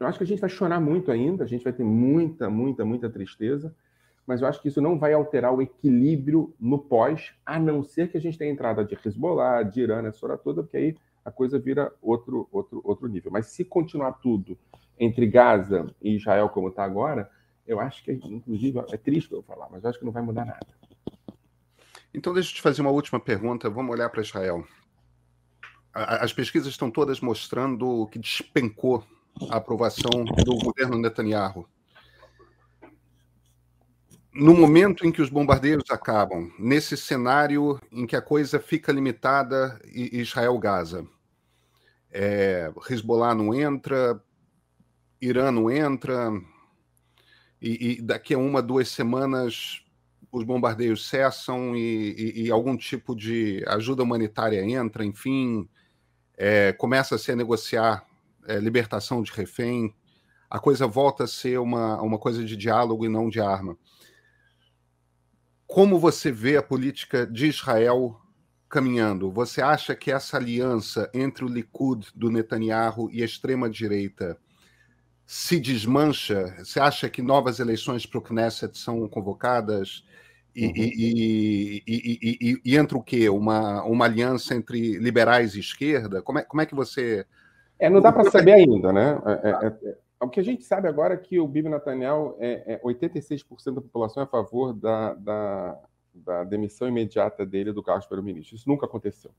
eu 0.00 0.06
acho 0.08 0.18
que 0.18 0.24
a 0.24 0.26
gente 0.26 0.40
vai 0.40 0.50
chorar 0.50 0.80
muito 0.80 1.10
ainda, 1.10 1.44
a 1.44 1.46
gente 1.46 1.62
vai 1.62 1.72
ter 1.72 1.84
muita, 1.84 2.50
muita, 2.50 2.84
muita 2.84 3.08
tristeza, 3.08 3.74
mas 4.26 4.40
eu 4.40 4.48
acho 4.48 4.60
que 4.60 4.68
isso 4.68 4.80
não 4.80 4.98
vai 4.98 5.12
alterar 5.12 5.52
o 5.52 5.60
equilíbrio 5.60 6.54
no 6.58 6.78
pós, 6.78 7.32
a 7.44 7.58
não 7.58 7.82
ser 7.82 8.10
que 8.10 8.16
a 8.16 8.20
gente 8.20 8.38
tenha 8.38 8.50
entrada 8.50 8.84
de 8.84 8.96
Hezbollah, 9.04 9.62
de 9.62 9.82
Irã, 9.82 10.00
essa 10.00 10.16
história 10.16 10.38
toda, 10.38 10.62
porque 10.62 10.76
aí 10.76 10.96
a 11.24 11.30
coisa 11.30 11.58
vira 11.58 11.92
outro, 12.00 12.48
outro, 12.50 12.80
outro 12.84 13.08
nível. 13.08 13.30
Mas 13.30 13.46
se 13.46 13.64
continuar 13.64 14.12
tudo 14.14 14.58
entre 14.98 15.26
Gaza 15.26 15.86
e 16.00 16.16
Israel 16.16 16.48
como 16.48 16.68
está 16.68 16.84
agora, 16.84 17.30
eu 17.66 17.80
acho 17.80 18.02
que, 18.04 18.12
inclusive, 18.12 18.78
é 18.92 18.96
triste 18.96 19.32
eu 19.32 19.42
falar, 19.42 19.68
mas 19.70 19.84
eu 19.84 19.90
acho 19.90 19.98
que 19.98 20.04
não 20.04 20.12
vai 20.12 20.22
mudar 20.22 20.44
nada. 20.44 20.66
Então, 22.12 22.32
deixa 22.32 22.50
eu 22.50 22.54
te 22.54 22.62
fazer 22.62 22.80
uma 22.80 22.90
última 22.90 23.18
pergunta. 23.18 23.68
Vamos 23.68 23.92
olhar 23.92 24.08
para 24.08 24.22
Israel. 24.22 24.64
As 25.92 26.32
pesquisas 26.32 26.68
estão 26.68 26.90
todas 26.90 27.20
mostrando 27.20 28.06
que 28.08 28.18
despencou 28.18 29.04
a 29.50 29.56
aprovação 29.56 30.24
do 30.44 30.58
governo 30.58 30.98
Netanyahu 30.98 31.66
no 34.34 34.52
momento 34.52 35.06
em 35.06 35.12
que 35.12 35.22
os 35.22 35.30
bombardeios 35.30 35.84
acabam, 35.90 36.50
nesse 36.58 36.96
cenário 36.96 37.80
em 37.92 38.04
que 38.04 38.16
a 38.16 38.22
coisa 38.22 38.58
fica 38.58 38.90
limitada 38.90 39.80
Israel-Gaza, 39.92 41.06
é, 42.10 42.72
Hezbollah 42.90 43.34
não 43.34 43.54
entra, 43.54 44.20
Irã 45.20 45.52
não 45.52 45.70
entra, 45.70 46.32
e, 47.62 47.92
e, 47.92 48.02
daqui 48.02 48.34
a 48.34 48.38
uma, 48.38 48.60
duas 48.60 48.88
semanas 48.88 49.84
os 50.30 50.42
bombardeios 50.42 51.08
cessam 51.08 51.76
e, 51.76 52.12
e, 52.18 52.42
e 52.46 52.50
algum 52.50 52.76
tipo 52.76 53.14
de 53.14 53.64
ajuda 53.68 54.02
humanitária 54.02 54.64
entra, 54.64 55.04
enfim, 55.04 55.68
é, 56.36 56.72
começa-se 56.72 57.30
a 57.30 57.36
negociar 57.36 58.04
é, 58.48 58.58
libertação 58.58 59.22
de 59.22 59.30
refém, 59.30 59.94
a 60.50 60.58
coisa 60.58 60.88
volta 60.88 61.24
a 61.24 61.28
ser 61.28 61.58
uma, 61.60 62.02
uma 62.02 62.18
coisa 62.18 62.44
de 62.44 62.56
diálogo 62.56 63.04
e 63.04 63.08
não 63.08 63.28
de 63.28 63.40
arma. 63.40 63.78
Como 65.74 65.98
você 65.98 66.30
vê 66.30 66.56
a 66.56 66.62
política 66.62 67.26
de 67.26 67.48
Israel 67.48 68.16
caminhando? 68.68 69.28
Você 69.32 69.60
acha 69.60 69.92
que 69.92 70.12
essa 70.12 70.36
aliança 70.36 71.10
entre 71.12 71.44
o 71.44 71.48
Likud 71.48 72.06
do 72.14 72.30
Netanyahu 72.30 73.10
e 73.10 73.22
a 73.22 73.24
extrema-direita 73.24 74.38
se 75.26 75.58
desmancha? 75.58 76.54
Você 76.58 76.78
acha 76.78 77.08
que 77.08 77.20
novas 77.20 77.58
eleições 77.58 78.06
para 78.06 78.20
o 78.20 78.22
Knesset 78.22 78.78
são 78.78 79.08
convocadas? 79.08 80.04
E, 80.54 80.66
uhum. 80.66 80.72
e, 80.76 81.82
e, 81.88 82.60
e, 82.64 82.76
entra 82.76 82.96
o 82.96 83.02
quê? 83.02 83.28
Uma, 83.28 83.82
uma 83.82 84.04
aliança 84.04 84.54
entre 84.54 84.96
liberais 84.98 85.56
e 85.56 85.58
esquerda? 85.58 86.22
Como 86.22 86.38
é, 86.38 86.42
como 86.44 86.62
é 86.62 86.66
que 86.66 86.74
você. 86.76 87.26
É, 87.80 87.90
não 87.90 88.00
dá 88.00 88.12
para 88.12 88.30
saber 88.30 88.52
ainda, 88.52 88.92
né? 88.92 89.20
É, 89.26 89.50
é, 89.50 89.66
é, 89.66 89.96
o 90.24 90.30
que 90.30 90.40
a 90.40 90.44
gente 90.44 90.64
sabe 90.64 90.88
agora 90.88 91.14
é 91.14 91.16
que 91.16 91.38
o 91.38 91.46
Bibi 91.48 91.68
Netanyahu, 91.68 92.36
é, 92.38 92.74
é 92.74 92.80
86% 92.82 93.74
da 93.74 93.80
população 93.80 94.22
é 94.22 94.24
a 94.24 94.28
favor 94.28 94.72
da, 94.72 95.14
da, 95.14 95.78
da 96.14 96.44
demissão 96.44 96.88
imediata 96.88 97.44
dele 97.44 97.72
do 97.72 97.82
cargo 97.82 98.02
de 98.02 98.08
primeiro-ministro. 98.08 98.56
Isso 98.56 98.68
nunca 98.68 98.86
aconteceu. 98.86 99.30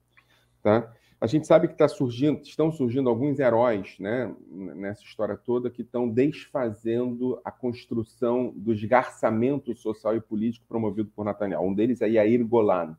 Tá? 0.62 0.92
A 1.20 1.28
gente 1.28 1.48
sabe 1.48 1.68
que 1.68 1.76
tá 1.76 1.88
surgindo, 1.88 2.42
estão 2.42 2.72
surgindo 2.72 3.10
alguns 3.10 3.40
heróis 3.40 3.98
né, 4.00 4.34
nessa 4.50 5.02
história 5.04 5.38
toda 5.38 5.70
que 5.70 5.82
estão 5.82 6.10
desfazendo 6.10 7.40
a 7.44 7.52
construção 7.52 8.54
do 8.56 8.74
esgarçamento 8.74 9.74
social 9.76 10.16
e 10.16 10.22
político 10.22 10.66
promovido 10.68 11.10
por 11.16 11.26
Netanyahu. 11.26 11.68
Um 11.68 11.74
deles 11.74 12.02
é 12.02 12.10
Yair 12.10 12.46
Golan, 12.46 12.98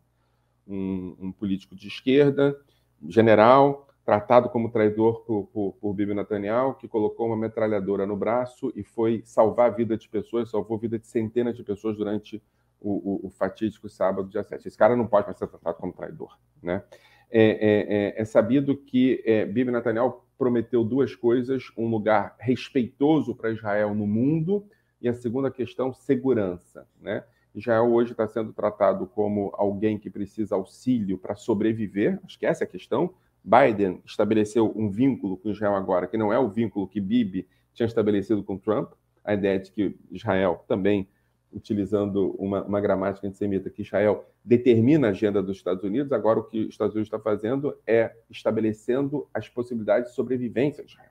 um, 0.67 1.17
um 1.21 1.33
político 1.33 1.75
de 1.77 1.89
esquerda, 1.89 2.59
general, 3.07 3.86
tratado 4.07 4.49
como 4.49 4.71
traidor 4.71 5.25
por, 5.25 5.49
por, 5.49 5.73
por 5.81 5.93
Bibi 5.93 6.15
Netanyahu, 6.15 6.75
que 6.75 6.87
colocou 6.87 7.27
uma 7.27 7.37
metralhadora 7.37 8.07
no 8.07 8.17
braço 8.17 8.73
e 8.77 8.85
foi 8.85 9.21
salvar 9.25 9.67
a 9.67 9.75
vida 9.75 9.97
de 9.97 10.09
pessoas, 10.09 10.49
salvou 10.49 10.77
a 10.77 10.81
vida 10.81 10.97
de 10.97 11.09
centenas 11.09 11.57
de 11.57 11.65
pessoas 11.65 11.97
durante 11.97 12.41
o, 12.81 13.25
o, 13.25 13.27
o 13.27 13.31
fatídico 13.31 13.89
sábado, 13.89 14.29
dia 14.29 14.45
7. 14.45 14.69
Esse 14.69 14.79
cara 14.79 14.95
não 14.95 15.09
pode 15.09 15.27
mais 15.27 15.37
ser 15.37 15.49
tratado 15.49 15.77
como 15.79 15.93
traidor. 15.93 16.39
Né? 16.63 16.85
É, 17.29 17.43
é, 17.43 18.19
é, 18.19 18.23
é 18.23 18.25
sabido 18.25 18.77
que 18.77 19.21
é, 19.27 19.45
Bibi 19.45 19.73
Netanyahu 19.73 20.23
prometeu 20.39 20.85
duas 20.85 21.17
coisas: 21.17 21.73
um 21.77 21.89
lugar 21.89 22.37
respeitoso 22.39 23.35
para 23.35 23.51
Israel 23.51 23.93
no 23.93 24.07
mundo, 24.07 24.65
e 25.03 25.09
a 25.09 25.15
segunda 25.15 25.51
questão, 25.51 25.93
segurança. 25.93 26.87
Né? 27.01 27.25
Israel 27.53 27.93
hoje 27.93 28.13
está 28.13 28.29
sendo 28.29 28.53
tratado 28.53 29.05
como 29.09 29.51
alguém 29.55 29.99
que 29.99 30.09
precisa 30.09 30.55
auxílio 30.55 31.19
para 31.19 31.35
sobreviver, 31.35 32.21
acho 32.23 32.39
que 32.39 32.47
essa 32.47 32.63
é 32.63 32.67
a 32.67 32.71
questão 32.71 33.13
Biden 33.47 34.03
estabeleceu 34.05 34.73
um 34.75 34.91
vínculo 34.91 35.37
com 35.37 35.51
Israel 35.51 35.77
agora, 35.77 36.09
que 36.09 36.17
não 36.17 36.33
é 36.33 36.39
o 36.39 36.49
vínculo 36.49 36.89
que 36.89 37.01
Bibi 37.01 37.47
tinha 37.73 37.87
estabelecido 37.87 38.43
com 38.43 38.59
Trump, 38.59 38.93
a 39.25 39.35
ideia 39.35 39.61
de 39.61 39.71
que 39.71 39.97
Israel 40.11 40.65
também, 40.67 41.09
utilizando 41.53 42.35
uma, 42.41 42.65
uma 42.65 42.81
gramática 42.81 43.27
antissemita, 43.27 43.71
que 43.71 43.83
Israel 43.83 44.29
determina 44.45 45.07
a 45.07 45.11
agenda 45.11 45.41
dos 45.41 45.59
Estados 45.59 45.85
Unidos, 45.85 46.13
agora 46.13 46.41
o 46.41 46.45
que 46.45 46.65
os 46.65 46.71
Estados 46.71 46.95
Unidos 46.95 47.07
está 47.07 47.21
fazendo 47.21 47.77
é 47.87 48.17
estabelecendo 48.29 49.29
as 49.33 49.49
possibilidades 49.49 50.11
de 50.11 50.17
sobrevivência 50.17 50.85
de 50.85 50.91
Israel. 50.91 51.11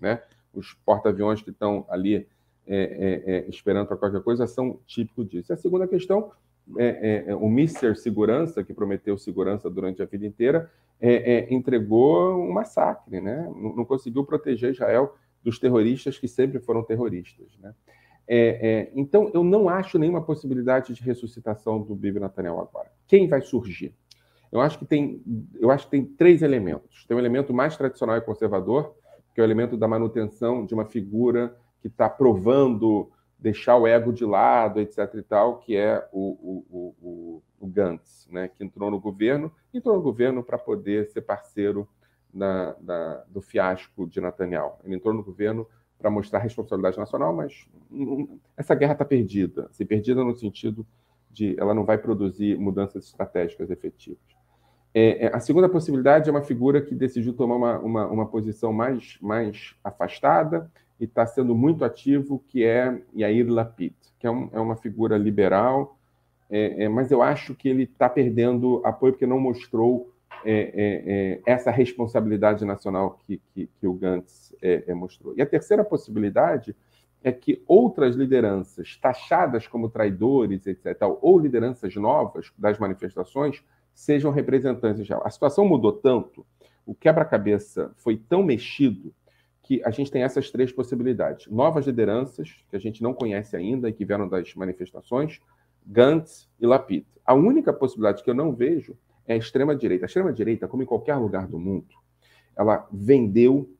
Né? 0.00 0.20
Os 0.52 0.74
porta-aviões 0.84 1.42
que 1.42 1.50
estão 1.50 1.86
ali 1.88 2.26
é, 2.66 2.76
é, 2.76 3.36
é, 3.36 3.48
esperando 3.48 3.86
para 3.86 3.96
qualquer 3.96 4.22
coisa 4.22 4.48
são 4.48 4.80
típicos 4.84 5.28
disso. 5.28 5.52
E 5.52 5.54
a 5.54 5.56
segunda 5.56 5.86
questão 5.86 6.32
é, 6.76 6.86
é, 6.86 7.30
é, 7.30 7.34
o 7.34 7.48
Mister 7.48 7.96
Segurança, 7.96 8.62
que 8.62 8.74
prometeu 8.74 9.16
segurança 9.16 9.70
durante 9.70 10.02
a 10.02 10.04
vida 10.04 10.26
inteira, 10.26 10.70
é, 11.00 11.12
é, 11.12 11.54
entregou 11.54 12.36
um 12.36 12.52
massacre, 12.52 13.20
né? 13.20 13.44
Não, 13.56 13.76
não, 13.76 13.84
conseguiu 13.84 14.24
proteger 14.24 14.72
Israel 14.72 15.14
dos 15.42 15.58
terroristas 15.58 16.18
que 16.18 16.28
sempre 16.28 16.58
foram 16.58 16.82
terroristas, 16.82 17.56
né? 17.60 17.74
É, 18.30 18.90
então, 18.94 19.30
eu 19.32 19.42
não 19.42 19.70
acho 19.70 19.98
nenhuma 19.98 20.20
possibilidade 20.20 20.92
de 20.92 21.02
ressuscitação 21.02 21.80
do 21.80 21.94
Bibi 21.94 22.20
Netanyahu 22.20 22.60
agora. 22.60 22.92
Quem 23.06 23.26
vai 23.26 23.40
surgir? 23.40 23.94
Eu 24.52 24.60
acho 24.60 24.78
que 24.78 24.84
tem, 24.84 25.22
eu 25.58 25.70
acho 25.70 25.86
que 25.86 25.92
tem 25.92 26.04
três 26.04 26.42
elementos. 26.42 27.06
Tem 27.06 27.16
um 27.16 27.20
elemento 27.20 27.54
mais 27.54 27.74
tradicional 27.74 28.18
e 28.18 28.20
conservador, 28.20 28.94
que 29.34 29.40
é 29.40 29.44
o 29.44 29.46
elemento 29.46 29.78
da 29.78 29.88
manutenção 29.88 30.66
de 30.66 30.74
uma 30.74 30.84
figura 30.84 31.56
que 31.80 31.88
está 31.88 32.08
provando 32.08 33.10
deixar 33.38 33.76
o 33.76 33.86
ego 33.86 34.12
de 34.12 34.24
lado, 34.24 34.80
etc. 34.80 35.14
e 35.14 35.22
tal, 35.22 35.58
que 35.58 35.76
é 35.76 36.06
o, 36.12 36.64
o, 36.70 36.94
o, 37.00 37.42
o 37.60 37.66
Gantz, 37.66 38.26
né, 38.30 38.48
que 38.48 38.64
entrou 38.64 38.90
no 38.90 38.98
governo, 38.98 39.52
entrou 39.72 39.96
no 39.96 40.02
governo 40.02 40.42
para 40.42 40.58
poder 40.58 41.06
ser 41.06 41.22
parceiro 41.22 41.88
da, 42.32 42.72
da, 42.80 43.24
do 43.28 43.40
fiasco 43.40 44.06
de 44.06 44.20
Netanyahu. 44.20 44.72
Ele 44.84 44.96
entrou 44.96 45.14
no 45.14 45.22
governo 45.22 45.66
para 45.98 46.10
mostrar 46.10 46.38
responsabilidade 46.38 46.98
nacional, 46.98 47.34
mas 47.34 47.66
essa 48.56 48.74
guerra 48.74 48.92
está 48.92 49.04
perdida. 49.04 49.62
Se 49.62 49.68
assim, 49.82 49.86
perdida 49.86 50.22
no 50.22 50.34
sentido 50.34 50.86
de 51.30 51.58
ela 51.58 51.74
não 51.74 51.84
vai 51.84 51.98
produzir 51.98 52.58
mudanças 52.58 53.04
estratégicas 53.04 53.70
efetivas. 53.70 54.18
É, 54.94 55.26
é, 55.26 55.34
a 55.34 55.40
segunda 55.40 55.68
possibilidade 55.68 56.28
é 56.28 56.32
uma 56.32 56.42
figura 56.42 56.80
que 56.80 56.94
decidiu 56.94 57.32
tomar 57.32 57.56
uma, 57.56 57.78
uma, 57.78 58.06
uma 58.06 58.26
posição 58.26 58.72
mais, 58.72 59.18
mais 59.20 59.76
afastada 59.84 60.70
e 61.00 61.04
está 61.04 61.26
sendo 61.26 61.54
muito 61.54 61.84
ativo, 61.84 62.42
que 62.48 62.64
é 62.64 63.00
Yair 63.16 63.48
Lapid, 63.48 63.94
que 64.18 64.26
é, 64.26 64.30
um, 64.30 64.48
é 64.52 64.60
uma 64.60 64.76
figura 64.76 65.16
liberal, 65.16 65.98
é, 66.50 66.84
é, 66.84 66.88
mas 66.88 67.10
eu 67.10 67.22
acho 67.22 67.54
que 67.54 67.68
ele 67.68 67.82
está 67.84 68.08
perdendo 68.08 68.80
apoio 68.84 69.12
porque 69.12 69.26
não 69.26 69.38
mostrou 69.38 70.12
é, 70.44 70.52
é, 70.52 71.02
é, 71.06 71.40
essa 71.46 71.70
responsabilidade 71.70 72.64
nacional 72.64 73.18
que, 73.26 73.40
que, 73.52 73.68
que 73.78 73.86
o 73.86 73.92
Gantz 73.92 74.54
mostrou. 74.96 75.34
E 75.36 75.42
a 75.42 75.46
terceira 75.46 75.84
possibilidade 75.84 76.74
é 77.22 77.32
que 77.32 77.62
outras 77.66 78.16
lideranças 78.16 78.96
taxadas 78.96 79.66
como 79.66 79.88
traidores, 79.88 80.66
etc., 80.66 80.96
ou 81.20 81.38
lideranças 81.38 81.94
novas 81.96 82.52
das 82.56 82.78
manifestações, 82.78 83.62
sejam 83.92 84.30
representantes 84.30 85.06
já. 85.06 85.18
A 85.24 85.30
situação 85.30 85.64
mudou 85.66 85.92
tanto, 85.92 86.46
o 86.86 86.94
quebra-cabeça 86.94 87.92
foi 87.96 88.16
tão 88.16 88.42
mexido 88.42 89.12
que 89.68 89.82
a 89.84 89.90
gente 89.90 90.10
tem 90.10 90.22
essas 90.22 90.50
três 90.50 90.72
possibilidades. 90.72 91.46
Novas 91.46 91.86
lideranças, 91.86 92.64
que 92.70 92.74
a 92.74 92.78
gente 92.78 93.02
não 93.02 93.12
conhece 93.12 93.54
ainda 93.54 93.90
e 93.90 93.92
que 93.92 94.02
vieram 94.02 94.26
das 94.26 94.54
manifestações, 94.54 95.42
Gantz 95.86 96.48
e 96.58 96.66
Lapid. 96.66 97.04
A 97.22 97.34
única 97.34 97.70
possibilidade 97.70 98.24
que 98.24 98.30
eu 98.30 98.34
não 98.34 98.54
vejo 98.54 98.96
é 99.26 99.34
a 99.34 99.36
extrema-direita. 99.36 100.06
A 100.06 100.08
extrema-direita, 100.08 100.66
como 100.66 100.82
em 100.82 100.86
qualquer 100.86 101.16
lugar 101.16 101.46
do 101.46 101.58
mundo, 101.58 101.94
ela 102.56 102.88
vendeu 102.90 103.70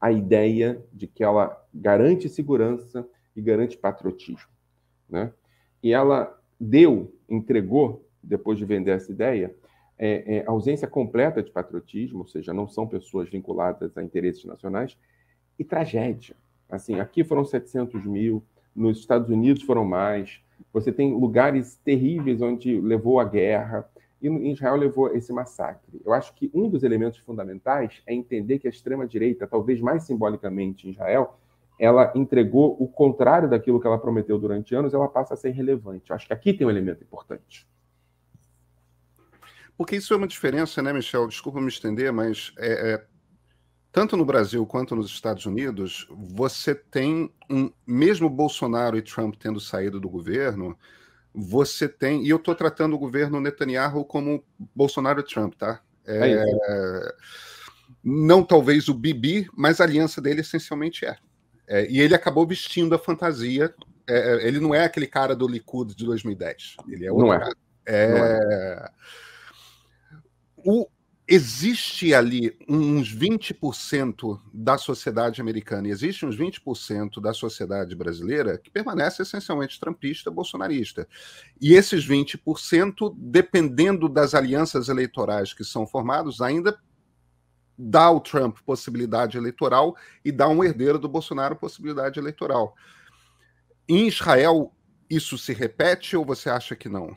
a 0.00 0.10
ideia 0.10 0.82
de 0.94 1.06
que 1.06 1.22
ela 1.22 1.62
garante 1.74 2.26
segurança 2.26 3.06
e 3.36 3.42
garante 3.42 3.76
patriotismo. 3.76 4.48
Né? 5.10 5.30
E 5.82 5.92
ela 5.92 6.40
deu, 6.58 7.14
entregou, 7.28 8.08
depois 8.22 8.56
de 8.56 8.64
vender 8.64 8.92
essa 8.92 9.12
ideia, 9.12 9.54
é, 9.98 10.38
é, 10.38 10.44
ausência 10.46 10.88
completa 10.88 11.42
de 11.42 11.50
patriotismo, 11.50 12.20
ou 12.20 12.26
seja, 12.26 12.54
não 12.54 12.66
são 12.66 12.86
pessoas 12.86 13.28
vinculadas 13.28 13.94
a 13.94 14.02
interesses 14.02 14.42
nacionais, 14.46 14.96
e 15.58 15.64
tragédia. 15.64 16.36
Assim, 16.70 17.00
aqui 17.00 17.24
foram 17.24 17.44
700 17.44 18.04
mil, 18.04 18.42
nos 18.74 18.98
Estados 18.98 19.28
Unidos 19.28 19.62
foram 19.62 19.84
mais. 19.84 20.40
Você 20.72 20.92
tem 20.92 21.12
lugares 21.12 21.76
terríveis 21.84 22.40
onde 22.42 22.80
levou 22.80 23.18
a 23.18 23.24
guerra, 23.24 23.88
e 24.20 24.28
em 24.28 24.52
Israel 24.52 24.76
levou 24.76 25.14
esse 25.14 25.32
massacre. 25.32 26.00
Eu 26.04 26.12
acho 26.12 26.34
que 26.34 26.50
um 26.52 26.68
dos 26.68 26.82
elementos 26.82 27.18
fundamentais 27.20 28.02
é 28.06 28.12
entender 28.12 28.58
que 28.58 28.66
a 28.66 28.70
extrema-direita, 28.70 29.46
talvez 29.46 29.80
mais 29.80 30.02
simbolicamente 30.02 30.88
em 30.88 30.90
Israel, 30.90 31.38
ela 31.78 32.12
entregou 32.16 32.76
o 32.80 32.88
contrário 32.88 33.48
daquilo 33.48 33.80
que 33.80 33.86
ela 33.86 33.98
prometeu 33.98 34.38
durante 34.38 34.74
anos, 34.74 34.92
ela 34.92 35.08
passa 35.08 35.34
a 35.34 35.36
ser 35.36 35.50
irrelevante. 35.50 36.10
Eu 36.10 36.16
acho 36.16 36.26
que 36.26 36.32
aqui 36.32 36.52
tem 36.52 36.66
um 36.66 36.70
elemento 36.70 37.04
importante. 37.04 37.68
Porque 39.76 39.94
isso 39.94 40.12
é 40.12 40.16
uma 40.16 40.26
diferença, 40.26 40.82
né, 40.82 40.92
Michel? 40.92 41.28
Desculpa 41.28 41.60
me 41.60 41.68
estender, 41.68 42.12
mas 42.12 42.52
é, 42.58 42.94
é, 42.94 43.06
tanto 43.92 44.16
no 44.16 44.24
Brasil 44.24 44.64
quanto 44.66 44.94
nos 44.94 45.10
Estados 45.10 45.46
Unidos, 45.46 46.06
você 46.10 46.74
tem 46.74 47.32
um 47.50 47.70
mesmo 47.86 48.28
Bolsonaro 48.28 48.96
e 48.96 49.02
Trump 49.02 49.34
tendo 49.38 49.60
saído 49.60 49.98
do 49.98 50.08
governo, 50.08 50.78
você 51.34 51.88
tem 51.88 52.24
e 52.24 52.30
eu 52.30 52.36
estou 52.36 52.54
tratando 52.54 52.94
o 52.94 52.98
governo 52.98 53.40
Netanyahu 53.40 54.04
como 54.04 54.44
Bolsonaro 54.74 55.20
e 55.20 55.24
Trump, 55.24 55.54
tá? 55.54 55.80
É, 56.06 56.32
é 56.32 57.14
não 58.02 58.42
talvez 58.42 58.88
o 58.88 58.94
Bibi, 58.94 59.48
mas 59.54 59.80
a 59.80 59.84
aliança 59.84 60.20
dele 60.20 60.40
essencialmente 60.40 61.04
é. 61.04 61.16
é 61.66 61.90
e 61.90 62.00
ele 62.00 62.14
acabou 62.14 62.46
vestindo 62.46 62.94
a 62.94 62.98
fantasia. 62.98 63.74
É, 64.08 64.16
é, 64.16 64.46
ele 64.46 64.60
não 64.60 64.74
é 64.74 64.84
aquele 64.84 65.06
cara 65.06 65.34
do 65.34 65.46
Likud 65.46 65.94
de 65.94 66.04
2010. 66.04 66.76
Ele 66.88 67.06
é 67.06 67.12
outro 67.12 67.26
não 67.26 67.34
é. 67.34 67.38
cara. 67.38 67.54
É... 67.86 68.08
Não 68.08 68.24
é. 68.24 68.90
O, 70.56 70.88
existe 71.28 72.14
ali 72.14 72.56
uns 72.66 73.14
20% 73.14 74.40
da 74.52 74.78
sociedade 74.78 75.42
americana 75.42 75.86
e 75.86 75.90
existe 75.90 76.24
uns 76.24 76.38
20% 76.38 77.20
da 77.20 77.34
sociedade 77.34 77.94
brasileira 77.94 78.56
que 78.56 78.70
permanece 78.70 79.20
essencialmente 79.20 79.78
trampista, 79.78 80.30
bolsonarista. 80.30 81.06
E 81.60 81.74
esses 81.74 82.08
20%, 82.08 83.14
dependendo 83.14 84.08
das 84.08 84.34
alianças 84.34 84.88
eleitorais 84.88 85.52
que 85.52 85.64
são 85.64 85.86
formadas, 85.86 86.40
ainda 86.40 86.78
dá 87.76 88.04
ao 88.04 88.20
Trump 88.20 88.58
possibilidade 88.64 89.36
eleitoral 89.36 89.94
e 90.24 90.32
dá 90.32 90.48
um 90.48 90.64
herdeiro 90.64 90.98
do 90.98 91.08
Bolsonaro 91.08 91.54
possibilidade 91.54 92.18
eleitoral. 92.18 92.74
Em 93.86 94.08
Israel, 94.08 94.72
isso 95.10 95.36
se 95.36 95.52
repete 95.52 96.16
ou 96.16 96.24
você 96.24 96.48
acha 96.48 96.74
que 96.74 96.88
não? 96.88 97.14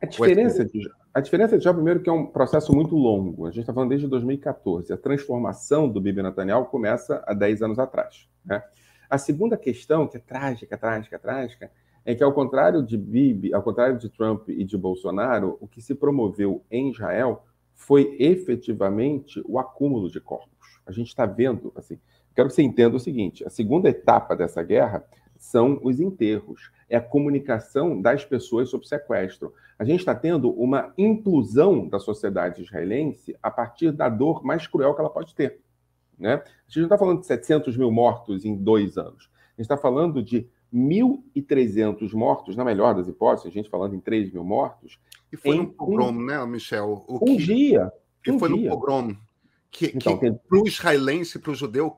A 0.00 0.06
diferença, 0.06 0.64
de, 0.64 0.88
a 1.12 1.20
diferença 1.20 1.58
de 1.58 1.64
já, 1.64 1.74
primeiro, 1.74 2.00
que 2.00 2.08
é 2.08 2.12
um 2.12 2.26
processo 2.26 2.72
muito 2.72 2.94
longo. 2.94 3.46
A 3.46 3.50
gente 3.50 3.60
está 3.60 3.72
falando 3.72 3.90
desde 3.90 4.06
2014. 4.06 4.92
A 4.92 4.96
transformação 4.96 5.88
do 5.88 6.00
Bibi 6.00 6.22
Netanyahu 6.22 6.66
começa 6.66 7.22
há 7.26 7.34
10 7.34 7.62
anos 7.62 7.78
atrás. 7.78 8.28
Né? 8.44 8.62
A 9.08 9.18
segunda 9.18 9.56
questão, 9.56 10.06
que 10.06 10.16
é 10.16 10.20
trágica, 10.20 10.78
trágica, 10.78 11.18
trágica, 11.18 11.70
é 12.04 12.14
que, 12.14 12.22
ao 12.22 12.32
contrário 12.32 12.82
de 12.82 12.96
Bibi, 12.96 13.52
ao 13.52 13.62
contrário 13.62 13.98
de 13.98 14.08
Trump 14.08 14.48
e 14.48 14.64
de 14.64 14.78
Bolsonaro, 14.78 15.58
o 15.60 15.66
que 15.66 15.82
se 15.82 15.94
promoveu 15.94 16.64
em 16.70 16.90
Israel 16.90 17.44
foi 17.74 18.16
efetivamente 18.20 19.42
o 19.46 19.58
acúmulo 19.58 20.08
de 20.08 20.20
corpos. 20.20 20.80
A 20.86 20.92
gente 20.92 21.08
está 21.08 21.26
vendo, 21.26 21.72
assim, 21.76 21.98
quero 22.34 22.48
que 22.48 22.54
você 22.54 22.62
entenda 22.62 22.96
o 22.96 23.00
seguinte: 23.00 23.44
a 23.44 23.50
segunda 23.50 23.88
etapa 23.88 24.36
dessa 24.36 24.62
guerra 24.62 25.04
são 25.40 25.80
os 25.82 25.98
enterros, 25.98 26.70
é 26.86 26.98
a 26.98 27.00
comunicação 27.00 27.98
das 27.98 28.26
pessoas 28.26 28.68
sob 28.68 28.86
sequestro. 28.86 29.54
A 29.78 29.84
gente 29.84 30.00
está 30.00 30.14
tendo 30.14 30.50
uma 30.50 30.92
inclusão 30.98 31.88
da 31.88 31.98
sociedade 31.98 32.60
israelense 32.60 33.34
a 33.42 33.50
partir 33.50 33.90
da 33.90 34.10
dor 34.10 34.44
mais 34.44 34.66
cruel 34.66 34.94
que 34.94 35.00
ela 35.00 35.08
pode 35.08 35.34
ter. 35.34 35.58
Né? 36.18 36.34
A 36.34 36.68
gente 36.68 36.80
não 36.80 36.84
está 36.84 36.98
falando 36.98 37.20
de 37.20 37.26
700 37.26 37.74
mil 37.78 37.90
mortos 37.90 38.44
em 38.44 38.54
dois 38.54 38.98
anos. 38.98 39.30
A 39.56 39.62
gente 39.62 39.72
está 39.72 39.78
falando 39.78 40.22
de 40.22 40.46
1.300 40.72 42.12
mortos, 42.12 42.54
na 42.54 42.62
melhor 42.62 42.94
das 42.94 43.08
hipóteses, 43.08 43.50
a 43.50 43.50
gente 43.50 43.70
falando 43.70 43.94
em 43.96 44.00
3 44.00 44.30
mil 44.30 44.44
mortos. 44.44 45.00
E 45.32 45.38
foi 45.38 45.56
no 45.56 45.68
pogrom, 45.68 46.10
um... 46.10 46.26
né, 46.26 46.44
Michel? 46.44 47.02
O 47.08 47.16
um 47.16 47.36
que... 47.36 47.38
dia. 47.38 47.90
E 48.26 48.30
um 48.30 48.38
foi 48.38 48.52
dia. 48.52 48.68
no 48.68 48.76
pogrom 48.76 49.16
que, 49.70 49.86
então, 49.94 50.18
que 50.18 50.20
tem... 50.20 50.34
para 50.34 50.58
o 50.60 50.68
israelense, 50.68 51.38
para 51.38 51.52
o 51.52 51.54
judeu, 51.54 51.96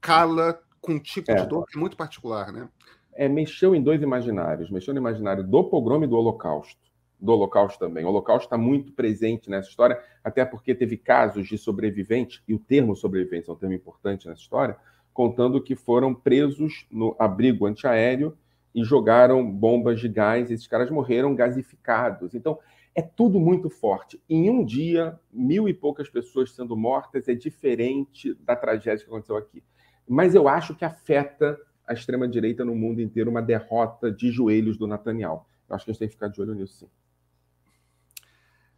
cala 0.00 0.60
com 0.80 0.92
um 0.92 0.98
tipo 0.98 1.30
é. 1.30 1.34
de 1.34 1.46
dor 1.46 1.66
que 1.66 1.76
é 1.76 1.80
muito 1.80 1.96
particular, 1.96 2.52
né? 2.52 2.68
É, 3.14 3.28
mexeu 3.28 3.74
em 3.74 3.82
dois 3.82 4.00
imaginários. 4.00 4.70
Mexeu 4.70 4.94
no 4.94 5.00
imaginário 5.00 5.42
do 5.42 5.64
pogrom 5.64 6.04
e 6.04 6.06
do 6.06 6.16
holocausto. 6.16 6.80
Do 7.20 7.32
holocausto 7.32 7.78
também. 7.78 8.04
O 8.04 8.08
holocausto 8.08 8.46
está 8.46 8.56
muito 8.56 8.92
presente 8.92 9.50
nessa 9.50 9.68
história, 9.68 10.00
até 10.22 10.44
porque 10.44 10.74
teve 10.74 10.96
casos 10.96 11.48
de 11.48 11.58
sobreviventes, 11.58 12.40
e 12.46 12.54
o 12.54 12.58
termo 12.60 12.94
sobrevivente 12.94 13.50
é 13.50 13.52
um 13.52 13.56
termo 13.56 13.74
importante 13.74 14.28
nessa 14.28 14.40
história, 14.40 14.76
contando 15.12 15.60
que 15.60 15.74
foram 15.74 16.14
presos 16.14 16.86
no 16.88 17.16
abrigo 17.18 17.66
antiaéreo 17.66 18.38
e 18.72 18.84
jogaram 18.84 19.44
bombas 19.50 19.98
de 19.98 20.08
gás, 20.08 20.48
e 20.48 20.54
esses 20.54 20.68
caras 20.68 20.88
morreram 20.88 21.34
gasificados. 21.34 22.36
Então, 22.36 22.56
é 22.94 23.02
tudo 23.02 23.40
muito 23.40 23.68
forte. 23.68 24.22
Em 24.30 24.48
um 24.48 24.64
dia, 24.64 25.18
mil 25.32 25.68
e 25.68 25.74
poucas 25.74 26.08
pessoas 26.08 26.54
sendo 26.54 26.76
mortas 26.76 27.26
é 27.26 27.34
diferente 27.34 28.32
da 28.34 28.54
tragédia 28.54 29.04
que 29.04 29.10
aconteceu 29.10 29.36
aqui 29.36 29.60
mas 30.08 30.34
eu 30.34 30.48
acho 30.48 30.74
que 30.74 30.84
afeta 30.84 31.58
a 31.86 31.92
extrema-direita 31.92 32.64
no 32.64 32.74
mundo 32.74 33.00
inteiro 33.00 33.30
uma 33.30 33.42
derrota 33.42 34.10
de 34.10 34.30
joelhos 34.30 34.76
do 34.76 34.86
Netanyahu. 34.86 35.44
Eu 35.68 35.76
acho 35.76 35.84
que 35.84 35.90
a 35.90 35.92
gente 35.92 35.98
tem 36.00 36.08
que 36.08 36.14
ficar 36.14 36.28
de 36.28 36.40
olho 36.40 36.54
nisso, 36.54 36.74
sim. 36.78 36.88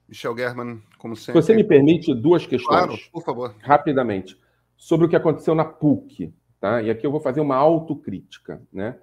Michel 0.09 0.37
German, 0.37 0.83
como 0.99 1.15
sempre. 1.15 1.41
Você 1.41 1.55
me 1.55 1.63
permite 1.63 2.13
duas 2.13 2.45
questões? 2.45 2.67
Claro, 2.67 2.99
por 3.13 3.23
favor. 3.23 3.55
Rapidamente. 3.61 4.37
Sobre 4.77 5.07
o 5.07 5.09
que 5.09 5.15
aconteceu 5.15 5.55
na 5.55 5.65
PUC. 5.65 6.35
Tá? 6.61 6.83
E 6.83 6.91
aqui 6.91 7.07
eu 7.07 7.13
vou 7.13 7.21
fazer 7.21 7.41
uma 7.41 7.55
autocrítica. 7.55 8.61
Né? 8.73 8.99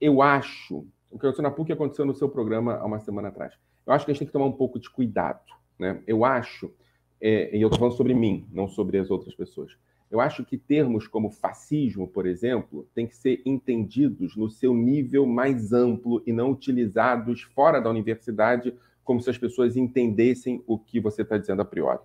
Eu 0.00 0.22
acho. 0.22 0.86
O 1.10 1.18
que 1.18 1.26
aconteceu 1.26 1.42
na 1.42 1.50
PUC 1.50 1.72
aconteceu 1.72 2.04
no 2.04 2.14
seu 2.14 2.28
programa 2.28 2.76
há 2.76 2.84
uma 2.84 3.00
semana 3.00 3.28
atrás. 3.28 3.54
Eu 3.84 3.92
acho 3.92 4.04
que 4.04 4.12
a 4.12 4.14
gente 4.14 4.20
tem 4.20 4.26
que 4.28 4.32
tomar 4.32 4.46
um 4.46 4.52
pouco 4.52 4.78
de 4.78 4.88
cuidado. 4.88 5.42
Né? 5.76 6.00
Eu 6.06 6.24
acho. 6.24 6.72
É, 7.20 7.56
e 7.56 7.60
eu 7.60 7.66
estou 7.66 7.80
falando 7.80 7.96
sobre 7.96 8.14
mim, 8.14 8.46
não 8.52 8.68
sobre 8.68 8.98
as 8.98 9.10
outras 9.10 9.34
pessoas. 9.34 9.76
Eu 10.14 10.20
acho 10.20 10.44
que 10.44 10.56
termos 10.56 11.08
como 11.08 11.28
fascismo, 11.28 12.06
por 12.06 12.24
exemplo, 12.24 12.86
têm 12.94 13.04
que 13.04 13.16
ser 13.16 13.42
entendidos 13.44 14.36
no 14.36 14.48
seu 14.48 14.72
nível 14.72 15.26
mais 15.26 15.72
amplo 15.72 16.22
e 16.24 16.32
não 16.32 16.52
utilizados 16.52 17.42
fora 17.42 17.80
da 17.80 17.90
universidade 17.90 18.72
como 19.02 19.20
se 19.20 19.28
as 19.28 19.36
pessoas 19.36 19.76
entendessem 19.76 20.62
o 20.68 20.78
que 20.78 21.00
você 21.00 21.22
está 21.22 21.36
dizendo 21.36 21.62
a 21.62 21.64
priori. 21.64 21.98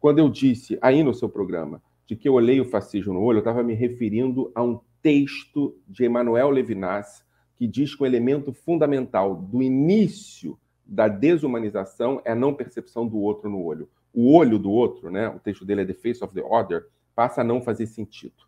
Quando 0.00 0.18
eu 0.18 0.28
disse 0.28 0.76
aí 0.82 1.04
no 1.04 1.14
seu 1.14 1.28
programa 1.28 1.80
de 2.08 2.16
que 2.16 2.28
eu 2.28 2.32
olhei 2.32 2.60
o 2.60 2.64
fascismo 2.64 3.14
no 3.14 3.22
olho, 3.22 3.36
eu 3.36 3.42
estava 3.42 3.62
me 3.62 3.72
referindo 3.72 4.50
a 4.52 4.60
um 4.60 4.80
texto 5.00 5.78
de 5.86 6.04
Emmanuel 6.04 6.50
Levinas, 6.50 7.24
que 7.54 7.68
diz 7.68 7.94
que 7.94 8.02
o 8.02 8.06
elemento 8.06 8.52
fundamental 8.52 9.36
do 9.36 9.62
início 9.62 10.58
da 10.84 11.06
desumanização 11.06 12.20
é 12.24 12.32
a 12.32 12.34
não 12.34 12.52
percepção 12.52 13.06
do 13.06 13.18
outro 13.18 13.48
no 13.48 13.62
olho. 13.62 13.88
O 14.12 14.34
olho 14.36 14.58
do 14.58 14.72
outro, 14.72 15.08
né? 15.08 15.28
o 15.28 15.38
texto 15.38 15.64
dele 15.64 15.82
é 15.82 15.84
The 15.84 15.94
Face 15.94 16.24
of 16.24 16.34
the 16.34 16.42
Other, 16.42 16.84
passa 17.14 17.40
a 17.40 17.44
não 17.44 17.60
fazer 17.60 17.86
sentido. 17.86 18.44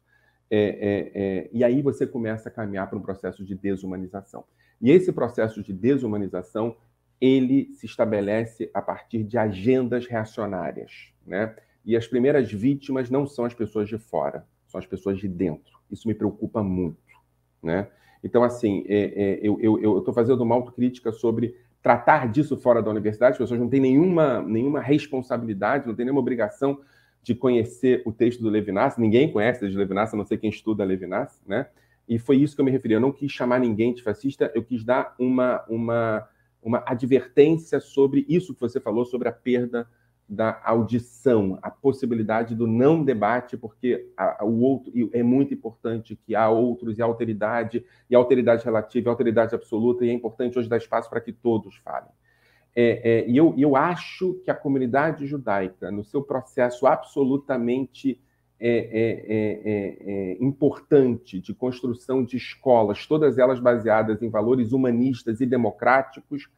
É, 0.51 0.59
é, 0.59 1.12
é, 1.14 1.51
e 1.53 1.64
aí 1.64 1.83
você 1.83 2.07
começa 2.07 2.49
a 2.49 2.53
caminhar 2.53 2.89
para 2.89 2.99
um 2.99 3.03
processo 3.03 3.45
de 3.45 3.55
desumanização. 3.55 4.45
E 4.81 4.91
esse 4.91 5.12
processo 5.12 5.62
de 5.62 5.73
desumanização 5.73 6.77
ele 7.21 7.73
se 7.73 7.87
estabelece 7.87 8.71
a 8.75 8.83
partir 8.83 9.25
de 9.25 9.39
agendas 9.39 10.07
reacionárias, 10.07 11.12
né? 11.27 11.57
E 11.85 11.97
as 11.97 12.07
primeiras 12.07 12.53
vítimas 12.53 13.09
não 13.09 13.27
são 13.27 13.45
as 13.45 13.55
pessoas 13.55 13.89
de 13.89 13.97
fora, 13.97 14.47
são 14.67 14.79
as 14.79 14.87
pessoas 14.87 15.19
de 15.19 15.29
dentro. 15.29 15.79
Isso 15.91 16.07
me 16.07 16.14
preocupa 16.14 16.62
muito, 16.62 16.99
né? 17.62 17.89
Então, 18.23 18.43
assim, 18.43 18.85
é, 18.89 19.39
é, 19.39 19.41
eu 19.43 19.99
estou 19.99 20.12
fazendo 20.12 20.41
uma 20.43 20.55
autocrítica 20.55 21.12
sobre 21.12 21.55
tratar 21.81 22.29
disso 22.29 22.57
fora 22.57 22.83
da 22.83 22.91
universidade. 22.91 23.33
As 23.33 23.39
pessoas 23.39 23.61
não 23.61 23.69
têm 23.69 23.81
nenhuma, 23.81 24.43
nenhuma 24.43 24.81
responsabilidade, 24.81 25.87
não 25.87 25.95
têm 25.95 26.05
nenhuma 26.05 26.21
obrigação 26.21 26.81
de 27.27 27.35
conhecer 27.35 28.03
o 28.07 28.12
texto 28.12 28.41
do 28.41 28.49
Levinas. 28.49 28.97
Ninguém 28.97 29.33
conhece 29.33 29.59
o 29.59 29.61
texto 29.62 29.74
do 29.74 29.81
Levinas, 29.81 30.14
a 30.14 30.16
não 30.16 30.24
ser 30.24 30.39
quem 30.39 30.49
estuda 30.49 30.85
Levinas, 30.85 31.43
né? 31.45 31.66
E 32.09 32.20
foi 32.20 32.37
isso 32.37 32.55
que 32.55 32.61
eu 32.61 32.64
me 32.64 32.70
referi. 32.70 32.95
Eu 32.95 33.01
não 33.01 33.11
quis 33.11 33.33
chamar 33.33 33.59
ninguém 33.59 33.93
de 33.93 34.01
fascista, 34.01 34.53
eu 34.55 34.62
quis 34.62 34.85
dar 34.85 35.12
uma, 35.18 35.64
uma, 35.68 36.29
uma 36.62 36.85
advertência 36.87 37.81
sobre 37.81 38.24
isso 38.29 38.55
que 38.55 38.61
você 38.61 38.79
falou, 38.79 39.05
sobre 39.05 39.27
a 39.27 39.33
perda 39.33 39.89
da 40.29 40.61
audição, 40.64 41.59
a 41.62 41.68
possibilidade 41.68 42.55
do 42.55 42.64
não 42.64 43.03
debate, 43.03 43.57
porque 43.57 44.09
a, 44.16 44.43
a, 44.43 44.45
o 44.45 44.61
outro 44.61 44.93
é 45.12 45.22
muito 45.24 45.53
importante 45.53 46.14
que 46.14 46.33
há 46.37 46.49
outros 46.49 46.97
e 46.97 47.03
alteridade, 47.03 47.85
e 48.09 48.14
alteridade 48.14 48.64
relativa, 48.64 49.09
e 49.09 49.11
alteridade 49.11 49.53
absoluta, 49.53 50.05
e 50.05 50.11
é 50.11 50.12
importante 50.12 50.57
hoje 50.57 50.68
dar 50.68 50.77
espaço 50.77 51.11
para 51.11 51.20
que 51.20 51.33
todos 51.33 51.74
falem. 51.79 52.11
É, 52.79 53.22
é, 53.22 53.29
e 53.29 53.35
eu, 53.35 53.55
eu 53.57 53.74
acho 53.74 54.35
que 54.45 54.51
a 54.51 54.55
comunidade 54.55 55.27
judaica, 55.27 55.91
no 55.91 56.05
seu 56.05 56.22
processo 56.22 56.87
absolutamente 56.87 58.20
é 58.59 58.68
é, 58.68 59.24
é, 59.29 60.33
é, 60.33 60.45
importante 60.45 61.41
de 61.41 61.55
construção 61.55 62.24
de 62.24 62.37
escolas, 62.37 63.07
todas 63.07 63.39
elas 63.39 63.61
baseadas 63.61 64.22
em 64.22 64.31
valores 64.31 64.72
humanistas 64.72 65.41
e 65.41 65.47
democráticos, 65.47 66.49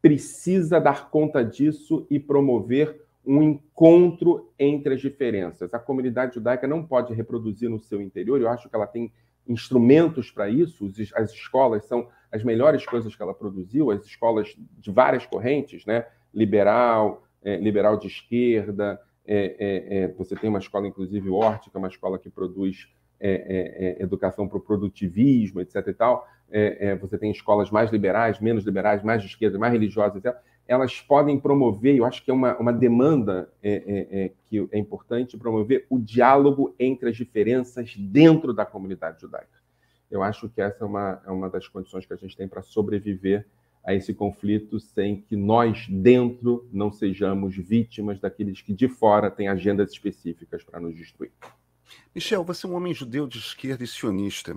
precisa 0.00 0.78
dar 0.78 1.10
conta 1.10 1.42
disso 1.44 2.06
e 2.10 2.18
promover 2.18 3.02
um 3.26 3.42
encontro 3.42 4.50
entre 4.58 4.94
as 4.94 5.00
diferenças. 5.00 5.72
A 5.74 5.78
comunidade 5.78 6.34
judaica 6.34 6.66
não 6.66 6.84
pode 6.84 7.12
reproduzir 7.12 7.68
no 7.68 7.80
seu 7.80 8.00
interior, 8.00 8.40
eu 8.40 8.48
acho 8.48 8.68
que 8.68 8.76
ela 8.76 8.86
tem 8.86 9.12
instrumentos 9.46 10.30
para 10.30 10.48
isso, 10.48 10.90
as 11.14 11.30
escolas 11.30 11.84
são 11.86 12.08
as 12.30 12.44
melhores 12.44 12.84
coisas 12.84 13.14
que 13.14 13.22
ela 13.22 13.34
produziu, 13.34 13.90
as 13.90 14.04
escolas 14.04 14.54
de 14.78 14.90
várias 14.90 15.26
correntes, 15.26 15.84
né? 15.86 16.06
liberal, 16.32 17.22
é, 17.42 17.56
liberal 17.56 17.96
de 17.96 18.06
esquerda, 18.06 19.00
é, 19.30 19.56
é, 19.58 19.98
é, 19.98 20.08
você 20.08 20.34
tem 20.34 20.48
uma 20.48 20.58
escola, 20.58 20.86
inclusive, 20.86 21.28
Hort, 21.28 21.68
que 21.68 21.76
é 21.76 21.78
uma 21.78 21.88
escola 21.88 22.18
que 22.18 22.30
produz 22.30 22.88
é, 23.20 23.98
é, 23.98 24.02
educação 24.02 24.48
para 24.48 24.56
o 24.56 24.60
produtivismo, 24.60 25.60
etc. 25.60 25.86
e 25.88 25.92
tal. 25.92 26.26
você 26.98 27.18
tem 27.18 27.30
escolas 27.30 27.70
mais 27.70 27.90
liberais, 27.90 28.40
menos 28.40 28.64
liberais, 28.64 29.02
mais 29.02 29.20
de 29.20 29.28
esquerda, 29.28 29.58
mais 29.58 29.72
religiosas, 29.72 30.16
etc. 30.16 30.34
Elas 30.66 31.00
podem 31.00 31.38
promover, 31.38 31.96
eu 31.96 32.06
acho 32.06 32.24
que 32.24 32.30
é 32.30 32.34
uma, 32.34 32.56
uma 32.58 32.72
demanda 32.72 33.50
que 33.62 34.68
é 34.70 34.78
importante, 34.78 35.36
promover 35.36 35.86
o 35.90 35.98
diálogo 35.98 36.74
entre 36.78 37.10
as 37.10 37.16
diferenças 37.16 37.94
dentro 37.96 38.54
da 38.54 38.64
comunidade 38.64 39.20
judaica. 39.20 39.58
Eu 40.10 40.22
acho 40.22 40.48
que 40.48 40.60
essa 40.60 40.84
é 40.84 40.86
uma, 40.86 41.22
é 41.26 41.30
uma 41.30 41.50
das 41.50 41.68
condições 41.68 42.06
que 42.06 42.12
a 42.12 42.16
gente 42.16 42.36
tem 42.36 42.48
para 42.48 42.62
sobreviver 42.62 43.46
a 43.84 43.94
esse 43.94 44.12
conflito 44.12 44.78
sem 44.80 45.20
que 45.22 45.36
nós, 45.36 45.86
dentro, 45.88 46.68
não 46.72 46.92
sejamos 46.92 47.56
vítimas 47.56 48.20
daqueles 48.20 48.60
que 48.60 48.72
de 48.72 48.88
fora 48.88 49.30
têm 49.30 49.48
agendas 49.48 49.92
específicas 49.92 50.62
para 50.62 50.80
nos 50.80 50.94
destruir. 50.94 51.32
Michel, 52.14 52.44
você 52.44 52.66
é 52.66 52.68
um 52.68 52.74
homem 52.74 52.92
judeu 52.92 53.26
de 53.26 53.38
esquerda 53.38 53.84
e 53.84 53.86
sionista. 53.86 54.54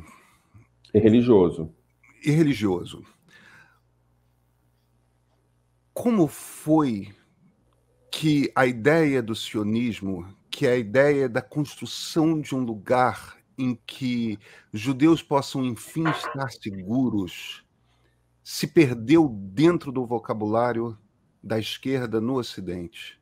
E 0.94 1.00
religioso. 1.00 1.74
E 2.26 2.32
religioso. 2.32 3.06
Como 5.94 6.28
foi 6.28 7.14
que 8.12 8.52
a 8.54 8.66
ideia 8.66 9.22
do 9.22 9.34
sionismo, 9.34 10.28
que 10.50 10.68
é 10.68 10.72
a 10.74 10.78
ideia 10.78 11.30
da 11.30 11.42
construção 11.42 12.40
de 12.42 12.54
um 12.54 12.64
lugar 12.64 13.41
em 13.58 13.78
que 13.86 14.38
judeus 14.74 15.22
possam 15.22 15.64
enfim 15.64 16.08
estar 16.10 16.52
seguros, 16.52 17.66
se 18.44 18.68
perdeu 18.68 19.28
dentro 19.30 19.92
do 19.92 20.06
vocabulário 20.06 20.98
da 21.44 21.60
esquerda 21.60 22.20
no 22.20 22.38
Ocidente? 22.38 23.20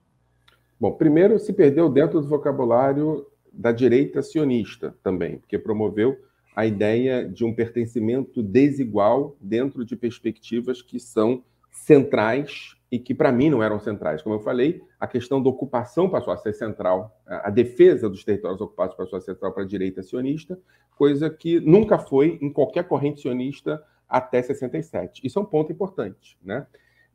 Bom, 0.80 0.94
primeiro 0.94 1.38
se 1.40 1.52
perdeu 1.52 1.90
dentro 1.90 2.22
do 2.22 2.28
vocabulário 2.28 3.28
da 3.52 3.72
direita 3.72 4.22
sionista 4.22 4.96
também, 5.04 5.38
porque 5.40 5.58
promoveu 5.58 6.18
a 6.56 6.66
ideia 6.66 7.28
de 7.28 7.44
um 7.44 7.54
pertencimento 7.54 8.42
desigual 8.42 9.36
dentro 9.40 9.86
de 9.86 9.96
perspectivas 9.96 10.82
que 10.82 11.00
são 11.00 11.44
centrais 11.72 12.76
e 12.92 12.98
que 12.98 13.14
para 13.14 13.32
mim 13.32 13.50
não 13.50 13.62
eram 13.62 13.80
centrais. 13.80 14.22
Como 14.22 14.36
eu 14.36 14.40
falei, 14.40 14.82
a 15.00 15.08
questão 15.08 15.42
da 15.42 15.50
ocupação 15.50 16.10
passou 16.10 16.34
a 16.34 16.38
ser 16.38 16.54
central, 16.54 17.16
a 17.26 17.50
defesa 17.50 18.10
dos 18.10 18.24
territórios 18.24 18.60
ocupados 18.62 18.96
passou 18.96 19.18
a 19.18 19.22
ser 19.22 19.34
central 19.34 19.54
para 19.54 19.64
a 19.64 19.68
direita 19.68 20.02
sionista, 20.02 20.60
coisa 20.98 21.30
que 21.30 21.60
nunca 21.60 22.00
foi 22.00 22.40
em 22.42 22.52
qualquer 22.52 22.88
corrente 22.88 23.22
sionista 23.22 23.84
até 24.08 24.42
67. 24.42 25.22
Isso 25.24 25.38
é 25.38 25.42
um 25.42 25.46
ponto 25.46 25.72
importante. 25.72 26.38
Né? 26.44 26.66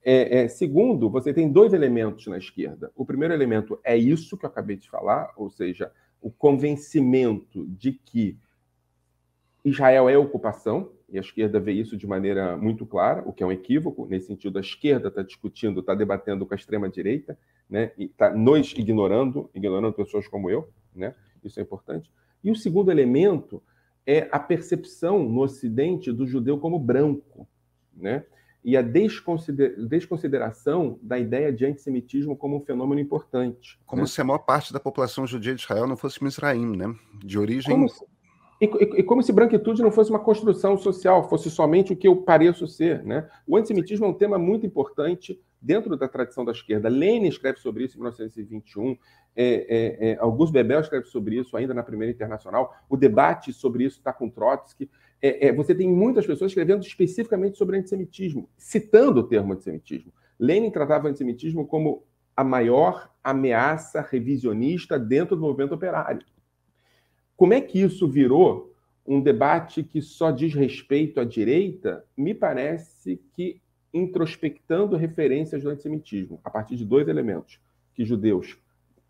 É, 0.05 0.43
é, 0.43 0.49
segundo, 0.49 1.11
você 1.11 1.35
tem 1.35 1.51
dois 1.51 1.73
elementos 1.73 2.27
na 2.29 2.39
esquerda. 2.39 2.93
O 2.95 3.05
primeiro 3.05 3.35
elemento 3.35 3.79
é 3.83 3.97
isso 3.97 4.39
que 4.39 4.45
eu 4.45 4.51
acabei 4.51 4.77
de 4.77 4.89
falar, 4.89 5.33
ou 5.37 5.51
seja, 5.51 5.91
o 6.21 6.31
convencimento 6.31 7.67
de 7.67 7.93
que 7.93 8.39
Israel 9.65 10.09
é 10.09 10.17
ocupação, 10.17 10.93
e 11.09 11.19
a 11.19 11.21
esquerda 11.21 11.61
vê 11.61 11.73
isso 11.73 11.97
de 11.97 12.07
maneira 12.07 12.57
muito 12.57 12.87
clara, 12.87 13.23
o 13.27 13.33
que 13.33 13.43
é 13.43 13.47
um 13.47 13.53
equívoco. 13.53 14.07
Nesse 14.07 14.27
sentido, 14.27 14.59
a 14.59 14.61
esquerda 14.61 15.09
está 15.09 15.23
discutindo, 15.23 15.81
está 15.81 15.95
debatendo 15.95 16.47
com 16.47 16.55
a 16.55 16.57
extrema-direita, 16.57 17.39
né? 17.69 17.93
e 17.97 18.05
está 18.05 18.31
nos 18.31 18.73
ignorando, 18.73 19.51
ignorando 19.55 19.93
pessoas 19.93 20.27
como 20.27 20.51
eu. 20.51 20.69
Né? 20.95 21.15
Isso 21.43 21.61
é 21.61 21.63
importante. 21.63 22.11
E 22.43 22.51
o 22.51 22.57
segundo 22.57 22.91
elemento 22.91 23.63
é 24.07 24.29
a 24.31 24.39
percepção 24.39 25.23
no 25.25 25.41
Ocidente 25.41 26.13
do 26.13 26.27
judeu 26.27 26.59
como 26.59 26.79
branco, 26.79 27.49
né? 27.97 28.25
E 28.63 28.77
a 28.79 28.83
desconsider 28.83 29.77
desconsideração 29.87 30.99
da 31.03 31.19
ideia 31.19 31.53
de 31.53 31.67
antissemitismo 31.67 32.37
como 32.37 32.57
um 32.57 32.61
fenômeno 32.61 33.01
importante. 33.01 33.79
Como 33.85 34.03
né? 34.03 34.09
se 34.09 34.21
a 34.21 34.25
maior 34.25 34.39
parte 34.39 34.73
da 34.73 34.81
população 34.81 35.27
judia 35.27 35.55
de 35.55 35.61
Israel 35.63 35.87
não 35.87 35.97
fosse 35.97 36.23
Misraim, 36.25 36.77
né? 36.77 36.95
De 37.23 37.39
origem. 37.39 37.75
Como 37.75 37.89
e, 38.65 38.85
e, 38.85 39.01
e, 39.01 39.03
como 39.03 39.23
se 39.23 39.33
branquitude 39.33 39.83
não 39.83 39.91
fosse 39.91 40.11
uma 40.11 40.19
construção 40.19 40.77
social, 40.77 41.29
fosse 41.29 41.51
somente 41.51 41.93
o 41.93 41.97
que 41.97 42.09
eu 42.09 42.17
pareço 42.17 42.67
ser, 42.67 43.03
né? 43.05 43.29
O 43.47 43.57
antissemitismo 43.57 44.07
é 44.07 44.09
um 44.09 44.15
tema 44.15 44.39
muito 44.39 44.67
importante 44.67 45.41
dentro 45.61 45.97
da 45.97 46.09
tradição 46.09 46.45
da 46.45 46.53
esquerda. 46.53 46.89
Lenin 46.89 47.29
escreve 47.29 47.59
sobre 47.59 47.85
isso 47.85 47.97
em 47.97 48.01
1921, 48.01 48.97
é, 49.37 49.47
é, 49.47 50.11
é, 50.11 50.19
Augusto 50.21 50.53
Bebel 50.53 50.81
escreve 50.81 51.07
sobre 51.07 51.37
isso 51.37 51.57
ainda 51.57 51.75
na 51.75 51.83
Primeira 51.83 52.13
Internacional, 52.13 52.75
o 52.89 52.97
debate 52.97 53.53
sobre 53.53 53.85
isso 53.85 53.99
está 53.99 54.13
com 54.13 54.29
Trotsky. 54.29 54.91
É, 55.21 55.49
é, 55.49 55.53
você 55.53 55.75
tem 55.75 55.89
muitas 55.89 56.27
pessoas 56.27 56.51
escrevendo 56.51 56.83
especificamente 56.83 57.57
sobre 57.57 57.79
antissemitismo, 57.79 58.49
citando 58.57 59.21
o 59.21 59.25
termo 59.25 59.53
antissemitismo. 59.53 60.13
Lenin 60.39 60.71
tratava 60.71 61.07
o 61.07 61.09
antissemitismo 61.09 61.67
como 61.67 62.05
a 62.37 62.45
maior 62.45 63.11
ameaça 63.23 64.01
revisionista 64.01 64.99
dentro 64.99 65.37
do 65.37 65.43
movimento 65.43 65.75
operário. 65.75 66.25
Como 67.37 67.53
é 67.53 67.61
que 67.61 67.81
isso 67.81 68.09
virou 68.09 68.73
um 69.07 69.21
debate 69.21 69.83
que 69.83 70.01
só 70.01 70.31
diz 70.31 70.55
respeito 70.55 71.21
à 71.21 71.25
direita? 71.25 72.05
Me 72.17 72.35
parece 72.35 73.21
que 73.35 73.61
introspectando 73.93 74.97
referências 74.97 75.63
do 75.63 75.71
antissemitismo, 75.71 76.41
a 76.45 76.51
partir 76.51 76.77
de 76.77 76.85
dois 76.85 77.09
elementos: 77.09 77.61
que 77.95 78.05
judeus 78.05 78.59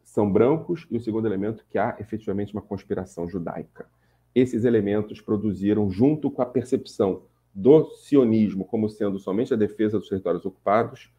são 0.03 0.31
brancos 0.31 0.87
e 0.91 0.97
o 0.97 1.01
segundo 1.01 1.27
elemento, 1.27 1.65
que 1.69 1.79
há 1.79 1.97
efetivamente 1.99 2.53
uma 2.53 2.63
conspiração 2.63 3.29
judaica. 3.29 3.87
Esses 4.35 4.65
elementos 4.65 5.21
produziram, 5.21 5.91
junto 5.91 6.31
com 6.31 6.43
a 6.43 6.47
percepção 6.47 7.23
do 7.55 7.91
sionismo 7.97 8.65
como 8.65 8.89
sendo 8.89 9.19
somente 9.19 9.55
a 9.55 9.57
defesa 9.57 9.99
dos 9.99 10.09
territórios 10.09 10.45
ocupados, 10.45 11.11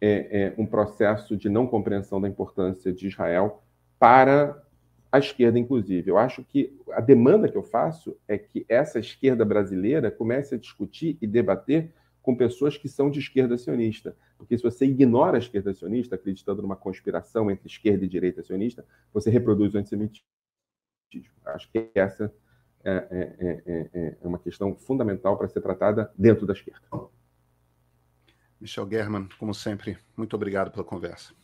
é, 0.00 0.42
é 0.42 0.54
um 0.58 0.66
processo 0.66 1.36
de 1.36 1.48
não 1.48 1.66
compreensão 1.66 2.20
da 2.20 2.28
importância 2.28 2.92
de 2.92 3.06
Israel 3.06 3.62
para 3.98 4.60
a 5.12 5.18
esquerda, 5.18 5.58
inclusive. 5.58 6.10
Eu 6.10 6.16
acho 6.16 6.42
que 6.42 6.74
a 6.90 7.00
demanda 7.00 7.46
que 7.46 7.56
eu 7.56 7.62
faço 7.62 8.16
é 8.26 8.38
que 8.38 8.64
essa 8.66 8.98
esquerda 8.98 9.44
brasileira 9.44 10.10
comece 10.10 10.54
a 10.54 10.58
discutir 10.58 11.18
e 11.20 11.26
debater 11.26 11.92
com 12.22 12.34
pessoas 12.34 12.78
que 12.78 12.88
são 12.88 13.10
de 13.10 13.18
esquerda 13.18 13.58
sionista. 13.58 14.16
Porque 14.38 14.56
se 14.56 14.62
você 14.62 14.86
ignora 14.86 15.36
a 15.36 15.38
esquerda 15.38 15.74
sionista, 15.74 16.14
acreditando 16.14 16.62
numa 16.62 16.76
conspiração 16.76 17.50
entre 17.50 17.68
esquerda 17.68 18.04
e 18.06 18.08
direita 18.08 18.42
sionista, 18.42 18.86
você 19.12 19.28
reproduz 19.28 19.74
o 19.74 19.78
antissemitismo. 19.78 20.24
Acho 21.44 21.70
que 21.70 21.90
essa 21.94 22.32
é, 22.82 22.90
é, 22.90 23.36
é, 23.38 23.90
é, 23.92 24.16
é 24.22 24.26
uma 24.26 24.38
questão 24.38 24.74
fundamental 24.74 25.36
para 25.36 25.48
ser 25.48 25.60
tratada 25.60 26.10
dentro 26.16 26.46
da 26.46 26.54
esquerda. 26.54 26.80
Michel 28.58 28.88
German, 28.88 29.28
como 29.38 29.52
sempre, 29.52 29.98
muito 30.16 30.34
obrigado 30.34 30.70
pela 30.70 30.84
conversa. 30.84 31.34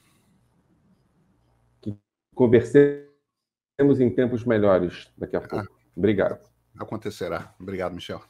Conversei 2.35 3.09
temos 3.79 4.01
em 4.01 4.11
tempos 4.11 4.45
melhores 4.45 5.09
daqui 5.17 5.37
a 5.37 5.41
pouco. 5.41 5.57
Ah. 5.73 5.91
Obrigado. 5.97 6.41
Acontecerá. 6.77 7.55
Obrigado, 7.61 7.95
Michel. 7.95 8.21